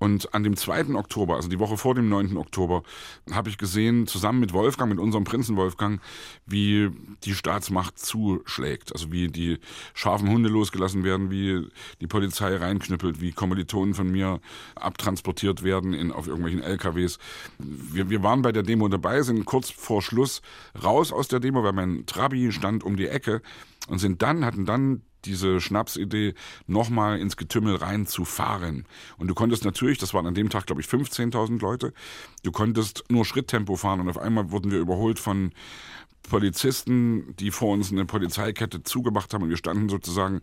und 0.00 0.34
an 0.34 0.42
dem 0.42 0.56
2. 0.56 0.94
Oktober, 0.94 1.36
also 1.36 1.48
die 1.48 1.58
Woche 1.58 1.76
vor 1.76 1.94
dem 1.94 2.08
9. 2.08 2.38
Oktober, 2.38 2.82
habe 3.30 3.50
ich 3.50 3.58
gesehen, 3.58 4.06
zusammen 4.06 4.40
mit 4.40 4.54
Wolfgang, 4.54 4.90
mit 4.90 4.98
unserem 4.98 5.24
Prinzen 5.24 5.56
Wolfgang, 5.56 6.00
wie 6.46 6.90
die 7.24 7.34
Staatsmacht 7.34 7.98
zuschlägt. 7.98 8.92
Also 8.94 9.12
wie 9.12 9.28
die 9.28 9.58
scharfen 9.92 10.30
Hunde 10.30 10.48
losgelassen 10.48 11.04
werden, 11.04 11.30
wie 11.30 11.68
die 12.00 12.06
Polizei 12.06 12.56
reinknüppelt, 12.56 13.20
wie 13.20 13.32
Kommilitonen 13.32 13.94
von 13.94 14.10
mir 14.10 14.40
abtransportiert 14.74 15.62
werden 15.62 15.92
in, 15.92 16.12
auf 16.12 16.26
irgendwelchen 16.26 16.62
LKWs. 16.62 17.18
Wir, 17.58 18.08
wir 18.08 18.22
waren 18.22 18.40
bei 18.40 18.52
der 18.52 18.62
Demo 18.62 18.88
dabei, 18.88 19.20
sind 19.20 19.44
kurz 19.44 19.70
vor 19.70 20.00
Schluss 20.00 20.40
raus 20.82 21.12
aus 21.12 21.28
der 21.28 21.40
Demo, 21.40 21.62
weil 21.62 21.74
mein 21.74 22.06
Trabi 22.06 22.52
stand 22.52 22.84
um 22.84 22.96
die 22.96 23.06
Ecke 23.06 23.42
und 23.90 23.98
sind 23.98 24.22
dann, 24.22 24.44
hatten 24.44 24.64
dann 24.64 25.02
diese 25.24 25.60
Schnapsidee, 25.60 26.34
nochmal 26.66 27.18
ins 27.18 27.36
Getümmel 27.36 27.76
reinzufahren. 27.76 28.86
Und 29.18 29.28
du 29.28 29.34
konntest 29.34 29.64
natürlich, 29.64 29.98
das 29.98 30.14
waren 30.14 30.26
an 30.26 30.34
dem 30.34 30.48
Tag, 30.48 30.66
glaube 30.66 30.80
ich, 30.80 30.86
15.000 30.86 31.60
Leute, 31.60 31.92
du 32.42 32.52
konntest 32.52 33.04
nur 33.10 33.24
Schritttempo 33.24 33.76
fahren 33.76 34.00
und 34.00 34.08
auf 34.08 34.18
einmal 34.18 34.50
wurden 34.50 34.70
wir 34.70 34.78
überholt 34.78 35.18
von 35.18 35.52
Polizisten, 36.22 37.34
die 37.36 37.50
vor 37.50 37.72
uns 37.72 37.92
eine 37.92 38.04
Polizeikette 38.04 38.82
zugemacht 38.82 39.34
haben 39.34 39.42
und 39.42 39.50
wir 39.50 39.56
standen 39.56 39.88
sozusagen 39.88 40.40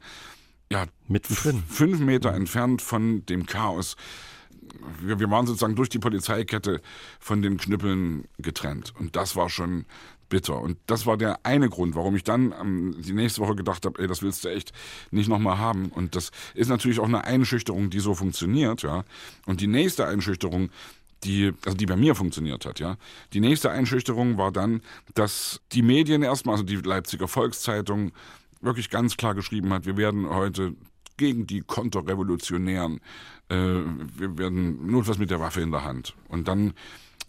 ja, 0.72 0.86
mittendrin. 1.08 1.64
Fünf 1.68 2.00
Meter 2.00 2.34
entfernt 2.34 2.82
von 2.82 3.26
dem 3.26 3.46
Chaos. 3.46 3.96
Wir, 5.02 5.20
wir 5.20 5.32
waren 5.32 5.48
sozusagen 5.48 5.76
durch 5.76 5.90
die 5.90 6.00
Polizeikette 6.00 6.82
von 7.20 7.42
den 7.42 7.58
Knüppeln 7.58 8.26
getrennt. 8.38 8.94
Und 9.00 9.16
das 9.16 9.36
war 9.36 9.50
schon 9.50 9.86
bitter. 10.30 10.60
Und 10.60 10.78
das 10.88 11.06
war 11.06 11.18
der 11.18 11.46
eine 11.46 11.70
Grund, 11.70 11.96
warum 11.96 12.16
ich 12.16 12.24
dann 12.24 12.54
ähm, 12.60 12.96
die 13.00 13.14
nächste 13.14 13.42
Woche 13.42 13.56
gedacht 13.56 13.86
habe, 13.86 14.02
ey, 14.02 14.08
das 14.08 14.22
willst 14.22 14.44
du 14.44 14.50
echt 14.50 14.72
nicht 15.12 15.30
nochmal 15.30 15.58
haben. 15.58 15.90
Und 15.90 16.16
das 16.16 16.32
ist 16.54 16.70
natürlich 16.70 17.00
auch 17.00 17.08
eine 17.08 17.24
Einschüchterung, 17.24 17.90
die 17.90 18.00
so 18.00 18.14
funktioniert, 18.14 18.84
ja. 18.84 19.04
Und 19.46 19.62
die 19.62 19.68
nächste 19.68 20.06
Einschüchterung, 20.06 20.70
die, 21.24 21.54
also 21.66 21.78
die 21.78 21.86
bei 21.86 21.96
mir 21.96 22.16
funktioniert 22.16 22.66
hat, 22.66 22.80
ja. 22.80 22.98
Die 23.34 23.40
nächste 23.40 23.72
Einschüchterung 23.72 24.38
war 24.38 24.52
dann, 24.52 24.82
dass 25.14 25.62
die 25.72 25.82
Medien 25.82 26.24
erstmal, 26.24 26.54
also 26.54 26.64
die 26.64 26.76
Leipziger 26.76 27.28
Volkszeitung, 27.28 28.12
wirklich 28.62 28.90
ganz 28.90 29.18
klar 29.18 29.36
geschrieben 29.36 29.72
hat, 29.74 29.86
wir 29.86 29.98
werden 29.98 30.30
heute 30.30 30.76
gegen 31.18 31.48
die 31.48 31.62
Konterrevolutionären, 31.62 33.00
äh, 33.50 33.56
wir 33.56 34.38
werden 34.38 34.90
notfalls 34.90 35.18
mit 35.18 35.32
der 35.32 35.40
Waffe 35.40 35.62
in 35.62 35.72
der 35.72 35.84
Hand. 35.84 36.16
Und 36.28 36.48
dann 36.48 36.74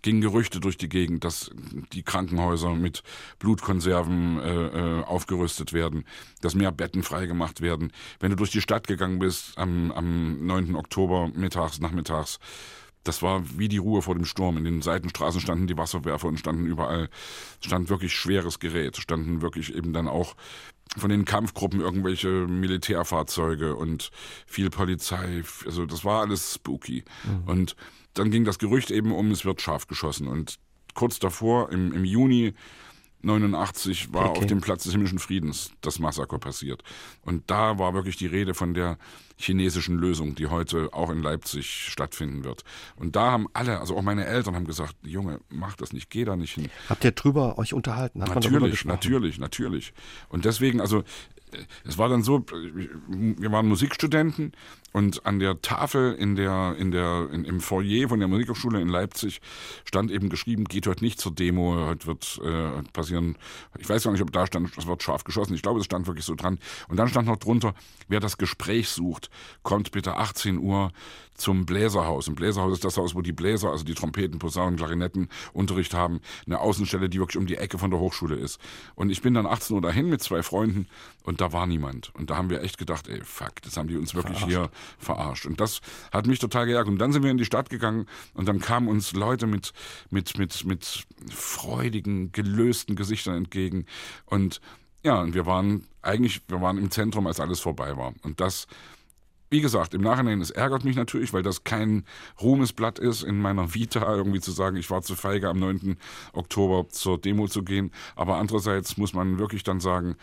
gingen 0.02 0.20
Gerüchte 0.20 0.60
durch 0.60 0.76
die 0.76 0.88
Gegend, 0.88 1.24
dass 1.24 1.50
die 1.92 2.02
Krankenhäuser 2.02 2.74
mit 2.74 3.02
Blutkonserven 3.38 4.40
äh, 4.40 4.66
äh, 4.66 5.04
aufgerüstet 5.04 5.72
werden, 5.72 6.04
dass 6.40 6.54
mehr 6.54 6.72
Betten 6.72 7.02
freigemacht 7.02 7.60
werden. 7.60 7.92
Wenn 8.20 8.30
du 8.30 8.36
durch 8.36 8.50
die 8.50 8.60
Stadt 8.60 8.86
gegangen 8.86 9.18
bist 9.18 9.58
am, 9.58 9.90
am 9.92 10.46
9. 10.46 10.76
Oktober 10.76 11.30
mittags, 11.34 11.80
nachmittags, 11.80 12.38
das 13.04 13.22
war 13.22 13.42
wie 13.58 13.68
die 13.68 13.78
Ruhe 13.78 14.02
vor 14.02 14.14
dem 14.14 14.26
Sturm. 14.26 14.58
In 14.58 14.64
den 14.64 14.82
Seitenstraßen 14.82 15.40
standen 15.40 15.66
die 15.66 15.78
Wasserwerfer 15.78 16.28
und 16.28 16.38
standen 16.38 16.66
überall, 16.66 17.08
stand 17.64 17.88
wirklich 17.88 18.12
schweres 18.12 18.58
Gerät, 18.58 18.96
standen 18.96 19.40
wirklich 19.40 19.74
eben 19.74 19.92
dann 19.92 20.08
auch 20.08 20.36
von 20.96 21.10
den 21.10 21.24
Kampfgruppen 21.24 21.80
irgendwelche 21.80 22.28
Militärfahrzeuge 22.28 23.76
und 23.76 24.10
viel 24.46 24.70
Polizei. 24.70 25.42
Also 25.64 25.86
das 25.86 26.04
war 26.04 26.20
alles 26.22 26.54
spooky. 26.54 27.04
Mhm. 27.24 27.48
Und 27.48 27.76
dann 28.14 28.30
ging 28.30 28.44
das 28.44 28.58
Gerücht 28.58 28.90
eben 28.90 29.12
um, 29.12 29.30
es 29.30 29.44
wird 29.44 29.60
scharf 29.60 29.86
geschossen. 29.86 30.28
Und 30.28 30.58
kurz 30.94 31.18
davor, 31.18 31.70
im, 31.70 31.92
im 31.92 32.04
Juni 32.04 32.54
89, 33.22 34.12
war 34.12 34.30
okay. 34.30 34.38
auf 34.38 34.46
dem 34.46 34.60
Platz 34.60 34.84
des 34.84 34.92
himmlischen 34.92 35.18
Friedens 35.18 35.72
das 35.80 35.98
Massaker 35.98 36.38
passiert. 36.38 36.82
Und 37.22 37.50
da 37.50 37.78
war 37.78 37.94
wirklich 37.94 38.16
die 38.16 38.26
Rede 38.26 38.54
von 38.54 38.74
der 38.74 38.96
chinesischen 39.36 39.98
Lösung, 39.98 40.34
die 40.34 40.46
heute 40.46 40.92
auch 40.92 41.10
in 41.10 41.22
Leipzig 41.22 41.68
stattfinden 41.68 42.44
wird. 42.44 42.62
Und 42.96 43.16
da 43.16 43.32
haben 43.32 43.46
alle, 43.54 43.80
also 43.80 43.96
auch 43.96 44.02
meine 44.02 44.24
Eltern 44.24 44.54
haben 44.54 44.66
gesagt, 44.66 44.94
Junge, 45.02 45.40
mach 45.48 45.76
das 45.76 45.92
nicht, 45.92 46.10
geh 46.10 46.24
da 46.24 46.36
nicht 46.36 46.54
hin. 46.54 46.70
Habt 46.88 47.04
ihr 47.04 47.12
drüber 47.12 47.58
euch 47.58 47.74
unterhalten? 47.74 48.22
Hat 48.22 48.34
natürlich, 48.34 48.84
natürlich, 48.84 49.38
natürlich. 49.38 49.92
Und 50.28 50.44
deswegen, 50.44 50.80
also 50.80 51.02
es 51.84 51.98
war 51.98 52.08
dann 52.08 52.22
so, 52.22 52.44
wir 53.08 53.52
waren 53.52 53.66
Musikstudenten 53.66 54.52
und 54.92 55.26
an 55.26 55.38
der 55.38 55.60
Tafel 55.60 56.14
in 56.14 56.34
der, 56.34 56.76
in 56.78 56.90
der, 56.90 57.28
in, 57.32 57.44
im 57.44 57.60
Foyer 57.60 58.08
von 58.08 58.18
der 58.18 58.28
Musikhochschule 58.28 58.80
in 58.80 58.88
Leipzig 58.88 59.40
stand 59.84 60.10
eben 60.10 60.28
geschrieben, 60.28 60.64
geht 60.64 60.86
heute 60.86 61.04
nicht 61.04 61.20
zur 61.20 61.32
Demo, 61.32 61.86
heute 61.86 62.06
wird 62.06 62.40
äh, 62.42 62.82
passieren, 62.92 63.36
ich 63.78 63.88
weiß 63.88 64.04
gar 64.04 64.12
nicht, 64.12 64.22
ob 64.22 64.32
da 64.32 64.46
stand, 64.46 64.76
es 64.76 64.86
wird 64.86 65.02
scharf 65.02 65.24
geschossen, 65.24 65.54
ich 65.54 65.62
glaube, 65.62 65.80
es 65.80 65.86
stand 65.86 66.06
wirklich 66.06 66.24
so 66.24 66.34
dran. 66.34 66.58
Und 66.88 66.96
dann 66.96 67.08
stand 67.08 67.28
noch 67.28 67.36
drunter, 67.36 67.74
wer 68.08 68.20
das 68.20 68.38
Gespräch 68.38 68.88
sucht, 68.88 69.30
kommt 69.62 69.92
bitte 69.92 70.16
18 70.16 70.58
Uhr 70.58 70.92
zum 71.38 71.66
Bläserhaus. 71.66 72.28
Im 72.28 72.34
Bläserhaus 72.34 72.74
ist 72.74 72.84
das 72.84 72.96
Haus, 72.96 73.14
wo 73.14 73.22
die 73.22 73.32
Bläser, 73.32 73.70
also 73.70 73.84
die 73.84 73.94
Trompeten, 73.94 74.38
Posaunen, 74.38 74.76
Klarinetten 74.76 75.28
Unterricht 75.52 75.94
haben. 75.94 76.20
Eine 76.46 76.58
Außenstelle, 76.58 77.08
die 77.08 77.20
wirklich 77.20 77.36
um 77.36 77.46
die 77.46 77.56
Ecke 77.56 77.78
von 77.78 77.90
der 77.90 78.00
Hochschule 78.00 78.34
ist. 78.34 78.60
Und 78.96 79.10
ich 79.10 79.22
bin 79.22 79.34
dann 79.34 79.46
18 79.46 79.76
Uhr 79.76 79.82
dahin 79.82 80.08
mit 80.08 80.20
zwei 80.20 80.42
Freunden 80.42 80.88
und 81.22 81.40
da 81.40 81.52
war 81.52 81.66
niemand. 81.66 82.12
Und 82.16 82.30
da 82.30 82.36
haben 82.36 82.50
wir 82.50 82.62
echt 82.62 82.76
gedacht, 82.76 83.08
ey, 83.08 83.20
fuck, 83.22 83.62
das 83.62 83.76
haben 83.76 83.88
die 83.88 83.96
uns 83.96 84.14
wirklich 84.14 84.38
verarscht. 84.38 84.56
hier 84.56 84.70
verarscht. 84.98 85.46
Und 85.46 85.60
das 85.60 85.80
hat 86.12 86.26
mich 86.26 86.38
total 86.38 86.66
geärgert. 86.66 86.88
Und 86.88 86.98
dann 86.98 87.12
sind 87.12 87.22
wir 87.22 87.30
in 87.30 87.38
die 87.38 87.44
Stadt 87.44 87.70
gegangen 87.70 88.06
und 88.34 88.48
dann 88.48 88.60
kamen 88.60 88.88
uns 88.88 89.12
Leute 89.12 89.46
mit, 89.46 89.72
mit, 90.10 90.38
mit, 90.38 90.64
mit 90.64 91.06
freudigen, 91.30 92.32
gelösten 92.32 92.96
Gesichtern 92.96 93.34
entgegen. 93.34 93.86
Und 94.26 94.60
ja, 95.02 95.20
und 95.20 95.34
wir 95.34 95.46
waren 95.46 95.86
eigentlich, 96.02 96.42
wir 96.48 96.60
waren 96.60 96.78
im 96.78 96.90
Zentrum, 96.90 97.26
als 97.26 97.40
alles 97.40 97.60
vorbei 97.60 97.96
war. 97.96 98.14
Und 98.22 98.40
das 98.40 98.66
wie 99.50 99.60
gesagt, 99.60 99.94
im 99.94 100.02
Nachhinein, 100.02 100.40
es 100.40 100.50
ärgert 100.50 100.84
mich 100.84 100.96
natürlich, 100.96 101.32
weil 101.32 101.42
das 101.42 101.64
kein 101.64 102.04
Ruhmesblatt 102.40 102.98
ist 102.98 103.22
in 103.22 103.40
meiner 103.40 103.74
Vita, 103.74 104.14
irgendwie 104.14 104.40
zu 104.40 104.50
sagen, 104.50 104.76
ich 104.76 104.90
war 104.90 105.02
zu 105.02 105.14
feige, 105.14 105.48
am 105.48 105.58
9. 105.58 105.96
Oktober 106.32 106.88
zur 106.90 107.18
Demo 107.18 107.48
zu 107.48 107.62
gehen. 107.62 107.90
Aber 108.14 108.36
andererseits 108.36 108.96
muss 108.98 109.14
man 109.14 109.38
wirklich 109.38 109.62
dann 109.62 109.80
sagen, 109.80 110.16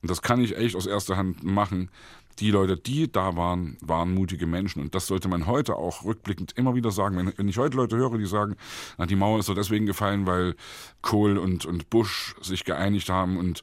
und 0.00 0.10
das 0.10 0.22
kann 0.22 0.40
ich 0.40 0.56
echt 0.56 0.74
aus 0.74 0.86
erster 0.86 1.16
Hand 1.16 1.44
machen, 1.44 1.90
die 2.38 2.50
Leute, 2.50 2.76
die 2.76 3.10
da 3.10 3.36
waren, 3.36 3.76
waren 3.80 4.14
mutige 4.14 4.46
Menschen. 4.46 4.82
Und 4.82 4.94
das 4.94 5.06
sollte 5.06 5.28
man 5.28 5.46
heute 5.46 5.76
auch 5.76 6.04
rückblickend 6.04 6.52
immer 6.52 6.74
wieder 6.74 6.90
sagen. 6.90 7.16
Wenn, 7.16 7.32
wenn 7.36 7.48
ich 7.48 7.58
heute 7.58 7.76
Leute 7.76 7.96
höre, 7.96 8.18
die 8.18 8.26
sagen, 8.26 8.56
na, 8.98 9.06
die 9.06 9.16
Mauer 9.16 9.38
ist 9.38 9.46
so 9.46 9.54
deswegen 9.54 9.86
gefallen, 9.86 10.26
weil 10.26 10.54
Kohl 11.02 11.38
und, 11.38 11.66
und 11.66 11.90
Bush 11.90 12.34
sich 12.40 12.64
geeinigt 12.64 13.08
haben. 13.08 13.36
Und 13.36 13.62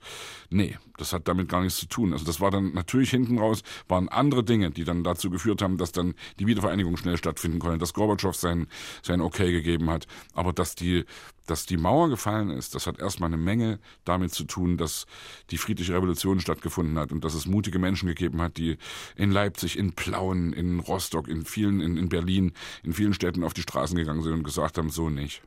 nee, 0.49 0.77
das 0.97 1.13
hat 1.13 1.27
damit 1.27 1.49
gar 1.49 1.61
nichts 1.61 1.79
zu 1.79 1.87
tun. 1.87 2.13
Also 2.13 2.25
das 2.25 2.41
war 2.41 2.51
dann 2.51 2.73
natürlich 2.73 3.11
hinten 3.11 3.37
raus, 3.37 3.63
waren 3.87 4.09
andere 4.09 4.43
Dinge, 4.43 4.71
die 4.71 4.83
dann 4.83 5.03
dazu 5.03 5.29
geführt 5.29 5.61
haben, 5.61 5.77
dass 5.77 5.91
dann 5.91 6.15
die 6.39 6.47
Wiedervereinigung 6.47 6.97
schnell 6.97 7.17
stattfinden 7.17 7.59
konnte, 7.59 7.77
dass 7.77 7.93
Gorbatschow 7.93 8.35
sein, 8.35 8.67
sein 9.01 9.21
Okay 9.21 9.51
gegeben 9.51 9.89
hat. 9.89 10.07
Aber 10.33 10.53
dass 10.53 10.75
die, 10.75 11.05
dass 11.45 11.65
die 11.65 11.77
Mauer 11.77 12.09
gefallen 12.09 12.49
ist, 12.49 12.75
das 12.75 12.87
hat 12.87 12.99
erstmal 12.99 13.27
eine 13.27 13.37
Menge 13.37 13.79
damit 14.05 14.33
zu 14.33 14.43
tun, 14.43 14.77
dass 14.77 15.05
die 15.51 15.57
friedliche 15.57 15.93
Revolution 15.93 16.39
stattgefunden 16.39 16.97
hat 16.97 17.11
und 17.11 17.23
dass 17.23 17.33
es 17.33 17.45
mutige 17.45 17.79
Menschen 17.79 18.07
gegeben 18.07 18.41
hat, 18.41 18.57
die 18.57 18.77
in 19.15 19.31
Leipzig, 19.31 19.77
in 19.77 19.93
Plauen, 19.93 20.53
in 20.53 20.79
Rostock, 20.79 21.27
in 21.27 21.45
vielen, 21.45 21.81
in, 21.81 21.97
in 21.97 22.09
Berlin, 22.09 22.53
in 22.83 22.93
vielen 22.93 23.13
Städten 23.13 23.43
auf 23.43 23.53
die 23.53 23.61
Straßen 23.61 23.95
gegangen 23.95 24.21
sind 24.21 24.33
und 24.33 24.43
gesagt 24.43 24.77
haben, 24.77 24.89
so 24.89 25.09
nicht. 25.09 25.41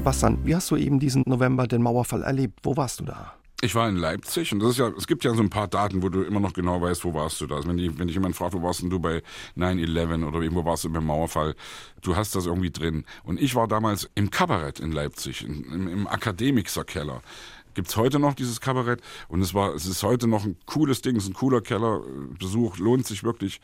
Sebastian, 0.00 0.38
wie 0.46 0.56
hast 0.56 0.70
du 0.70 0.76
eben 0.76 0.98
diesen 0.98 1.24
November 1.26 1.66
den 1.66 1.82
Mauerfall 1.82 2.22
erlebt? 2.22 2.60
Wo 2.62 2.74
warst 2.74 3.00
du 3.00 3.04
da? 3.04 3.34
Ich 3.60 3.74
war 3.74 3.86
in 3.86 3.96
Leipzig 3.96 4.50
und 4.50 4.60
das 4.60 4.70
ist 4.70 4.78
ja, 4.78 4.88
es 4.96 5.06
gibt 5.06 5.24
ja 5.24 5.34
so 5.34 5.42
ein 5.42 5.50
paar 5.50 5.68
Daten, 5.68 6.02
wo 6.02 6.08
du 6.08 6.22
immer 6.22 6.40
noch 6.40 6.54
genau 6.54 6.80
weißt, 6.80 7.04
wo 7.04 7.12
warst 7.12 7.38
du 7.42 7.46
da. 7.46 7.56
Also 7.56 7.68
wenn, 7.68 7.76
die, 7.76 7.98
wenn 7.98 8.06
dich 8.06 8.14
jemand 8.14 8.34
fragt, 8.34 8.54
wo 8.54 8.62
warst 8.62 8.80
denn 8.80 8.88
du 8.88 8.98
bei 8.98 9.22
9-11 9.58 10.26
oder 10.26 10.40
irgendwo 10.40 10.64
warst 10.64 10.84
du 10.84 10.88
beim 10.90 11.04
Mauerfall, 11.04 11.54
du 12.00 12.16
hast 12.16 12.34
das 12.34 12.46
irgendwie 12.46 12.70
drin. 12.70 13.04
Und 13.24 13.38
ich 13.38 13.54
war 13.54 13.68
damals 13.68 14.08
im 14.14 14.30
Kabarett 14.30 14.80
in 14.80 14.90
Leipzig, 14.90 15.44
im, 15.44 15.86
im 15.86 16.06
Akademikerkeller 16.06 17.20
gibt's 17.74 17.96
heute 17.96 18.18
noch 18.18 18.34
dieses 18.34 18.60
Kabarett 18.60 19.00
und 19.28 19.40
es 19.40 19.54
war, 19.54 19.74
es 19.74 19.86
ist 19.86 20.02
heute 20.02 20.26
noch 20.26 20.44
ein 20.44 20.56
cooles 20.66 21.02
Ding, 21.02 21.16
es 21.16 21.24
ist 21.24 21.30
ein 21.30 21.34
cooler 21.34 21.60
Kellerbesuch, 21.60 22.78
lohnt 22.78 23.06
sich 23.06 23.24
wirklich. 23.24 23.60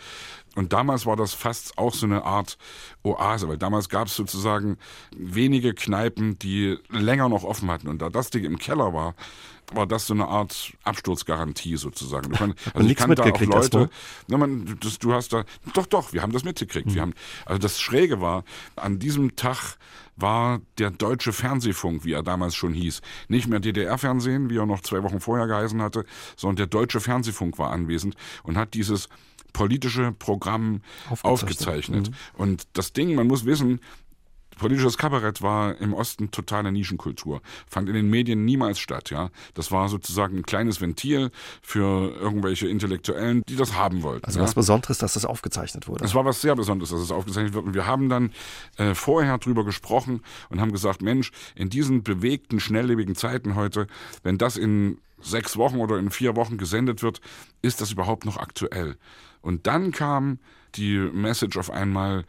Und 0.55 0.73
damals 0.73 1.07
war 1.07 1.17
das 1.17 1.35
fast 1.35 1.77
auch 1.77 1.95
so 1.95 2.07
eine 2.07 2.25
Art 2.25 2.57
Oase, 3.03 3.49
weil 3.49 3.59
damals 3.59 3.89
gab 3.89 4.09
es 4.09 4.17
sozusagen 4.17 4.79
wenige 5.15 5.75
Kneipen, 5.75 6.39
die 6.39 6.79
länger 6.91 7.29
noch 7.29 7.45
offen 7.45 7.71
hatten. 7.71 7.89
Und 7.89 8.01
da 8.01 8.09
das 8.09 8.31
Ding 8.31 8.45
im 8.45 8.59
Keller 8.59 8.93
war, 8.95 9.15
war 9.73 9.87
das 9.87 10.07
so 10.07 10.15
eine 10.15 10.29
Art 10.29 10.73
Absturzgarantie 10.85 11.77
sozusagen. 11.77 12.31
Du 12.31 12.37
kann, 12.37 12.55
also 12.75 12.89
ich 12.89 12.97
kannte 12.97 13.23
auch 13.23 13.41
Leute, 13.41 13.91
na, 14.29 14.39
man, 14.39 14.79
das, 14.81 14.99
du 14.99 15.13
hast 15.13 15.33
da, 15.33 15.45
doch, 15.75 15.87
doch, 15.87 16.13
wir 16.13 16.23
haben 16.23 16.33
das 16.33 16.45
mitgekriegt. 16.45 16.89
Mhm. 16.89 16.95
Wir 16.95 17.03
haben, 17.03 17.15
also 17.45 17.59
das 17.59 17.81
Schräge 17.81 18.21
war, 18.21 18.45
an 18.77 18.99
diesem 18.99 19.37
Tag 19.37 19.77
war 20.17 20.61
der 20.79 20.91
deutsche 20.91 21.33
Fernsehfunk, 21.33 22.05
wie 22.05 22.13
er 22.13 22.23
damals 22.23 22.55
schon 22.55 22.73
hieß, 22.73 23.03
nicht 23.29 23.49
mehr 23.49 23.61
DDR-Fernsehen, 23.61 24.49
wie 24.49 24.57
er 24.57 24.67
noch 24.67 24.81
zwei 24.81 25.03
Wochen 25.03 25.21
vorher 25.21 25.47
geheißen 25.47 25.83
hatte, 25.83 26.07
sondern 26.37 26.57
der 26.57 26.67
deutsche 26.67 27.01
Fernsehfunk 27.01 27.59
war 27.59 27.71
anwesend 27.71 28.15
und 28.43 28.57
hat 28.57 28.75
dieses 28.75 29.09
politische 29.53 30.13
Programm 30.13 30.83
aufgezeichnet. 31.09 31.25
aufgezeichnet. 31.25 32.11
Mhm. 32.11 32.41
Und 32.41 32.69
das 32.75 32.93
Ding, 32.93 33.15
man 33.15 33.27
muss 33.27 33.45
wissen, 33.45 33.81
Politisches 34.57 34.99
Kabarett 34.99 35.43
war 35.43 35.79
im 35.81 35.93
Osten 35.93 36.31
totale 36.31 36.73
Nischenkultur, 36.73 37.43
fand 37.69 37.89
in 37.89 37.95
den 37.95 38.09
Medien 38.11 38.45
niemals 38.45 38.79
statt, 38.79 39.11
ja. 39.11 39.31
Das 39.55 39.71
war 39.71 39.89
sozusagen 39.89 40.39
ein 40.39 40.43
kleines 40.45 40.81
Ventil 40.81 41.31
für 41.63 42.15
irgendwelche 42.15 42.67
Intellektuellen, 42.69 43.43
die 43.49 43.57
das 43.57 43.75
haben 43.75 44.03
wollten. 44.03 44.25
Also 44.25 44.39
ja? 44.39 44.45
was 44.45 44.55
Besonderes, 44.55 44.99
dass 44.99 45.15
das 45.15 45.25
aufgezeichnet 45.25 45.89
wurde. 45.89 46.05
Es 46.05 46.15
war 46.15 46.25
was 46.25 46.41
sehr 46.41 46.57
Besonderes, 46.57 46.91
dass 46.91 47.01
es 47.01 47.13
aufgezeichnet 47.13 47.55
wird. 47.55 47.67
Und 47.67 47.75
wir 47.75 47.87
haben 47.87 48.09
dann 48.09 48.33
äh, 48.79 48.95
vorher 48.95 49.39
drüber 49.39 49.65
gesprochen 49.65 50.23
und 50.49 50.61
haben 50.61 50.73
gesagt, 50.73 51.03
Mensch, 51.03 51.31
in 51.55 51.69
diesen 51.69 52.03
bewegten, 52.03 52.59
schnelllebigen 52.61 53.15
Zeiten 53.15 53.55
heute, 53.55 53.87
wenn 54.23 54.39
das 54.39 54.57
in 54.57 54.99
sechs 55.21 55.57
Wochen 55.57 55.77
oder 55.79 55.99
in 55.99 56.11
vier 56.11 56.37
Wochen 56.37 56.57
gesendet 56.57 57.03
wird, 57.03 57.21
ist 57.63 57.81
das 57.81 57.93
überhaupt 57.93 58.25
noch 58.25 58.37
aktuell? 58.37 58.97
Und 59.43 59.67
dann 59.67 59.93
kam 59.93 60.39
die 60.75 60.99
Message 60.99 61.57
auf 61.57 61.71
einmal, 61.71 62.25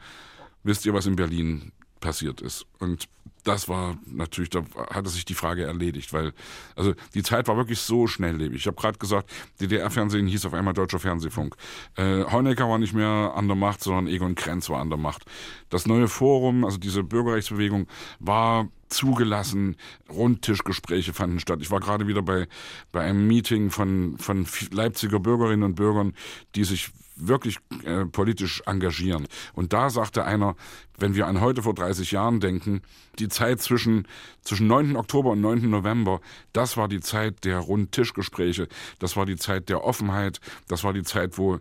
wisst 0.63 0.85
ihr, 0.85 0.93
was 0.93 1.05
in 1.05 1.15
Berlin 1.15 1.71
passiert 1.99 2.41
ist. 2.41 2.65
Und 2.79 3.07
das 3.47 3.69
war 3.69 3.97
natürlich, 4.05 4.49
da 4.49 4.63
hatte 4.91 5.09
sich 5.09 5.23
die 5.23 5.33
Frage 5.33 5.63
erledigt, 5.63 6.11
weil, 6.11 6.33
also 6.75 6.93
die 7.13 7.23
Zeit 7.23 7.47
war 7.47 7.55
wirklich 7.55 7.79
so 7.79 8.05
schnelllebig. 8.05 8.59
Ich 8.59 8.67
habe 8.67 8.75
gerade 8.75 8.97
gesagt, 8.97 9.31
DDR-Fernsehen 9.61 10.27
hieß 10.27 10.45
auf 10.45 10.53
einmal 10.53 10.73
Deutscher 10.73 10.99
Fernsehfunk. 10.99 11.55
Äh, 11.95 12.23
Honecker 12.25 12.67
war 12.69 12.77
nicht 12.77 12.93
mehr 12.93 13.33
an 13.35 13.47
der 13.47 13.55
Macht, 13.55 13.81
sondern 13.81 14.07
Egon 14.07 14.35
Krenz 14.35 14.69
war 14.69 14.81
an 14.81 14.89
der 14.89 14.97
Macht. 14.97 15.25
Das 15.69 15.87
neue 15.87 16.07
Forum, 16.09 16.65
also 16.65 16.77
diese 16.77 17.03
Bürgerrechtsbewegung, 17.03 17.87
war 18.19 18.67
zugelassen, 18.89 19.75
Rundtischgespräche 20.09 21.13
fanden 21.13 21.39
statt. 21.39 21.59
Ich 21.61 21.71
war 21.71 21.79
gerade 21.79 22.07
wieder 22.07 22.21
bei, 22.21 22.47
bei 22.91 23.01
einem 23.01 23.27
Meeting 23.27 23.69
von, 23.69 24.17
von 24.17 24.45
Leipziger 24.71 25.19
Bürgerinnen 25.19 25.63
und 25.63 25.75
Bürgern, 25.75 26.13
die 26.55 26.63
sich 26.63 26.91
wirklich 27.17 27.57
äh, 27.83 28.05
politisch 28.05 28.61
engagieren. 28.65 29.27
Und 29.53 29.73
da 29.73 29.89
sagte 29.89 30.23
einer, 30.23 30.55
wenn 30.97 31.15
wir 31.15 31.27
an 31.27 31.41
heute 31.41 31.63
vor 31.63 31.73
30 31.73 32.11
Jahren 32.11 32.39
denken, 32.39 32.81
die 33.19 33.27
Zeit 33.27 33.61
zwischen, 33.61 34.07
zwischen 34.41 34.67
9. 34.67 34.95
Oktober 34.95 35.31
und 35.31 35.41
9. 35.41 35.69
November, 35.69 36.21
das 36.53 36.77
war 36.77 36.87
die 36.87 37.01
Zeit 37.01 37.43
der 37.43 37.59
Rundtischgespräche, 37.59 38.67
das 38.99 39.15
war 39.15 39.25
die 39.25 39.35
Zeit 39.35 39.69
der 39.69 39.83
Offenheit, 39.83 40.39
das 40.67 40.83
war 40.83 40.93
die 40.93 41.03
Zeit, 41.03 41.37
wo 41.37 41.59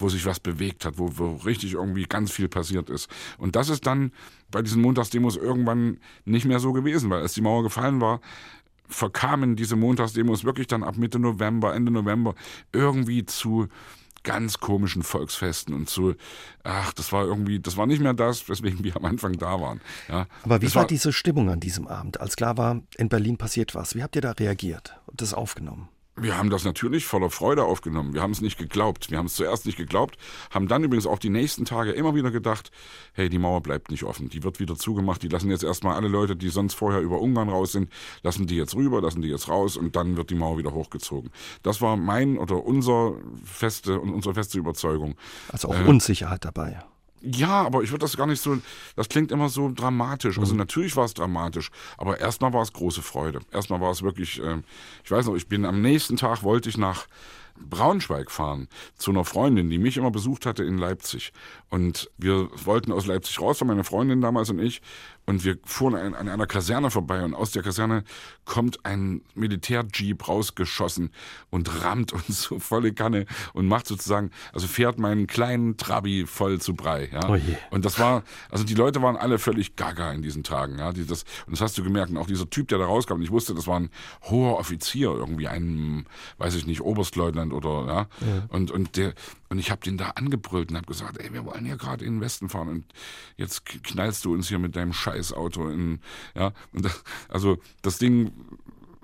wo 0.00 0.08
sich 0.08 0.26
was 0.26 0.38
bewegt 0.38 0.84
hat, 0.84 0.96
wo, 0.98 1.10
wo 1.18 1.34
richtig 1.44 1.74
irgendwie 1.74 2.04
ganz 2.04 2.30
viel 2.30 2.48
passiert 2.48 2.88
ist. 2.88 3.10
Und 3.36 3.56
das 3.56 3.68
ist 3.68 3.84
dann 3.84 4.12
bei 4.48 4.62
diesen 4.62 4.80
Montagsdemos 4.80 5.36
irgendwann 5.36 5.98
nicht 6.24 6.46
mehr 6.46 6.60
so 6.60 6.72
gewesen, 6.72 7.10
weil 7.10 7.22
als 7.22 7.34
die 7.34 7.40
Mauer 7.40 7.64
gefallen 7.64 8.00
war, 8.00 8.20
verkamen 8.88 9.56
diese 9.56 9.76
Montagsdemos 9.76 10.44
wirklich 10.44 10.66
dann 10.66 10.82
ab 10.82 10.96
Mitte 10.96 11.18
November, 11.18 11.74
Ende 11.74 11.92
November 11.92 12.34
irgendwie 12.72 13.24
zu 13.26 13.68
ganz 14.28 14.60
komischen 14.60 15.02
Volksfesten 15.02 15.74
und 15.74 15.88
so. 15.88 16.14
Ach, 16.62 16.92
das 16.92 17.12
war 17.12 17.24
irgendwie, 17.24 17.60
das 17.60 17.78
war 17.78 17.86
nicht 17.86 18.02
mehr 18.02 18.12
das, 18.12 18.46
weswegen 18.46 18.84
wir 18.84 18.94
am 18.96 19.06
Anfang 19.06 19.32
da 19.38 19.58
waren. 19.58 19.80
Ja, 20.08 20.26
Aber 20.44 20.60
wie 20.60 20.66
war, 20.74 20.82
war 20.82 20.86
diese 20.86 21.14
Stimmung 21.14 21.48
an 21.48 21.60
diesem 21.60 21.88
Abend, 21.88 22.20
als 22.20 22.36
klar 22.36 22.58
war, 22.58 22.82
in 22.98 23.08
Berlin 23.08 23.38
passiert 23.38 23.74
was? 23.74 23.94
Wie 23.94 24.02
habt 24.02 24.16
ihr 24.16 24.22
da 24.22 24.32
reagiert 24.32 25.00
und 25.06 25.22
das 25.22 25.32
aufgenommen? 25.32 25.88
Wir 26.20 26.36
haben 26.36 26.50
das 26.50 26.64
natürlich 26.64 27.06
voller 27.06 27.30
Freude 27.30 27.64
aufgenommen. 27.64 28.14
Wir 28.14 28.22
haben 28.22 28.32
es 28.32 28.40
nicht 28.40 28.58
geglaubt. 28.58 29.10
Wir 29.10 29.18
haben 29.18 29.26
es 29.26 29.34
zuerst 29.34 29.66
nicht 29.66 29.76
geglaubt, 29.76 30.16
haben 30.50 30.68
dann 30.68 30.84
übrigens 30.84 31.06
auch 31.06 31.18
die 31.18 31.30
nächsten 31.30 31.64
Tage 31.64 31.92
immer 31.92 32.14
wieder 32.14 32.30
gedacht, 32.30 32.70
hey, 33.12 33.28
die 33.28 33.38
Mauer 33.38 33.62
bleibt 33.62 33.90
nicht 33.90 34.04
offen. 34.04 34.28
Die 34.28 34.42
wird 34.42 34.60
wieder 34.60 34.76
zugemacht. 34.76 35.22
Die 35.22 35.28
lassen 35.28 35.50
jetzt 35.50 35.64
erstmal 35.64 35.94
alle 35.94 36.08
Leute, 36.08 36.36
die 36.36 36.48
sonst 36.48 36.74
vorher 36.74 37.00
über 37.00 37.20
Ungarn 37.20 37.48
raus 37.48 37.72
sind, 37.72 37.90
lassen 38.22 38.46
die 38.46 38.56
jetzt 38.56 38.74
rüber, 38.74 39.00
lassen 39.00 39.22
die 39.22 39.28
jetzt 39.28 39.48
raus 39.48 39.76
und 39.76 39.96
dann 39.96 40.16
wird 40.16 40.30
die 40.30 40.34
Mauer 40.34 40.58
wieder 40.58 40.72
hochgezogen. 40.72 41.30
Das 41.62 41.80
war 41.80 41.96
mein 41.96 42.38
oder 42.38 42.64
unser 42.64 43.14
feste 43.44 44.00
und 44.00 44.12
unsere 44.12 44.34
feste 44.34 44.58
Überzeugung. 44.58 45.14
Also 45.48 45.68
auch 45.68 45.78
äh, 45.78 45.84
Unsicherheit 45.84 46.44
dabei. 46.44 46.82
Ja, 47.20 47.62
aber 47.62 47.82
ich 47.82 47.90
würde 47.90 48.02
das 48.02 48.16
gar 48.16 48.26
nicht 48.26 48.40
so, 48.40 48.58
das 48.96 49.08
klingt 49.08 49.32
immer 49.32 49.48
so 49.48 49.72
dramatisch. 49.74 50.38
Also 50.38 50.52
mhm. 50.52 50.58
natürlich 50.58 50.96
war 50.96 51.04
es 51.04 51.14
dramatisch, 51.14 51.70
aber 51.96 52.20
erstmal 52.20 52.52
war 52.52 52.62
es 52.62 52.72
große 52.72 53.02
Freude. 53.02 53.40
Erstmal 53.50 53.80
war 53.80 53.90
es 53.90 54.02
wirklich, 54.02 54.42
äh, 54.42 54.58
ich 55.04 55.10
weiß 55.10 55.26
noch, 55.26 55.34
ich 55.34 55.48
bin 55.48 55.64
am 55.64 55.82
nächsten 55.82 56.16
Tag 56.16 56.42
wollte 56.42 56.68
ich 56.68 56.76
nach 56.76 57.06
Braunschweig 57.60 58.30
fahren 58.30 58.68
zu 58.96 59.10
einer 59.10 59.24
Freundin, 59.24 59.68
die 59.68 59.78
mich 59.78 59.96
immer 59.96 60.10
besucht 60.10 60.46
hatte 60.46 60.62
in 60.64 60.78
Leipzig. 60.78 61.32
Und 61.70 62.10
wir 62.16 62.48
wollten 62.64 62.92
aus 62.92 63.06
Leipzig 63.06 63.40
raus, 63.40 63.62
meine 63.64 63.84
Freundin 63.84 64.20
damals 64.20 64.50
und 64.50 64.60
ich. 64.60 64.80
Und 65.28 65.44
wir 65.44 65.58
fuhren 65.62 65.94
an, 65.94 66.14
an 66.14 66.26
einer 66.26 66.46
Kaserne 66.46 66.90
vorbei 66.90 67.22
und 67.22 67.34
aus 67.34 67.50
der 67.50 67.62
Kaserne 67.62 68.02
kommt 68.46 68.86
ein 68.86 69.20
Militärjeep 69.34 70.26
rausgeschossen 70.26 71.10
und 71.50 71.84
rammt 71.84 72.12
uns 72.14 72.44
so 72.44 72.58
volle 72.58 72.94
Kanne 72.94 73.26
und 73.52 73.68
macht 73.68 73.86
sozusagen, 73.86 74.30
also 74.54 74.66
fährt 74.66 74.98
meinen 74.98 75.26
kleinen 75.26 75.76
Trabi 75.76 76.24
voll 76.24 76.62
zu 76.62 76.74
Brei. 76.74 77.10
Ja? 77.12 77.28
Oh 77.28 77.36
und 77.70 77.84
das 77.84 77.98
war, 77.98 78.22
also 78.50 78.64
die 78.64 78.72
Leute 78.72 79.02
waren 79.02 79.18
alle 79.18 79.38
völlig 79.38 79.76
gaga 79.76 80.12
in 80.12 80.22
diesen 80.22 80.44
Tagen. 80.44 80.78
Ja? 80.78 80.94
Die, 80.94 81.04
das, 81.04 81.24
und 81.44 81.52
das 81.52 81.60
hast 81.60 81.76
du 81.76 81.84
gemerkt. 81.84 82.10
Und 82.10 82.16
auch 82.16 82.26
dieser 82.26 82.48
Typ, 82.48 82.68
der 82.68 82.78
da 82.78 82.86
rauskam, 82.86 83.16
und 83.16 83.22
ich 83.22 83.30
wusste, 83.30 83.54
das 83.54 83.66
war 83.66 83.78
ein 83.78 83.90
hoher 84.22 84.58
Offizier, 84.58 85.10
irgendwie 85.10 85.46
ein, 85.46 86.06
weiß 86.38 86.54
ich 86.54 86.66
nicht, 86.66 86.80
Oberstleutnant 86.80 87.52
oder 87.52 87.84
ja. 87.86 87.98
ja. 88.26 88.46
Und, 88.48 88.70
und 88.70 88.96
der, 88.96 89.12
und 89.48 89.58
ich 89.58 89.70
habe 89.70 89.80
den 89.82 89.96
da 89.96 90.10
angebrüllt 90.10 90.70
und 90.70 90.76
habe 90.76 90.86
gesagt, 90.86 91.18
ey, 91.18 91.32
wir 91.32 91.44
wollen 91.44 91.64
hier 91.64 91.76
gerade 91.76 92.04
in 92.04 92.14
den 92.16 92.20
Westen 92.20 92.48
fahren 92.48 92.68
und 92.68 92.84
jetzt 93.36 93.64
knallst 93.64 94.24
du 94.24 94.34
uns 94.34 94.48
hier 94.48 94.58
mit 94.58 94.76
deinem 94.76 94.92
Scheißauto 94.92 95.68
in, 95.68 96.00
ja. 96.34 96.52
Und 96.72 96.84
das, 96.84 97.02
also 97.28 97.58
das 97.82 97.98
Ding 97.98 98.32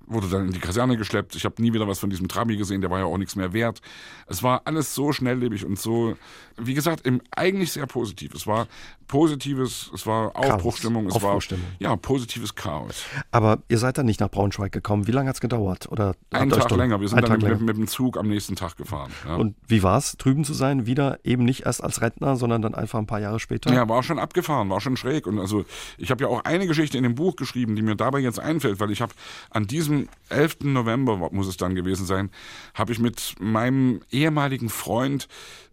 wurde 0.07 0.29
dann 0.29 0.47
in 0.47 0.53
die 0.53 0.61
Kaserne 0.61 0.97
geschleppt. 0.97 1.35
Ich 1.35 1.45
habe 1.45 1.61
nie 1.63 1.73
wieder 1.73 1.89
was 1.89 1.99
von 1.99 2.11
diesem 2.11 2.29
Trabi 2.29 2.57
gesehen, 2.57 2.81
der 2.81 2.91
war 2.91 2.99
ja 2.99 3.05
auch 3.07 3.19
nichts 3.19 3.37
mehr 3.37 3.53
wert. 3.53 3.81
Es 4.27 4.43
war 4.43 4.63
alles 4.65 4.95
so 4.95 5.13
schnelllebig 5.13 5.65
und 5.65 5.79
so, 5.79 6.17
wie 6.57 6.75
gesagt, 6.75 7.07
im, 7.07 7.21
eigentlich 7.35 7.73
sehr 7.73 7.87
positiv. 7.87 8.35
Es 8.35 8.47
war 8.47 8.67
positives, 9.07 9.91
es 9.95 10.07
war 10.07 10.35
Aufbruchstimmung, 10.37 11.07
es 11.07 11.21
war 11.21 11.39
ja 11.79 11.97
positives 11.97 12.55
Chaos. 12.55 13.05
Aber 13.31 13.63
ihr 13.69 13.79
seid 13.79 13.99
dann 13.99 14.07
nicht 14.07 14.21
nach 14.21 14.31
Braunschweig 14.31 14.73
gekommen. 14.73 15.07
Wie 15.07 15.13
lange 15.13 15.29
hat 15.29 15.37
es 15.37 15.41
gedauert? 15.41 15.91
Oder 15.91 16.15
Einen 16.31 16.51
Tag 16.51 16.71
länger. 16.71 17.01
Wir 17.01 17.09
sind 17.09 17.23
dann 17.23 17.41
mit, 17.41 17.61
mit, 17.61 17.77
dem 17.77 17.87
Zug 17.87 18.17
am 18.17 18.29
nächsten 18.29 18.57
Tag 18.57 18.77
gefahren. 18.77 19.11
Ja. 19.27 19.37
Und 19.37 19.57
wie 19.67 19.83
war 19.83 19.99
es, 19.99 20.17
drüben 20.17 20.45
zu 20.45 20.55
sein? 20.55 20.87
Wieder 20.87 21.19
eben 21.25 21.45
nicht 21.45 21.67
erst 21.67 21.83
als 21.83 22.01
Rentner, 22.01 22.37
sondern 22.37 22.63
dann 22.63 22.75
einfach 22.75 22.99
ein 22.99 23.07
paar 23.07 23.21
Jahre 23.21 23.41
später? 23.41 23.73
Ja, 23.73 23.89
war 23.89 24.03
schon 24.03 24.19
abgefahren, 24.19 24.71
war 24.71 24.81
schon 24.81 24.97
schräg. 24.97 25.27
Und 25.27 25.39
also 25.39 25.65
ich 25.99 26.11
habe 26.11 26.25
ja 26.25 26.31
auch 26.31 26.45
eine 26.45 26.67
Geschichte 26.67 26.97
in 26.97 27.03
dem 27.05 27.15
Buch 27.15 27.37
geschrieben, 27.37 27.77
die 27.77 27.83
mir 27.83 27.97
dabei 27.97 28.21
jetzt 28.21 28.41
einfällt, 28.41 28.81
weil 28.81 28.91
ich 28.91 29.01
habe 29.01 29.13
an 29.51 29.67
diesem 29.67 30.09
11. 30.29 30.59
November, 30.63 31.29
muss 31.31 31.47
es 31.47 31.57
dann 31.57 31.75
gewesen 31.75 32.07
sein, 32.07 32.31
habe 32.75 32.93
ich 32.93 32.99
mit 32.99 33.35
meinem 33.39 34.01
ehemaligen 34.11 34.69
Freund 34.69 35.29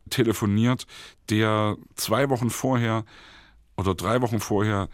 telefoniert, 0.10 0.86
der 1.30 1.78
zwei 1.96 2.30
Wochen 2.30 2.50
vorher 2.50 3.06
oder 3.78 3.96
drei 3.96 4.22
Wochen 4.22 4.40
vorher 4.40 4.90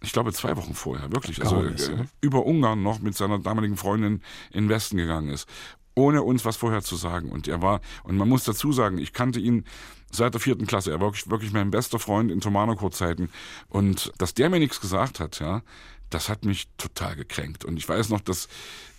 ich 0.00 0.12
glaube 0.12 0.32
zwei 0.32 0.56
Wochen 0.56 0.74
vorher, 0.74 1.10
wirklich, 1.10 1.42
also 1.42 1.60
ist, 1.62 1.88
äh, 1.88 2.04
über 2.20 2.46
Ungarn 2.46 2.82
noch 2.82 3.00
mit 3.00 3.16
seiner 3.16 3.40
damaligen 3.40 3.76
Freundin 3.76 4.22
in 4.52 4.64
den 4.64 4.68
Westen 4.68 4.96
gegangen 4.96 5.30
ist, 5.30 5.48
ohne 5.94 6.22
uns 6.22 6.44
was 6.44 6.56
vorher 6.56 6.82
zu 6.82 6.96
sagen. 6.96 7.30
Und 7.30 7.48
er 7.48 7.62
war, 7.62 7.80
und 8.04 8.16
man 8.16 8.28
muss 8.28 8.44
dazu 8.44 8.72
sagen, 8.72 8.98
ich 8.98 9.12
kannte 9.12 9.40
ihn 9.40 9.64
seit 10.10 10.34
der 10.34 10.40
vierten 10.40 10.66
Klasse. 10.66 10.90
Er 10.90 11.00
war 11.00 11.08
wirklich, 11.08 11.28
wirklich 11.28 11.52
mein 11.52 11.70
bester 11.70 11.98
Freund 11.98 12.30
in 12.30 12.40
Tomanoco-Zeiten. 12.40 13.30
Und 13.68 14.12
dass 14.18 14.34
der 14.34 14.48
mir 14.50 14.60
nichts 14.60 14.80
gesagt 14.80 15.18
hat, 15.18 15.40
ja, 15.40 15.62
das 16.10 16.28
hat 16.28 16.44
mich 16.44 16.68
total 16.78 17.16
gekränkt. 17.16 17.64
Und 17.64 17.76
ich 17.76 17.88
weiß 17.88 18.08
noch, 18.08 18.20
dass 18.20 18.48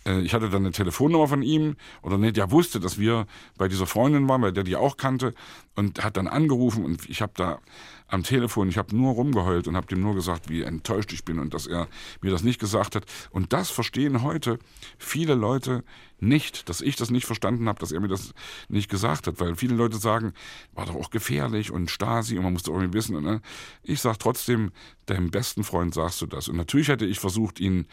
ich 0.05 0.33
hatte 0.33 0.49
dann 0.49 0.63
eine 0.63 0.71
Telefonnummer 0.71 1.27
von 1.27 1.41
ihm 1.41 1.75
oder 2.01 2.17
ne, 2.17 2.31
der 2.31 2.51
wusste, 2.51 2.79
dass 2.79 2.97
wir 2.97 3.27
bei 3.57 3.67
dieser 3.67 3.85
Freundin 3.85 4.27
waren, 4.29 4.41
weil 4.41 4.53
der 4.53 4.63
die 4.63 4.75
auch 4.75 4.97
kannte 4.97 5.33
und 5.75 6.03
hat 6.03 6.17
dann 6.17 6.27
angerufen 6.27 6.85
und 6.85 7.09
ich 7.09 7.21
habe 7.21 7.33
da 7.35 7.59
am 8.07 8.23
Telefon, 8.23 8.69
ich 8.69 8.77
habe 8.77 8.95
nur 8.95 9.13
rumgeheult 9.13 9.67
und 9.67 9.75
habe 9.75 9.87
dem 9.87 10.01
nur 10.01 10.15
gesagt, 10.15 10.49
wie 10.49 10.63
enttäuscht 10.63 11.13
ich 11.13 11.25
bin 11.25 11.37
und 11.37 11.53
dass 11.53 11.67
er 11.67 11.87
mir 12.21 12.31
das 12.31 12.43
nicht 12.43 12.59
gesagt 12.59 12.95
hat. 12.95 13.05
Und 13.29 13.53
das 13.53 13.69
verstehen 13.69 14.23
heute 14.23 14.57
viele 14.97 15.35
Leute 15.35 15.83
nicht, 16.19 16.69
dass 16.69 16.81
ich 16.81 16.95
das 16.95 17.11
nicht 17.11 17.25
verstanden 17.25 17.67
habe, 17.69 17.79
dass 17.79 17.91
er 17.91 17.99
mir 17.99 18.07
das 18.07 18.33
nicht 18.67 18.89
gesagt 18.89 19.27
hat, 19.27 19.39
weil 19.39 19.55
viele 19.55 19.75
Leute 19.75 19.97
sagen, 19.97 20.33
war 20.73 20.85
doch 20.85 20.95
auch 20.95 21.11
gefährlich 21.11 21.71
und 21.71 21.91
Stasi 21.91 22.37
und 22.37 22.43
man 22.43 22.53
muss 22.53 22.63
doch 22.63 22.73
irgendwie 22.73 22.93
wissen. 22.93 23.21
Ne? 23.21 23.41
Ich 23.83 24.01
sage 24.01 24.17
trotzdem, 24.17 24.71
deinem 25.05 25.29
besten 25.29 25.63
Freund 25.63 25.93
sagst 25.93 26.21
du 26.21 26.25
das. 26.25 26.47
Und 26.49 26.57
natürlich 26.57 26.87
hätte 26.87 27.05
ich 27.05 27.19
versucht, 27.19 27.59
ihn 27.59 27.87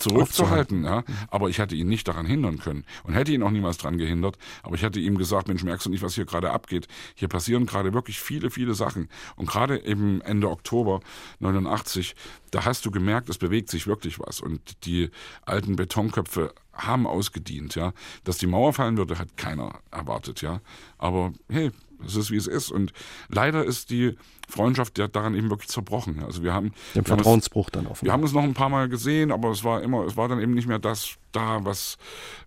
zurückzuhalten. 0.00 0.84
Ja? 0.84 1.04
Aber 1.28 1.48
ich 1.48 1.58
hätte 1.58 1.74
ihn 1.74 1.88
nicht 1.88 2.08
daran 2.08 2.26
hindern 2.26 2.58
können 2.58 2.84
und 3.04 3.14
hätte 3.14 3.32
ihn 3.32 3.42
auch 3.42 3.50
niemals 3.50 3.78
daran 3.78 3.98
gehindert. 3.98 4.38
Aber 4.62 4.74
ich 4.74 4.82
hätte 4.82 5.00
ihm 5.00 5.16
gesagt, 5.18 5.48
Mensch, 5.48 5.62
merkst 5.62 5.86
du 5.86 5.90
nicht, 5.90 6.02
was 6.02 6.14
hier 6.14 6.24
gerade 6.24 6.50
abgeht? 6.50 6.88
Hier 7.14 7.28
passieren 7.28 7.66
gerade 7.66 7.92
wirklich 7.92 8.20
viele, 8.20 8.50
viele 8.50 8.74
Sachen. 8.74 9.08
Und 9.36 9.48
gerade 9.48 9.84
eben 9.84 10.20
Ende 10.22 10.50
Oktober 10.50 11.00
89, 11.40 12.14
da 12.50 12.64
hast 12.64 12.84
du 12.84 12.90
gemerkt, 12.90 13.28
es 13.28 13.38
bewegt 13.38 13.70
sich 13.70 13.86
wirklich 13.86 14.18
was. 14.18 14.40
Und 14.40 14.84
die 14.84 15.10
alten 15.44 15.76
Betonköpfe 15.76 16.52
haben 16.72 17.06
ausgedient, 17.06 17.74
ja. 17.74 17.92
Dass 18.24 18.38
die 18.38 18.46
Mauer 18.46 18.72
fallen 18.72 18.96
würde, 18.96 19.18
hat 19.18 19.36
keiner 19.36 19.80
erwartet, 19.90 20.42
ja. 20.42 20.60
Aber 20.98 21.32
hey, 21.48 21.70
es 22.06 22.16
ist 22.16 22.30
wie 22.30 22.36
es 22.36 22.46
ist. 22.46 22.70
Und 22.70 22.92
leider 23.28 23.64
ist 23.64 23.90
die 23.90 24.16
Freundschaft 24.48 24.98
ja 24.98 25.08
daran 25.08 25.34
eben 25.34 25.50
wirklich 25.50 25.68
zerbrochen. 25.68 26.22
Also 26.24 26.42
wir 26.42 26.52
haben 26.52 26.72
den 26.94 27.04
Vertrauensbruch 27.04 27.68
es, 27.68 27.72
dann 27.72 27.86
offen. 27.86 28.04
Wir 28.04 28.12
haben 28.12 28.24
es 28.24 28.32
noch 28.32 28.42
ein 28.42 28.54
paar 28.54 28.68
Mal 28.68 28.88
gesehen, 28.88 29.32
aber 29.32 29.50
es 29.50 29.64
war 29.64 29.82
immer, 29.82 30.04
es 30.06 30.16
war 30.16 30.28
dann 30.28 30.40
eben 30.40 30.54
nicht 30.54 30.66
mehr 30.66 30.78
das 30.78 31.16
da, 31.32 31.64
was, 31.64 31.96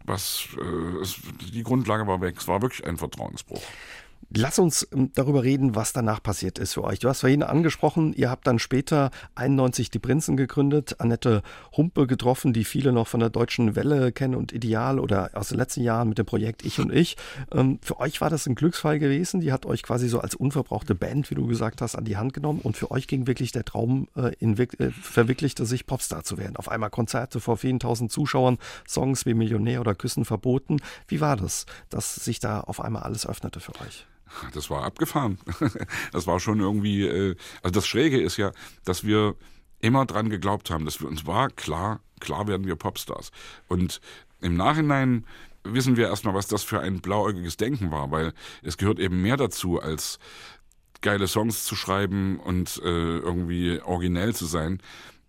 was 0.05 0.47
äh, 0.57 1.01
es, 1.01 1.17
die 1.53 1.63
Grundlage 1.63 2.05
war 2.07 2.21
weg. 2.21 2.35
Es 2.37 2.47
war 2.47 2.61
wirklich 2.61 2.85
ein 2.85 2.97
Vertrauensbruch. 2.97 3.61
Lass 4.35 4.57
uns 4.57 4.87
ähm, 4.91 5.11
darüber 5.13 5.43
reden, 5.43 5.75
was 5.75 5.93
danach 5.93 6.21
passiert 6.23 6.57
ist 6.57 6.73
für 6.73 6.83
euch. 6.83 6.97
Du 6.97 7.07
hast 7.07 7.19
vorhin 7.19 7.43
angesprochen, 7.43 8.13
ihr 8.13 8.31
habt 8.31 8.47
dann 8.47 8.57
später 8.57 9.11
91 9.35 9.91
die 9.91 9.99
Prinzen 9.99 10.37
gegründet, 10.37 10.99
Annette 10.99 11.43
Humpe 11.77 12.07
getroffen, 12.07 12.51
die 12.51 12.63
viele 12.63 12.93
noch 12.93 13.07
von 13.07 13.19
der 13.19 13.29
deutschen 13.29 13.75
Welle 13.75 14.11
kennen 14.11 14.33
und 14.33 14.51
Ideal 14.51 14.99
oder 14.99 15.29
aus 15.33 15.49
den 15.49 15.59
letzten 15.59 15.83
Jahren 15.83 16.09
mit 16.09 16.17
dem 16.17 16.25
Projekt 16.25 16.65
Ich 16.65 16.79
und 16.79 16.91
Ich. 16.91 17.15
Ähm, 17.51 17.77
für 17.83 17.99
euch 17.99 18.21
war 18.21 18.31
das 18.31 18.47
ein 18.47 18.55
Glücksfall 18.55 18.97
gewesen. 18.97 19.39
Die 19.39 19.51
hat 19.51 19.67
euch 19.67 19.83
quasi 19.83 20.07
so 20.09 20.19
als 20.19 20.33
unverbrauchte 20.33 20.95
Band, 20.95 21.29
wie 21.29 21.35
du 21.35 21.45
gesagt 21.45 21.81
hast, 21.81 21.95
an 21.95 22.05
die 22.05 22.17
Hand 22.17 22.33
genommen 22.33 22.59
und 22.63 22.75
für 22.75 22.89
euch 22.89 23.05
ging 23.05 23.27
wirklich 23.27 23.51
der 23.51 23.65
Traum 23.65 24.07
äh, 24.15 24.33
in, 24.39 24.57
äh, 24.57 24.89
verwirklichte 24.89 25.67
sich 25.67 25.85
Popstar 25.85 26.23
zu 26.23 26.39
werden. 26.39 26.55
Auf 26.55 26.69
einmal 26.69 26.89
Konzerte 26.89 27.39
vor 27.39 27.57
vielen 27.57 27.79
tausend 27.79 28.11
Zuschauern, 28.11 28.57
Songs 28.87 29.27
wie 29.27 29.35
Millionär 29.35 29.79
oder 29.79 29.93
Küssen 29.93 30.25
verboten. 30.25 30.77
Wie 31.07 31.21
war 31.21 31.37
das, 31.37 31.67
dass 31.89 32.15
sich 32.15 32.39
da 32.39 32.61
auf 32.61 32.81
einmal 32.81 33.03
alles 33.03 33.27
öffnete 33.27 33.59
für 33.59 33.75
euch? 33.75 34.07
Das 34.53 34.69
war 34.69 34.83
abgefahren. 34.83 35.37
Das 36.11 36.27
war 36.27 36.39
schon 36.39 36.59
irgendwie, 36.59 37.05
äh, 37.07 37.35
also 37.61 37.73
das 37.73 37.87
Schräge 37.87 38.21
ist 38.21 38.37
ja, 38.37 38.51
dass 38.85 39.03
wir 39.03 39.35
immer 39.79 40.05
dran 40.05 40.29
geglaubt 40.29 40.69
haben, 40.69 40.85
dass 40.85 41.01
wir 41.01 41.07
uns 41.07 41.25
war 41.25 41.49
klar, 41.49 41.99
klar 42.19 42.47
werden 42.47 42.65
wir 42.65 42.75
Popstars. 42.75 43.31
Und 43.67 43.99
im 44.41 44.55
Nachhinein 44.55 45.25
wissen 45.63 45.97
wir 45.97 46.07
erstmal, 46.07 46.33
was 46.33 46.47
das 46.47 46.63
für 46.63 46.79
ein 46.79 47.01
blauäugiges 47.01 47.57
Denken 47.57 47.91
war, 47.91 48.11
weil 48.11 48.33
es 48.61 48.77
gehört 48.77 48.99
eben 48.99 49.21
mehr 49.21 49.37
dazu, 49.37 49.79
als 49.79 50.19
geile 51.01 51.27
Songs 51.27 51.65
zu 51.65 51.75
schreiben 51.75 52.39
und 52.39 52.81
äh, 52.83 53.17
irgendwie 53.17 53.81
originell 53.81 54.33
zu 54.33 54.45
sein. 54.45 54.81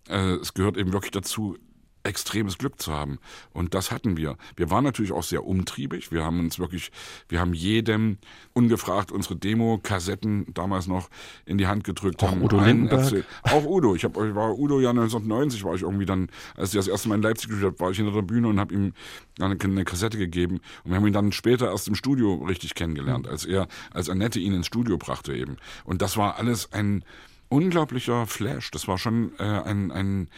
Äh, 0.08 0.34
es 0.36 0.54
gehört 0.54 0.76
eben 0.76 0.92
wirklich 0.92 1.12
dazu, 1.12 1.56
extremes 2.04 2.58
Glück 2.58 2.80
zu 2.80 2.92
haben. 2.92 3.18
Und 3.52 3.74
das 3.74 3.90
hatten 3.90 4.16
wir. 4.16 4.36
Wir 4.56 4.70
waren 4.70 4.84
natürlich 4.84 5.12
auch 5.12 5.22
sehr 5.22 5.44
umtriebig. 5.44 6.12
Wir 6.12 6.24
haben 6.24 6.38
uns 6.40 6.58
wirklich, 6.58 6.92
wir 7.28 7.40
haben 7.40 7.54
jedem 7.54 8.18
ungefragt 8.52 9.10
unsere 9.10 9.36
Demo-Kassetten 9.36 10.52
damals 10.54 10.86
noch 10.86 11.08
in 11.46 11.58
die 11.58 11.66
Hand 11.66 11.84
gedrückt. 11.84 12.22
Auch 12.22 12.36
Udo 12.36 12.60
Lindenberg. 12.60 13.24
Auch 13.42 13.64
Udo. 13.64 13.94
Ich, 13.94 14.04
hab, 14.04 14.16
ich 14.16 14.34
war 14.34 14.56
Udo 14.56 14.80
ja 14.80 14.90
1990 14.90 15.64
war 15.64 15.74
ich 15.74 15.82
irgendwie 15.82 16.06
dann, 16.06 16.28
als 16.56 16.70
ich 16.70 16.76
das 16.76 16.88
erste 16.88 17.08
Mal 17.08 17.16
in 17.16 17.22
Leipzig 17.22 17.48
gespielt 17.48 17.72
habe, 17.72 17.80
war 17.80 17.90
ich 17.90 17.96
hinter 17.96 18.12
der 18.12 18.22
Bühne 18.22 18.48
und 18.48 18.60
habe 18.60 18.74
ihm 18.74 18.92
eine, 19.40 19.56
eine 19.60 19.84
Kassette 19.84 20.18
gegeben. 20.18 20.60
Und 20.84 20.90
wir 20.90 20.96
haben 20.96 21.06
ihn 21.06 21.12
dann 21.12 21.32
später 21.32 21.70
erst 21.70 21.88
im 21.88 21.94
Studio 21.94 22.34
richtig 22.34 22.74
kennengelernt, 22.74 23.26
als 23.26 23.44
er, 23.44 23.66
als 23.92 24.10
Annette 24.10 24.38
ihn 24.38 24.52
ins 24.52 24.66
Studio 24.66 24.98
brachte 24.98 25.34
eben. 25.34 25.56
Und 25.84 26.02
das 26.02 26.16
war 26.16 26.36
alles 26.38 26.72
ein 26.72 27.04
unglaublicher 27.48 28.26
Flash. 28.26 28.70
Das 28.70 28.88
war 28.88 28.98
schon 28.98 29.32
äh, 29.38 29.42
ein, 29.42 29.90
ein 29.90 30.28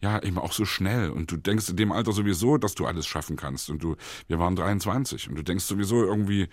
ja, 0.00 0.22
eben 0.22 0.38
auch 0.38 0.52
so 0.52 0.64
schnell. 0.64 1.10
Und 1.10 1.30
du 1.30 1.36
denkst 1.36 1.68
in 1.68 1.76
dem 1.76 1.92
Alter 1.92 2.12
sowieso, 2.12 2.56
dass 2.56 2.74
du 2.74 2.86
alles 2.86 3.06
schaffen 3.06 3.36
kannst. 3.36 3.70
Und 3.70 3.82
du, 3.82 3.96
wir 4.28 4.38
waren 4.38 4.56
23 4.56 5.28
und 5.28 5.36
du 5.36 5.42
denkst 5.42 5.64
sowieso 5.64 6.04
irgendwie, 6.04 6.48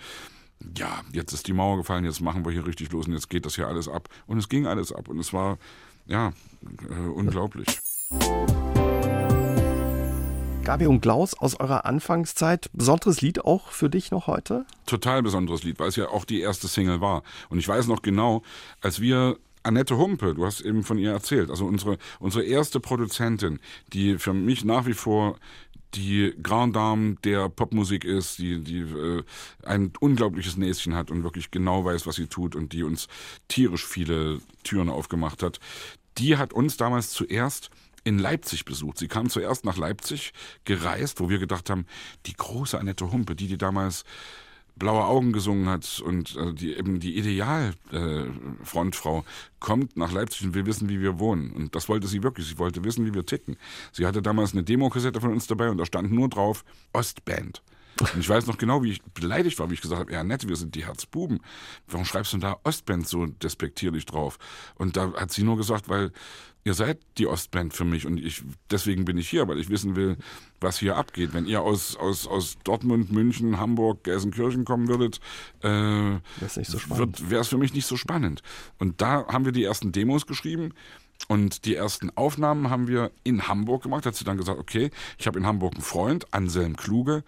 ja, 0.76 1.02
jetzt 1.14 1.34
ist 1.34 1.48
die 1.48 1.54
Mauer 1.54 1.78
gefallen, 1.78 2.04
jetzt 2.06 2.22
machen 2.22 2.44
wir 2.46 2.52
hier 2.52 2.66
richtig 2.66 2.92
los 2.92 3.08
und 3.08 3.14
jetzt 3.14 3.30
geht 3.30 3.46
das 3.46 3.56
hier 3.56 3.68
alles 3.68 3.88
ab. 3.88 4.10
Und 4.26 4.38
es 4.38 4.50
ging 4.50 4.66
alles 4.66 4.92
ab 4.92 5.08
und 5.08 5.20
es 5.20 5.34
war, 5.34 5.58
ja, 6.08 6.34
äh, 6.90 6.94
unglaublich. 6.94 7.68
Gabi 10.64 10.88
und 10.88 11.00
Klaus 11.00 11.34
aus 11.34 11.58
eurer 11.58 11.86
Anfangszeit, 11.86 12.70
besonderes 12.74 13.22
Lied 13.22 13.46
auch 13.46 13.72
für 13.72 13.90
dich 13.90 14.12
noch 14.12 14.28
heute? 14.28 14.66
Total 14.86 15.24
besonderes 15.24 15.64
Lied, 15.64 15.80
weil 15.80 15.88
es 15.88 15.96
ja 15.96 16.10
auch 16.10 16.26
die 16.26 16.42
erste 16.42 16.68
Single 16.68 17.00
war. 17.00 17.24
Und 17.48 17.60
ich 17.60 17.68
weiß 17.68 17.88
noch 17.88 18.02
genau, 18.02 18.44
als 18.82 19.00
wir 19.00 19.38
Annette 19.68 19.98
Humpe, 19.98 20.34
du 20.34 20.46
hast 20.46 20.62
eben 20.62 20.84
von 20.84 20.98
ihr 20.98 21.12
erzählt, 21.12 21.50
also 21.50 21.66
unsere, 21.66 21.98
unsere 22.20 22.44
erste 22.44 22.80
Produzentin, 22.80 23.60
die 23.94 24.18
für 24.18 24.34
mich 24.34 24.66
nach 24.66 24.86
wie 24.86 24.94
vor 24.94 25.38
die 25.94 26.34
Grand 26.42 26.76
Dame 26.76 27.16
der 27.24 27.50
Popmusik 27.50 28.04
ist, 28.04 28.40
die, 28.40 28.64
die 28.64 28.80
äh, 28.80 29.24
ein 29.64 29.94
unglaubliches 30.00 30.58
Näschen 30.58 30.96
hat 30.96 31.12
und 31.12 31.24
wirklich 31.24 31.52
genau 31.52 31.86
weiß, 31.86 32.06
was 32.06 32.16
sie 32.16 32.28
tut 32.28 32.56
und 32.56 32.74
die 32.74 32.84
uns 32.84 33.08
tierisch 33.48 33.86
viele 33.86 34.40
Türen 34.64 34.90
aufgemacht 34.90 35.44
hat. 35.44 35.60
Die 36.18 36.38
hat 36.38 36.54
uns 36.54 36.78
damals 36.78 37.12
zuerst 37.12 37.70
in 38.04 38.20
Leipzig 38.20 38.66
besucht. 38.66 38.98
Sie 38.98 39.08
kam 39.08 39.30
zuerst 39.30 39.66
nach 39.66 39.78
Leipzig 39.78 40.32
gereist, 40.64 41.20
wo 41.20 41.30
wir 41.30 41.40
gedacht 41.40 41.70
haben, 41.70 41.86
die 42.26 42.34
große 42.34 42.80
Annette 42.80 43.12
Humpe, 43.12 43.36
die 43.36 43.48
die 43.48 43.58
damals 43.58 44.04
Blaue 44.78 45.06
Augen 45.06 45.34
gesungen 45.34 45.70
hat 45.70 46.02
und 46.06 46.36
äh, 46.36 46.54
die 46.54 46.76
eben 46.76 47.00
die 47.00 47.18
Idealfrontfrau 47.18 49.20
äh, 49.20 49.24
kommt 49.60 49.98
nach 49.98 50.12
Leipzig 50.12 50.46
und 50.46 50.54
will 50.54 50.66
wissen, 50.66 50.90
wie 50.90 51.02
wir 51.02 51.20
wohnen. 51.20 51.52
Und 51.52 51.76
das 51.76 51.90
wollte 51.90 52.08
sie 52.08 52.24
wirklich. 52.24 52.48
Sie 52.48 52.58
wollte 52.58 52.84
wissen, 52.84 53.06
wie 53.06 53.14
wir 53.14 53.26
ticken. 53.26 53.58
Sie 53.92 54.06
hatte 54.06 54.22
damals 54.22 54.54
eine 54.54 54.64
Demokassette 54.64 55.22
von 55.22 55.32
uns 55.32 55.48
dabei 55.48 55.70
und 55.70 55.78
da 55.78 55.86
stand 55.86 56.12
nur 56.12 56.30
drauf 56.30 56.64
Ostband. 56.94 57.62
Und 58.00 58.20
ich 58.20 58.30
weiß 58.30 58.46
noch 58.46 58.58
genau, 58.58 58.84
wie 58.84 58.92
ich 58.92 59.04
beleidigt 59.04 59.60
war, 59.60 59.70
wie 59.70 59.74
ich 59.74 59.82
gesagt 59.82 60.00
habe, 60.00 60.12
ja 60.12 60.24
nett, 60.24 60.48
wir 60.48 60.56
sind 60.56 60.76
die 60.76 60.86
Herzbuben. 60.86 61.40
Warum 61.88 62.06
schreibst 62.06 62.34
du 62.34 62.38
denn 62.38 62.50
da 62.50 62.58
Ostband 62.64 63.08
so 63.08 63.26
despektierlich 63.26 64.06
drauf? 64.06 64.38
Und 64.76 64.98
da 64.98 65.14
hat 65.14 65.32
sie 65.32 65.44
nur 65.44 65.58
gesagt, 65.58 65.90
weil 65.90 66.12
ihr 66.68 66.74
seid 66.74 67.00
die 67.18 67.28
Ostband 67.28 67.74
für 67.74 67.86
mich 67.86 68.06
und 68.06 68.18
ich 68.18 68.44
deswegen 68.70 69.06
bin 69.06 69.18
ich 69.18 69.30
hier, 69.30 69.48
weil 69.48 69.58
ich 69.58 69.70
wissen 69.70 69.96
will, 69.96 70.18
was 70.60 70.78
hier 70.78 70.98
abgeht. 70.98 71.34
Wenn 71.34 71.46
ihr 71.46 71.62
aus, 71.62 71.96
aus, 71.96 72.28
aus 72.28 72.58
Dortmund, 72.66 73.10
München, 73.10 73.58
Hamburg, 73.58 74.04
Gelsenkirchen 74.04 74.66
kommen 74.66 74.90
würdet, 74.90 75.22
äh, 75.64 75.70
wäre 75.70 77.42
es 77.42 77.48
für 77.48 77.58
mich 77.58 77.74
nicht 77.74 77.86
so 77.86 77.96
spannend. 77.96 78.42
Und 78.80 79.02
da 79.02 79.26
haben 79.28 79.46
wir 79.46 79.54
die 79.54 79.64
ersten 79.64 79.94
Demos 79.94 80.28
geschrieben. 80.28 80.74
Und 81.28 81.66
die 81.66 81.76
ersten 81.76 82.10
Aufnahmen 82.16 82.70
haben 82.70 82.88
wir 82.88 83.12
in 83.24 83.48
Hamburg 83.48 83.84
gemacht. 83.84 84.06
Hat 84.06 84.16
sie 84.16 84.24
dann 84.24 84.38
gesagt, 84.38 84.60
okay, 84.60 84.92
ich 85.18 85.28
habe 85.28 85.38
in 85.38 85.46
Hamburg 85.46 85.74
einen 85.74 85.84
Freund, 85.84 86.34
Anselm 86.34 86.78
Kluge, 86.78 87.24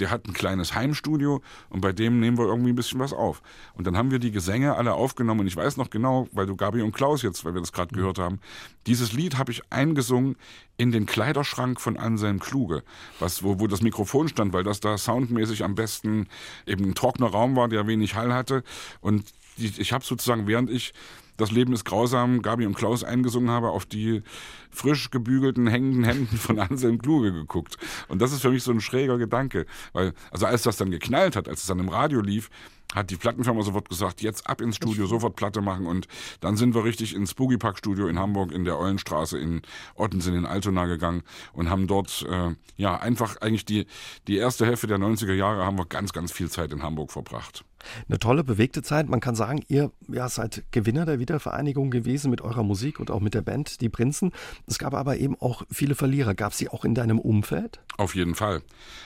der 0.00 0.10
hat 0.10 0.26
ein 0.26 0.32
kleines 0.32 0.74
Heimstudio 0.74 1.40
und 1.68 1.80
bei 1.80 1.92
dem 1.92 2.18
nehmen 2.20 2.36
wir 2.36 2.46
irgendwie 2.46 2.70
ein 2.70 2.76
bisschen 2.76 2.98
was 2.98 3.12
auf. 3.12 3.42
Und 3.74 3.86
dann 3.86 3.96
haben 3.96 4.10
wir 4.10 4.18
die 4.18 4.32
Gesänge 4.32 4.74
alle 4.74 4.94
aufgenommen 4.94 5.40
und 5.40 5.46
ich 5.46 5.56
weiß 5.56 5.76
noch 5.76 5.90
genau, 5.90 6.28
weil 6.32 6.46
du 6.46 6.56
Gabi 6.56 6.82
und 6.82 6.92
Klaus 6.92 7.22
jetzt, 7.22 7.44
weil 7.44 7.54
wir 7.54 7.60
das 7.60 7.72
gerade 7.72 7.94
gehört 7.94 8.18
haben, 8.18 8.40
dieses 8.86 9.12
Lied 9.12 9.38
habe 9.38 9.52
ich 9.52 9.62
eingesungen 9.70 10.36
in 10.76 10.90
den 10.90 11.06
Kleiderschrank 11.06 11.80
von 11.80 11.96
Anselm 11.96 12.40
Kluge, 12.40 12.82
was, 13.20 13.42
wo, 13.42 13.60
wo 13.60 13.66
das 13.66 13.82
Mikrofon 13.82 14.28
stand, 14.28 14.52
weil 14.52 14.64
das 14.64 14.80
da 14.80 14.98
soundmäßig 14.98 15.62
am 15.62 15.76
besten 15.76 16.26
eben 16.66 16.84
ein 16.84 16.94
trockener 16.94 17.28
Raum 17.28 17.54
war, 17.54 17.68
der 17.68 17.86
wenig 17.86 18.16
Hall 18.16 18.34
hatte. 18.34 18.64
Und 19.00 19.24
ich 19.56 19.92
habe 19.92 20.04
sozusagen, 20.04 20.48
während 20.48 20.68
ich 20.68 20.92
das 21.36 21.50
Leben 21.50 21.72
ist 21.72 21.84
grausam, 21.84 22.42
Gabi 22.42 22.66
und 22.66 22.76
Klaus 22.76 23.04
eingesungen 23.04 23.50
habe, 23.50 23.70
auf 23.70 23.86
die 23.86 24.22
frisch 24.70 25.10
gebügelten, 25.10 25.66
hängenden 25.66 26.04
Händen 26.04 26.36
von 26.36 26.58
Anselm 26.58 26.98
Kluge 26.98 27.32
geguckt. 27.32 27.76
Und 28.08 28.20
das 28.20 28.32
ist 28.32 28.42
für 28.42 28.50
mich 28.50 28.62
so 28.62 28.72
ein 28.72 28.80
schräger 28.80 29.18
Gedanke. 29.18 29.66
Weil, 29.92 30.12
also 30.30 30.46
als 30.46 30.62
das 30.62 30.76
dann 30.76 30.90
geknallt 30.90 31.36
hat, 31.36 31.48
als 31.48 31.60
es 31.60 31.66
dann 31.66 31.78
im 31.78 31.88
Radio 31.88 32.20
lief, 32.20 32.50
hat 32.94 33.10
die 33.10 33.16
Plattenfirma 33.16 33.62
sofort 33.62 33.88
gesagt, 33.88 34.22
jetzt 34.22 34.48
ab 34.48 34.60
ins 34.60 34.76
Studio, 34.76 35.06
sofort 35.06 35.36
Platte 35.36 35.60
machen 35.60 35.86
und 35.86 36.06
dann 36.40 36.56
sind 36.56 36.74
wir 36.74 36.84
richtig 36.84 37.14
ins 37.14 37.34
Boogie 37.34 37.56
Park 37.56 37.78
Studio 37.78 38.06
in 38.06 38.18
Hamburg 38.18 38.52
in 38.52 38.64
der 38.64 38.78
Eulenstraße 38.78 39.38
in 39.38 39.62
Ottensen 39.96 40.34
in 40.34 40.46
Altona 40.46 40.86
gegangen 40.86 41.22
und 41.52 41.70
haben 41.70 41.86
dort 41.86 42.24
äh, 42.28 42.54
ja 42.76 42.96
einfach 42.96 43.36
eigentlich 43.40 43.64
die 43.64 43.86
die 44.28 44.36
erste 44.36 44.66
Hälfte 44.66 44.86
der 44.86 44.98
90er 44.98 45.32
Jahre 45.32 45.64
haben 45.64 45.78
wir 45.78 45.86
ganz 45.86 46.12
ganz 46.12 46.30
viel 46.30 46.50
Zeit 46.50 46.72
in 46.72 46.82
Hamburg 46.82 47.10
verbracht. 47.10 47.64
Eine 48.08 48.18
tolle, 48.18 48.44
bewegte 48.44 48.82
Zeit. 48.82 49.08
Man 49.08 49.20
kann 49.20 49.34
sagen, 49.34 49.62
ihr 49.68 49.90
ja, 50.08 50.28
seid 50.28 50.64
Gewinner 50.70 51.04
der 51.06 51.18
Wiedervereinigung 51.18 51.90
gewesen 51.90 52.30
mit 52.30 52.40
eurer 52.40 52.62
Musik 52.62 53.00
und 53.00 53.10
auch 53.10 53.20
mit 53.20 53.34
der 53.34 53.42
Band 53.42 53.80
Die 53.80 53.88
Prinzen. 53.88 54.32
Es 54.66 54.78
gab 54.78 54.94
aber 54.94 55.16
eben 55.16 55.36
auch 55.40 55.62
viele 55.70 55.94
Verlierer. 55.94 56.34
Gab 56.34 56.52
es 56.52 56.58
sie 56.58 56.68
auch 56.68 56.84
in 56.84 56.94
deinem 56.94 57.18
Umfeld? 57.18 57.80
Auf 57.96 58.14
jeden 58.14 58.34
Fall. 58.34 58.62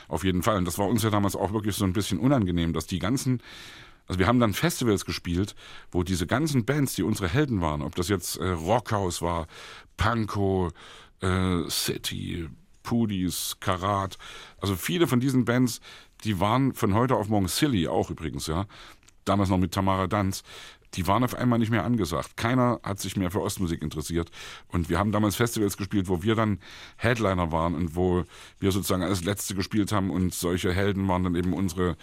Auf 0.09 0.25
jeden 0.25 0.43
Fall. 0.43 0.57
Und 0.57 0.65
das 0.65 0.79
war 0.79 0.87
uns 0.87 1.03
ja 1.03 1.11
damals 1.11 1.37
auch 1.37 1.53
wirklich 1.53 1.77
so 1.77 1.85
ein 1.85 1.93
bisschen 1.93 2.19
unangenehm, 2.19 2.73
dass 2.73 2.87
die 2.87 2.99
ganzen 2.99 3.43
also 4.09 4.19
wir 4.19 4.27
haben 4.27 4.41
dann 4.41 4.55
Festivals 4.55 5.05
gespielt, 5.05 5.55
wo 5.91 6.03
diese 6.03 6.27
ganzen 6.27 6.65
Bands, 6.65 6.95
die 6.95 7.03
unsere 7.03 7.29
Helden 7.29 7.61
waren, 7.61 7.83
ob 7.83 7.95
das 7.95 8.09
jetzt 8.09 8.39
äh, 8.39 8.49
Rockhaus 8.49 9.21
war, 9.21 9.47
Panko, 9.99 10.71
äh, 11.21 11.69
City, 11.69 12.49
Pudis, 12.83 13.59
Karat, 13.61 14.17
also 14.63 14.75
viele 14.77 15.07
von 15.07 15.21
diesen 15.21 15.45
Bands, 15.45 15.81
die 16.25 16.41
waren 16.41 16.75
von 16.75 16.95
heute 16.95 17.17
auf 17.17 17.29
morgen 17.29 17.49
Silly, 17.49 17.89
auch 17.89 18.11
übrigens, 18.11 18.47
ja. 18.47 18.67
Damals 19.25 19.51
noch 19.51 19.59
mit 19.59 19.73
Tamara 19.73 20.07
Danz. 20.07 20.43
Die 20.95 21.07
waren 21.07 21.23
auf 21.23 21.35
einmal 21.35 21.59
nicht 21.59 21.71
mehr 21.71 21.85
angesagt. 21.85 22.37
Keiner 22.37 22.81
hat 22.83 22.99
sich 22.99 23.17
mehr 23.17 23.31
für 23.31 23.43
Ostmusik 23.43 23.83
interessiert. 23.83 24.31
Und 24.69 24.89
wir 24.89 24.99
haben 24.99 25.13
damals 25.13 25.37
Festivals 25.37 25.77
gespielt, 25.77 26.09
wo 26.09 26.23
wir 26.23 26.35
dann 26.35 26.61
Headliner 26.97 27.53
waren 27.53 27.75
und 27.75 27.95
wo 27.95 28.25
wir 28.59 28.73
sozusagen 28.73 29.03
als 29.03 29.23
Letzte 29.23 29.55
gespielt 29.55 29.93
haben 29.93 30.11
und 30.11 30.33
solche 30.33 30.73
Helden 30.73 31.07
waren 31.07 31.25
dann 31.25 31.35
eben 31.35 31.53
unsere 31.53 31.97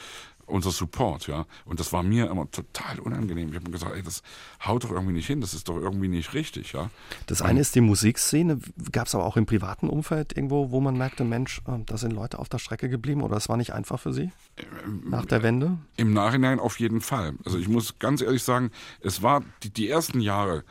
unser 0.45 0.71
Support, 0.71 1.27
ja. 1.27 1.45
Und 1.65 1.79
das 1.79 1.93
war 1.93 2.03
mir 2.03 2.29
immer 2.29 2.49
total 2.51 2.99
unangenehm. 2.99 3.49
Ich 3.49 3.55
habe 3.55 3.65
mir 3.65 3.71
gesagt, 3.71 3.95
ey, 3.95 4.03
das 4.03 4.21
haut 4.65 4.83
doch 4.83 4.91
irgendwie 4.91 5.13
nicht 5.13 5.27
hin, 5.27 5.41
das 5.41 5.53
ist 5.53 5.67
doch 5.69 5.77
irgendwie 5.77 6.07
nicht 6.07 6.33
richtig, 6.33 6.73
ja. 6.73 6.89
Das 7.25 7.41
eine 7.41 7.59
ist 7.59 7.75
die 7.75 7.81
Musikszene. 7.81 8.59
Gab 8.91 9.07
es 9.07 9.15
aber 9.15 9.25
auch 9.25 9.37
im 9.37 9.45
privaten 9.45 9.89
Umfeld 9.89 10.35
irgendwo, 10.35 10.71
wo 10.71 10.81
man 10.81 10.97
merkte, 10.97 11.23
Mensch, 11.23 11.61
äh, 11.67 11.79
da 11.85 11.97
sind 11.97 12.11
Leute 12.11 12.39
auf 12.39 12.49
der 12.49 12.59
Strecke 12.59 12.89
geblieben 12.89 13.21
oder 13.21 13.37
es 13.37 13.49
war 13.49 13.57
nicht 13.57 13.73
einfach 13.73 13.99
für 13.99 14.13
Sie 14.13 14.31
nach 15.03 15.25
der 15.25 15.43
Wende? 15.43 15.77
Im 15.97 16.13
Nachhinein 16.13 16.59
auf 16.59 16.79
jeden 16.79 17.01
Fall. 17.01 17.33
Also 17.45 17.57
ich 17.57 17.67
muss 17.67 17.99
ganz 17.99 18.21
ehrlich 18.21 18.43
sagen, 18.43 18.71
es 19.01 19.21
war 19.21 19.43
die, 19.63 19.69
die 19.69 19.89
ersten 19.89 20.19
Jahre, 20.19 20.63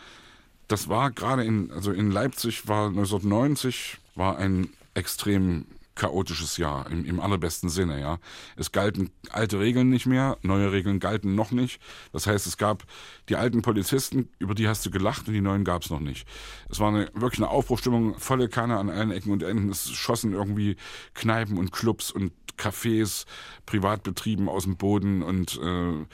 das 0.68 0.88
war 0.88 1.10
gerade 1.10 1.44
in, 1.44 1.70
also 1.72 1.92
in 1.92 2.10
Leipzig 2.10 2.68
war 2.68 2.88
1990 2.88 3.98
war 4.14 4.38
ein 4.38 4.68
extrem 4.94 5.66
chaotisches 5.94 6.56
Jahr 6.56 6.90
im, 6.90 7.04
im 7.04 7.20
allerbesten 7.20 7.68
Sinne, 7.68 8.00
ja. 8.00 8.18
Es 8.56 8.72
galten 8.72 9.10
alte 9.30 9.60
Regeln 9.60 9.90
nicht 9.90 10.06
mehr, 10.06 10.38
neue 10.42 10.72
Regeln 10.72 10.98
galten 11.00 11.34
noch 11.34 11.50
nicht. 11.50 11.80
Das 12.12 12.26
heißt, 12.26 12.46
es 12.46 12.56
gab 12.56 12.84
die 13.28 13.36
alten 13.36 13.62
Polizisten, 13.62 14.28
über 14.38 14.54
die 14.54 14.68
hast 14.68 14.84
du 14.84 14.90
gelacht 14.90 15.28
und 15.28 15.34
die 15.34 15.40
neuen 15.40 15.64
gab 15.64 15.82
es 15.82 15.90
noch 15.90 16.00
nicht. 16.00 16.26
Es 16.68 16.80
war 16.80 16.88
eine, 16.88 17.10
wirklich 17.14 17.40
eine 17.40 17.50
Aufbruchstimmung, 17.50 18.18
volle 18.18 18.48
Kanne 18.48 18.78
an 18.78 18.90
allen 18.90 19.12
Ecken 19.12 19.32
und 19.32 19.42
Enden. 19.42 19.70
Es 19.70 19.90
schossen 19.90 20.32
irgendwie 20.32 20.76
Kneipen 21.14 21.58
und 21.58 21.72
Clubs 21.72 22.10
und 22.10 22.32
Cafés 22.56 23.26
privat 23.66 24.02
betrieben 24.02 24.48
aus 24.48 24.64
dem 24.64 24.76
Boden 24.76 25.22
und 25.22 25.60
äh, 25.60 26.06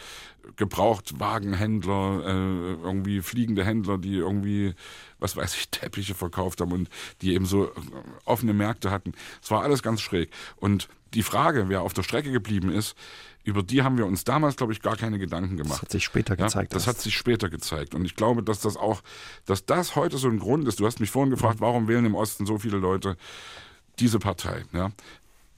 Gebrauchtwagenhändler, 0.56 2.22
äh, 2.24 2.72
irgendwie 2.82 3.20
fliegende 3.22 3.64
Händler, 3.64 3.98
die 3.98 4.14
irgendwie, 4.14 4.74
was 5.18 5.36
weiß 5.36 5.54
ich, 5.56 5.68
Teppiche 5.70 6.14
verkauft 6.14 6.60
haben 6.60 6.72
und 6.72 6.88
die 7.22 7.34
eben 7.34 7.46
so 7.46 7.66
äh, 7.66 7.70
offene 8.24 8.52
Märkte 8.52 8.90
hatten. 8.90 9.12
Es 9.42 9.50
war 9.50 9.62
alles 9.62 9.82
ganz 9.82 10.00
schräg. 10.00 10.30
Und 10.56 10.88
die 11.14 11.22
Frage, 11.22 11.68
wer 11.68 11.82
auf 11.82 11.92
der 11.92 12.02
Strecke 12.02 12.30
geblieben 12.30 12.70
ist, 12.70 12.96
über 13.42 13.62
die 13.62 13.82
haben 13.82 13.96
wir 13.96 14.06
uns 14.06 14.24
damals, 14.24 14.56
glaube 14.56 14.72
ich, 14.72 14.82
gar 14.82 14.96
keine 14.96 15.18
Gedanken 15.18 15.56
gemacht. 15.56 15.72
Das 15.72 15.82
hat 15.82 15.90
sich 15.90 16.04
später 16.04 16.36
gezeigt. 16.36 16.72
Ja, 16.72 16.78
das 16.78 16.86
hat 16.86 16.98
sich 16.98 17.16
später 17.16 17.48
gezeigt. 17.48 17.94
Und 17.94 18.04
ich 18.04 18.14
glaube, 18.14 18.42
dass 18.42 18.60
das 18.60 18.76
auch, 18.76 19.02
dass 19.46 19.64
das 19.64 19.96
heute 19.96 20.18
so 20.18 20.28
ein 20.28 20.38
Grund 20.38 20.68
ist. 20.68 20.78
Du 20.78 20.86
hast 20.86 21.00
mich 21.00 21.10
vorhin 21.10 21.30
gefragt, 21.30 21.60
warum 21.60 21.88
wählen 21.88 22.04
im 22.04 22.14
Osten 22.14 22.44
so 22.44 22.58
viele 22.58 22.76
Leute 22.76 23.16
diese 23.98 24.18
Partei? 24.18 24.64
Ja, 24.72 24.90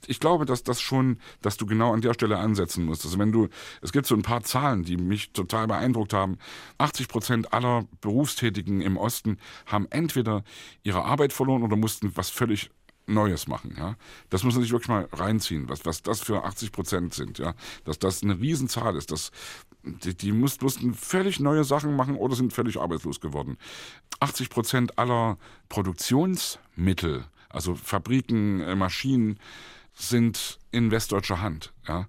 ich 0.07 0.19
glaube, 0.19 0.45
dass 0.45 0.63
das 0.63 0.81
schon, 0.81 1.17
dass 1.41 1.57
du 1.57 1.65
genau 1.65 1.93
an 1.93 2.01
der 2.01 2.13
Stelle 2.13 2.37
ansetzen 2.37 2.85
musst. 2.85 3.05
Also 3.05 3.19
wenn 3.19 3.31
du, 3.31 3.49
es 3.81 3.91
gibt 3.91 4.05
so 4.05 4.15
ein 4.15 4.21
paar 4.21 4.43
Zahlen, 4.43 4.83
die 4.83 4.97
mich 4.97 5.31
total 5.31 5.67
beeindruckt 5.67 6.13
haben. 6.13 6.37
80 6.77 7.07
Prozent 7.07 7.53
aller 7.53 7.85
Berufstätigen 8.01 8.81
im 8.81 8.97
Osten 8.97 9.37
haben 9.65 9.87
entweder 9.89 10.43
ihre 10.83 11.03
Arbeit 11.03 11.33
verloren 11.33 11.63
oder 11.63 11.75
mussten 11.75 12.15
was 12.15 12.29
völlig 12.29 12.69
Neues 13.05 13.47
machen, 13.47 13.75
ja. 13.77 13.97
Das 14.29 14.43
muss 14.43 14.53
man 14.53 14.63
sich 14.63 14.71
wirklich 14.71 14.87
mal 14.87 15.09
reinziehen, 15.11 15.67
was, 15.67 15.85
was 15.85 16.03
das 16.03 16.21
für 16.21 16.45
80 16.45 16.71
Prozent 16.71 17.13
sind, 17.13 17.37
ja. 17.37 17.53
Dass 17.83 17.99
das 17.99 18.23
eine 18.23 18.39
Riesenzahl 18.39 18.95
ist, 18.95 19.11
dass 19.11 19.31
die, 19.83 20.15
die 20.15 20.31
mussten 20.31 20.93
völlig 20.93 21.41
neue 21.41 21.65
Sachen 21.65 21.95
machen 21.97 22.15
oder 22.15 22.35
sind 22.35 22.53
völlig 22.53 22.79
arbeitslos 22.79 23.19
geworden. 23.19 23.57
80 24.21 24.49
Prozent 24.49 24.97
aller 24.97 25.37
Produktionsmittel, 25.67 27.25
also 27.49 27.75
Fabriken, 27.75 28.61
äh, 28.61 28.75
Maschinen, 28.75 29.37
sind 29.93 30.59
in 30.71 30.91
westdeutscher 30.91 31.41
Hand. 31.41 31.73
Ja. 31.87 32.07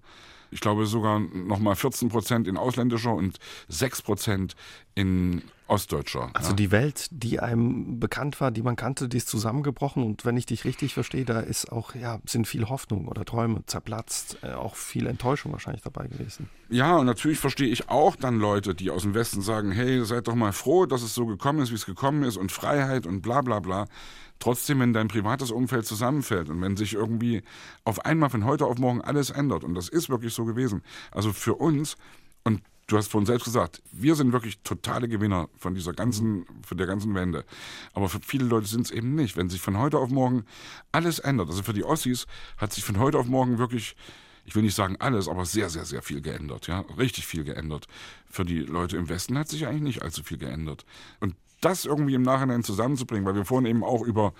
Ich 0.50 0.60
glaube 0.60 0.86
sogar 0.86 1.18
nochmal 1.18 1.74
14 1.74 2.08
Prozent 2.08 2.46
in 2.46 2.56
ausländischer 2.56 3.12
und 3.12 3.38
6 3.68 4.02
Prozent 4.02 4.54
in 4.94 5.42
ostdeutscher. 5.66 6.30
Also 6.34 6.50
ja. 6.50 6.56
die 6.56 6.70
Welt, 6.70 7.08
die 7.10 7.40
einem 7.40 7.98
bekannt 7.98 8.40
war, 8.40 8.50
die 8.50 8.62
man 8.62 8.76
kannte, 8.76 9.08
die 9.08 9.16
ist 9.16 9.28
zusammengebrochen 9.28 10.04
und 10.04 10.24
wenn 10.24 10.36
ich 10.36 10.46
dich 10.46 10.64
richtig 10.64 10.94
verstehe, 10.94 11.24
da 11.24 11.40
ist 11.40 11.72
auch, 11.72 11.94
ja, 11.94 12.20
sind 12.26 12.46
viel 12.46 12.68
Hoffnung 12.68 13.08
oder 13.08 13.24
Träume 13.24 13.64
zerplatzt, 13.66 14.38
äh, 14.42 14.52
auch 14.52 14.76
viel 14.76 15.06
Enttäuschung 15.06 15.52
wahrscheinlich 15.52 15.82
dabei 15.82 16.06
gewesen. 16.06 16.48
Ja, 16.68 16.98
und 16.98 17.06
natürlich 17.06 17.38
verstehe 17.38 17.68
ich 17.68 17.88
auch 17.88 18.14
dann 18.14 18.38
Leute, 18.38 18.74
die 18.74 18.90
aus 18.90 19.02
dem 19.02 19.14
Westen 19.14 19.40
sagen, 19.40 19.72
hey, 19.72 20.04
seid 20.04 20.28
doch 20.28 20.34
mal 20.34 20.52
froh, 20.52 20.86
dass 20.86 21.02
es 21.02 21.14
so 21.14 21.26
gekommen 21.26 21.60
ist, 21.60 21.70
wie 21.70 21.76
es 21.76 21.86
gekommen 21.86 22.22
ist 22.22 22.36
und 22.36 22.52
Freiheit 22.52 23.06
und 23.06 23.22
bla 23.22 23.40
bla 23.40 23.60
bla. 23.60 23.86
Trotzdem, 24.44 24.80
wenn 24.80 24.92
dein 24.92 25.08
privates 25.08 25.50
Umfeld 25.50 25.86
zusammenfällt 25.86 26.50
und 26.50 26.60
wenn 26.60 26.76
sich 26.76 26.92
irgendwie 26.92 27.42
auf 27.84 28.04
einmal 28.04 28.28
von 28.28 28.44
heute 28.44 28.66
auf 28.66 28.76
morgen 28.76 29.00
alles 29.00 29.30
ändert, 29.30 29.64
und 29.64 29.74
das 29.74 29.88
ist 29.88 30.10
wirklich 30.10 30.34
so 30.34 30.44
gewesen, 30.44 30.82
also 31.12 31.32
für 31.32 31.54
uns, 31.54 31.96
und 32.42 32.60
du 32.86 32.98
hast 32.98 33.10
vorhin 33.10 33.24
selbst 33.24 33.46
gesagt, 33.46 33.80
wir 33.90 34.14
sind 34.16 34.34
wirklich 34.34 34.58
totale 34.58 35.08
Gewinner 35.08 35.48
von 35.56 35.74
dieser 35.74 35.94
ganzen, 35.94 36.44
von 36.62 36.76
der 36.76 36.86
ganzen 36.86 37.14
Wende. 37.14 37.46
Aber 37.94 38.10
für 38.10 38.20
viele 38.20 38.44
Leute 38.44 38.66
sind 38.66 38.84
es 38.84 38.90
eben 38.90 39.14
nicht. 39.14 39.38
Wenn 39.38 39.48
sich 39.48 39.62
von 39.62 39.78
heute 39.78 39.96
auf 39.96 40.10
morgen 40.10 40.44
alles 40.92 41.20
ändert, 41.20 41.48
also 41.48 41.62
für 41.62 41.72
die 41.72 41.84
Ossis 41.84 42.26
hat 42.58 42.70
sich 42.70 42.84
von 42.84 42.98
heute 42.98 43.18
auf 43.18 43.26
morgen 43.26 43.56
wirklich 43.56 43.96
ich 44.44 44.54
will 44.54 44.62
nicht 44.62 44.74
sagen 44.74 44.96
alles, 44.98 45.26
aber 45.26 45.46
sehr, 45.46 45.70
sehr, 45.70 45.86
sehr 45.86 46.02
viel 46.02 46.20
geändert, 46.20 46.66
ja, 46.66 46.80
richtig 46.98 47.26
viel 47.26 47.44
geändert. 47.44 47.86
Für 48.28 48.44
die 48.44 48.58
Leute 48.58 48.98
im 48.98 49.08
Westen 49.08 49.38
hat 49.38 49.48
sich 49.48 49.66
eigentlich 49.66 49.80
nicht 49.80 50.02
allzu 50.02 50.22
viel 50.22 50.36
geändert. 50.36 50.84
Und 51.20 51.34
das 51.64 51.84
irgendwie 51.84 52.14
im 52.14 52.22
Nachhinein 52.22 52.62
zusammenzubringen, 52.62 53.26
weil 53.26 53.34
wir 53.34 53.44
vorhin 53.44 53.66
eben 53.66 53.84
auch 53.84 54.02
über 54.02 54.32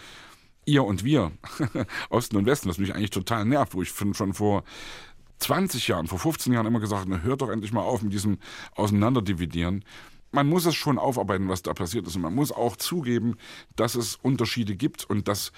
ihr 0.66 0.84
und 0.84 1.04
wir, 1.04 1.32
Osten 2.10 2.36
und 2.36 2.46
Westen, 2.46 2.68
was 2.68 2.78
mich 2.78 2.94
eigentlich 2.94 3.10
total 3.10 3.44
nervt, 3.44 3.74
wo 3.74 3.82
ich 3.82 3.90
schon 3.90 4.34
vor 4.34 4.64
20 5.38 5.88
Jahren, 5.88 6.06
vor 6.06 6.18
15 6.18 6.52
Jahren 6.52 6.66
immer 6.66 6.80
gesagt, 6.80 7.06
na, 7.08 7.18
hört 7.18 7.42
doch 7.42 7.50
endlich 7.50 7.72
mal 7.72 7.82
auf 7.82 8.02
mit 8.02 8.12
diesem 8.12 8.38
Auseinanderdividieren. 8.74 9.84
Man 10.32 10.48
muss 10.48 10.66
es 10.66 10.74
schon 10.74 10.98
aufarbeiten, 10.98 11.48
was 11.48 11.62
da 11.62 11.74
passiert 11.74 12.06
ist. 12.06 12.16
Und 12.16 12.22
man 12.22 12.34
muss 12.34 12.50
auch 12.50 12.76
zugeben, 12.76 13.36
dass 13.76 13.94
es 13.94 14.16
Unterschiede 14.16 14.74
gibt 14.74 15.04
und 15.04 15.28
dass 15.28 15.52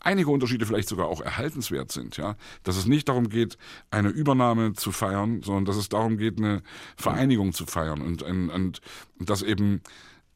einige 0.00 0.30
Unterschiede 0.30 0.66
vielleicht 0.66 0.88
sogar 0.88 1.06
auch 1.06 1.20
erhaltenswert 1.20 1.92
sind, 1.92 2.16
ja. 2.16 2.36
Dass 2.62 2.76
es 2.76 2.86
nicht 2.86 3.08
darum 3.08 3.28
geht, 3.28 3.56
eine 3.90 4.08
Übernahme 4.08 4.72
zu 4.74 4.92
feiern, 4.92 5.42
sondern 5.42 5.64
dass 5.64 5.76
es 5.76 5.88
darum 5.88 6.18
geht, 6.18 6.38
eine 6.38 6.62
Vereinigung 6.96 7.52
zu 7.52 7.64
feiern 7.66 8.02
und, 8.02 8.22
und, 8.22 8.50
und 8.50 8.80
dass 9.18 9.42
eben, 9.42 9.80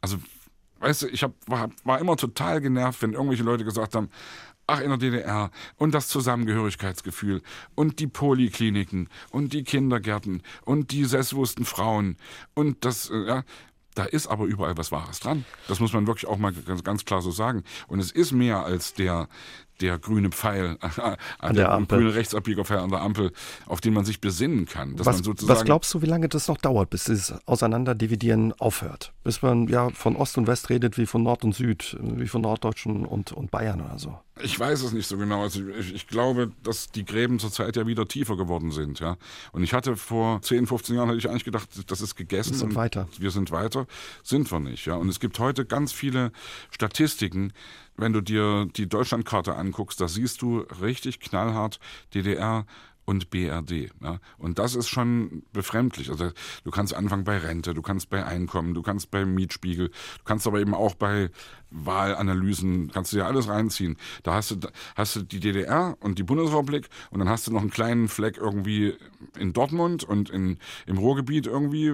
also, 0.00 0.18
weißt 0.80 1.02
du, 1.02 1.08
ich 1.08 1.22
hab, 1.22 1.32
war, 1.46 1.70
war 1.84 1.98
immer 1.98 2.16
total 2.16 2.60
genervt, 2.60 3.02
wenn 3.02 3.12
irgendwelche 3.12 3.42
Leute 3.42 3.64
gesagt 3.64 3.94
haben, 3.94 4.10
Ach, 4.68 4.80
in 4.80 4.88
der 4.88 4.98
DDR. 4.98 5.50
Und 5.76 5.94
das 5.94 6.08
Zusammengehörigkeitsgefühl. 6.08 7.42
Und 7.76 8.00
die 8.00 8.08
Polikliniken. 8.08 9.08
Und 9.30 9.52
die 9.52 9.62
Kindergärten. 9.62 10.42
Und 10.64 10.90
die 10.90 11.04
selbstbewussten 11.04 11.64
Frauen. 11.64 12.16
Und 12.54 12.84
das, 12.84 13.10
äh, 13.10 13.26
ja. 13.26 13.44
Da 13.94 14.04
ist 14.04 14.26
aber 14.26 14.44
überall 14.44 14.76
was 14.76 14.92
Wahres 14.92 15.20
dran. 15.20 15.46
Das 15.68 15.80
muss 15.80 15.94
man 15.94 16.06
wirklich 16.06 16.26
auch 16.26 16.36
mal 16.36 16.52
ganz, 16.52 16.84
ganz 16.84 17.06
klar 17.06 17.22
so 17.22 17.30
sagen. 17.30 17.64
Und 17.86 17.98
es 17.98 18.10
ist 18.10 18.32
mehr 18.32 18.62
als 18.62 18.92
der, 18.92 19.26
der 19.80 19.98
grüne 19.98 20.30
Pfeil, 20.30 20.78
an 20.80 21.16
der, 21.42 21.52
der 21.52 21.72
Ampel. 21.72 21.98
grüne 21.98 22.14
Rechtsabbiegerpfeil 22.14 22.78
an 22.78 22.90
der 22.90 23.00
Ampel, 23.00 23.32
auf 23.66 23.80
den 23.80 23.94
man 23.94 24.04
sich 24.04 24.20
besinnen 24.20 24.66
kann. 24.66 24.98
was, 24.98 25.22
was 25.24 25.64
glaubst 25.64 25.92
du, 25.94 26.02
wie 26.02 26.06
lange 26.06 26.28
das 26.28 26.48
noch 26.48 26.58
dauert, 26.58 26.90
bis 26.90 27.04
dieses 27.04 27.34
Auseinanderdividieren 27.46 28.52
aufhört? 28.54 29.12
Bis 29.24 29.42
man 29.42 29.68
ja 29.68 29.90
von 29.90 30.16
Ost 30.16 30.38
und 30.38 30.46
West 30.46 30.70
redet 30.70 30.98
wie 30.98 31.06
von 31.06 31.22
Nord 31.22 31.44
und 31.44 31.54
Süd, 31.54 31.96
wie 32.00 32.28
von 32.28 32.42
Norddeutschen 32.42 33.06
und, 33.06 33.32
und 33.32 33.50
Bayern 33.50 33.80
oder 33.80 33.98
so? 33.98 34.18
Ich 34.42 34.60
weiß 34.60 34.82
es 34.82 34.92
nicht 34.92 35.06
so 35.06 35.16
genau. 35.16 35.42
Also 35.42 35.66
ich, 35.66 35.94
ich 35.94 36.06
glaube, 36.08 36.52
dass 36.62 36.90
die 36.90 37.06
Gräben 37.06 37.38
zurzeit 37.38 37.74
ja 37.76 37.86
wieder 37.86 38.06
tiefer 38.06 38.36
geworden 38.36 38.70
sind. 38.70 39.00
Ja? 39.00 39.16
Und 39.52 39.62
ich 39.62 39.72
hatte 39.72 39.96
vor 39.96 40.42
10, 40.42 40.66
15 40.66 40.94
Jahren 40.94 41.08
hatte 41.08 41.18
ich 41.18 41.28
eigentlich 41.30 41.44
gedacht, 41.44 41.70
das 41.86 42.00
ist 42.02 42.16
gegessen. 42.16 42.52
Wir 42.52 42.58
sind 42.58 42.74
weiter. 42.74 43.08
Wir 43.18 43.30
sind 43.30 43.50
weiter. 43.50 43.86
Sind 44.22 44.52
wir 44.52 44.60
nicht. 44.60 44.84
Ja? 44.86 44.96
Und 44.96 45.08
es 45.08 45.20
gibt 45.20 45.38
heute 45.38 45.64
ganz 45.64 45.92
viele 45.92 46.32
Statistiken, 46.70 47.54
wenn 47.96 48.12
du 48.12 48.20
dir 48.20 48.66
die 48.76 48.88
Deutschlandkarte 48.88 49.54
anguckst, 49.54 50.00
da 50.00 50.08
siehst 50.08 50.42
du 50.42 50.60
richtig 50.80 51.20
knallhart 51.20 51.78
DDR 52.14 52.66
und 53.06 53.30
BRD. 53.30 53.90
Ja? 54.02 54.18
Und 54.36 54.58
das 54.58 54.74
ist 54.74 54.88
schon 54.88 55.44
befremdlich. 55.52 56.10
Also 56.10 56.32
du 56.64 56.70
kannst 56.70 56.94
anfangen 56.94 57.24
bei 57.24 57.38
Rente, 57.38 57.72
du 57.72 57.82
kannst 57.82 58.10
bei 58.10 58.24
Einkommen, 58.24 58.74
du 58.74 58.82
kannst 58.82 59.10
bei 59.10 59.24
Mietspiegel, 59.24 59.88
du 59.88 60.24
kannst 60.24 60.46
aber 60.46 60.60
eben 60.60 60.74
auch 60.74 60.94
bei 60.94 61.30
Wahlanalysen, 61.84 62.90
kannst 62.92 63.12
du 63.12 63.18
dir 63.18 63.26
alles 63.26 63.48
reinziehen. 63.48 63.96
Da 64.22 64.34
hast 64.34 64.50
du, 64.50 64.56
hast 64.94 65.16
du 65.16 65.22
die 65.22 65.40
DDR 65.40 65.96
und 66.00 66.18
die 66.18 66.22
Bundesrepublik 66.22 66.88
und 67.10 67.18
dann 67.18 67.28
hast 67.28 67.46
du 67.46 67.52
noch 67.52 67.60
einen 67.60 67.70
kleinen 67.70 68.08
Fleck 68.08 68.36
irgendwie 68.36 68.94
in 69.38 69.52
Dortmund 69.52 70.04
und 70.04 70.30
in, 70.30 70.58
im 70.86 70.98
Ruhrgebiet 70.98 71.46
irgendwie, 71.46 71.92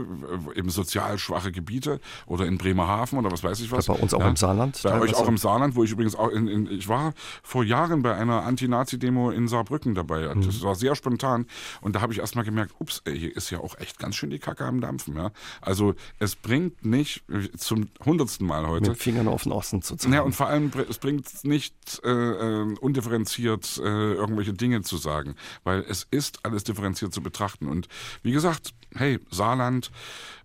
eben 0.54 0.70
sozial 0.70 1.18
schwache 1.18 1.52
Gebiete 1.52 2.00
oder 2.26 2.46
in 2.46 2.58
Bremerhaven 2.58 3.18
oder 3.18 3.30
was 3.30 3.42
weiß 3.42 3.60
ich 3.60 3.70
was. 3.72 3.86
Bei 3.86 3.94
uns 3.94 4.14
auch 4.14 4.20
ja. 4.20 4.28
im 4.28 4.36
Saarland. 4.36 4.80
Bei 4.82 5.00
euch 5.00 5.14
auch 5.14 5.28
im 5.28 5.38
Saarland, 5.38 5.74
wo 5.74 5.84
ich 5.84 5.90
übrigens 5.90 6.14
auch 6.14 6.28
in, 6.28 6.48
in 6.48 6.70
ich 6.70 6.88
war 6.88 7.14
vor 7.42 7.64
Jahren 7.64 8.02
bei 8.02 8.14
einer 8.14 8.44
Anti-Nazi-Demo 8.44 9.30
in 9.30 9.48
Saarbrücken 9.48 9.94
dabei. 9.94 10.34
Mhm. 10.34 10.42
Das 10.42 10.62
war 10.62 10.74
sehr 10.74 10.94
spontan 10.94 11.46
und 11.80 11.96
da 11.96 12.00
habe 12.00 12.12
ich 12.12 12.20
erstmal 12.20 12.44
gemerkt, 12.44 12.74
ups, 12.78 13.02
ey, 13.04 13.18
hier 13.18 13.36
ist 13.36 13.50
ja 13.50 13.58
auch 13.58 13.78
echt 13.78 13.98
ganz 13.98 14.16
schön 14.16 14.30
die 14.30 14.38
Kacke 14.38 14.64
am 14.64 14.80
Dampfen. 14.80 15.16
Ja? 15.16 15.30
Also 15.60 15.94
es 16.18 16.36
bringt 16.36 16.84
nicht 16.84 17.24
zum 17.56 17.88
hundertsten 18.04 18.46
Mal 18.46 18.66
heute. 18.66 18.90
Mit 18.90 18.98
Fingern 18.98 19.28
auf 19.28 19.44
den 19.44 19.52
Osten 19.52 19.71
zu 19.80 19.96
zeigen. 19.96 20.12
Ja, 20.12 20.20
und 20.22 20.34
vor 20.34 20.48
allem, 20.48 20.70
es 20.90 20.98
bringt 20.98 21.44
nicht 21.44 21.74
äh, 22.04 22.10
äh, 22.10 22.74
undifferenziert 22.80 23.80
äh, 23.82 24.14
irgendwelche 24.14 24.52
Dinge 24.52 24.82
zu 24.82 24.96
sagen, 24.96 25.36
weil 25.64 25.80
es 25.88 26.06
ist 26.10 26.44
alles 26.44 26.64
differenziert 26.64 27.14
zu 27.14 27.22
betrachten. 27.22 27.68
Und 27.68 27.88
wie 28.22 28.32
gesagt, 28.32 28.74
hey, 28.94 29.18
Saarland, 29.30 29.90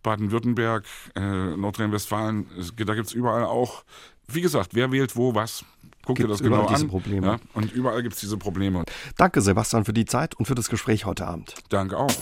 Baden-Württemberg, 0.04 0.86
äh, 1.16 1.58
Nordrhein-Westfalen, 1.58 2.48
da 2.78 2.94
gibt 2.94 3.08
es 3.08 3.14
überall 3.14 3.44
auch, 3.44 3.84
wie 4.28 4.42
gesagt, 4.42 4.74
wer 4.74 4.92
wählt 4.92 5.16
wo 5.16 5.36
was. 5.36 5.66
Guck 6.06 6.16
dir 6.18 6.28
das 6.28 6.42
genau 6.42 6.68
diese 6.70 6.84
an. 6.84 6.88
Probleme. 6.88 7.28
Ja, 7.28 7.40
und 7.54 7.74
überall 7.74 8.02
gibt 8.02 8.16
es 8.16 8.22
diese 8.22 8.38
Probleme. 8.38 8.86
Danke, 9.18 9.42
Sebastian, 9.42 9.84
für 9.84 9.94
die 9.94 10.06
Zeit 10.06 10.36
und 10.36 10.46
für 10.46 10.56
das 10.56 10.70
Gespräch 10.70 11.06
heute 11.06 11.28
Abend. 11.28 11.56
Danke 11.70 11.98
auch. 11.98 12.14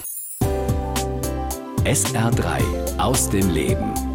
SR3 1.84 2.98
aus 2.98 3.30
dem 3.30 3.48
Leben. 3.52 4.15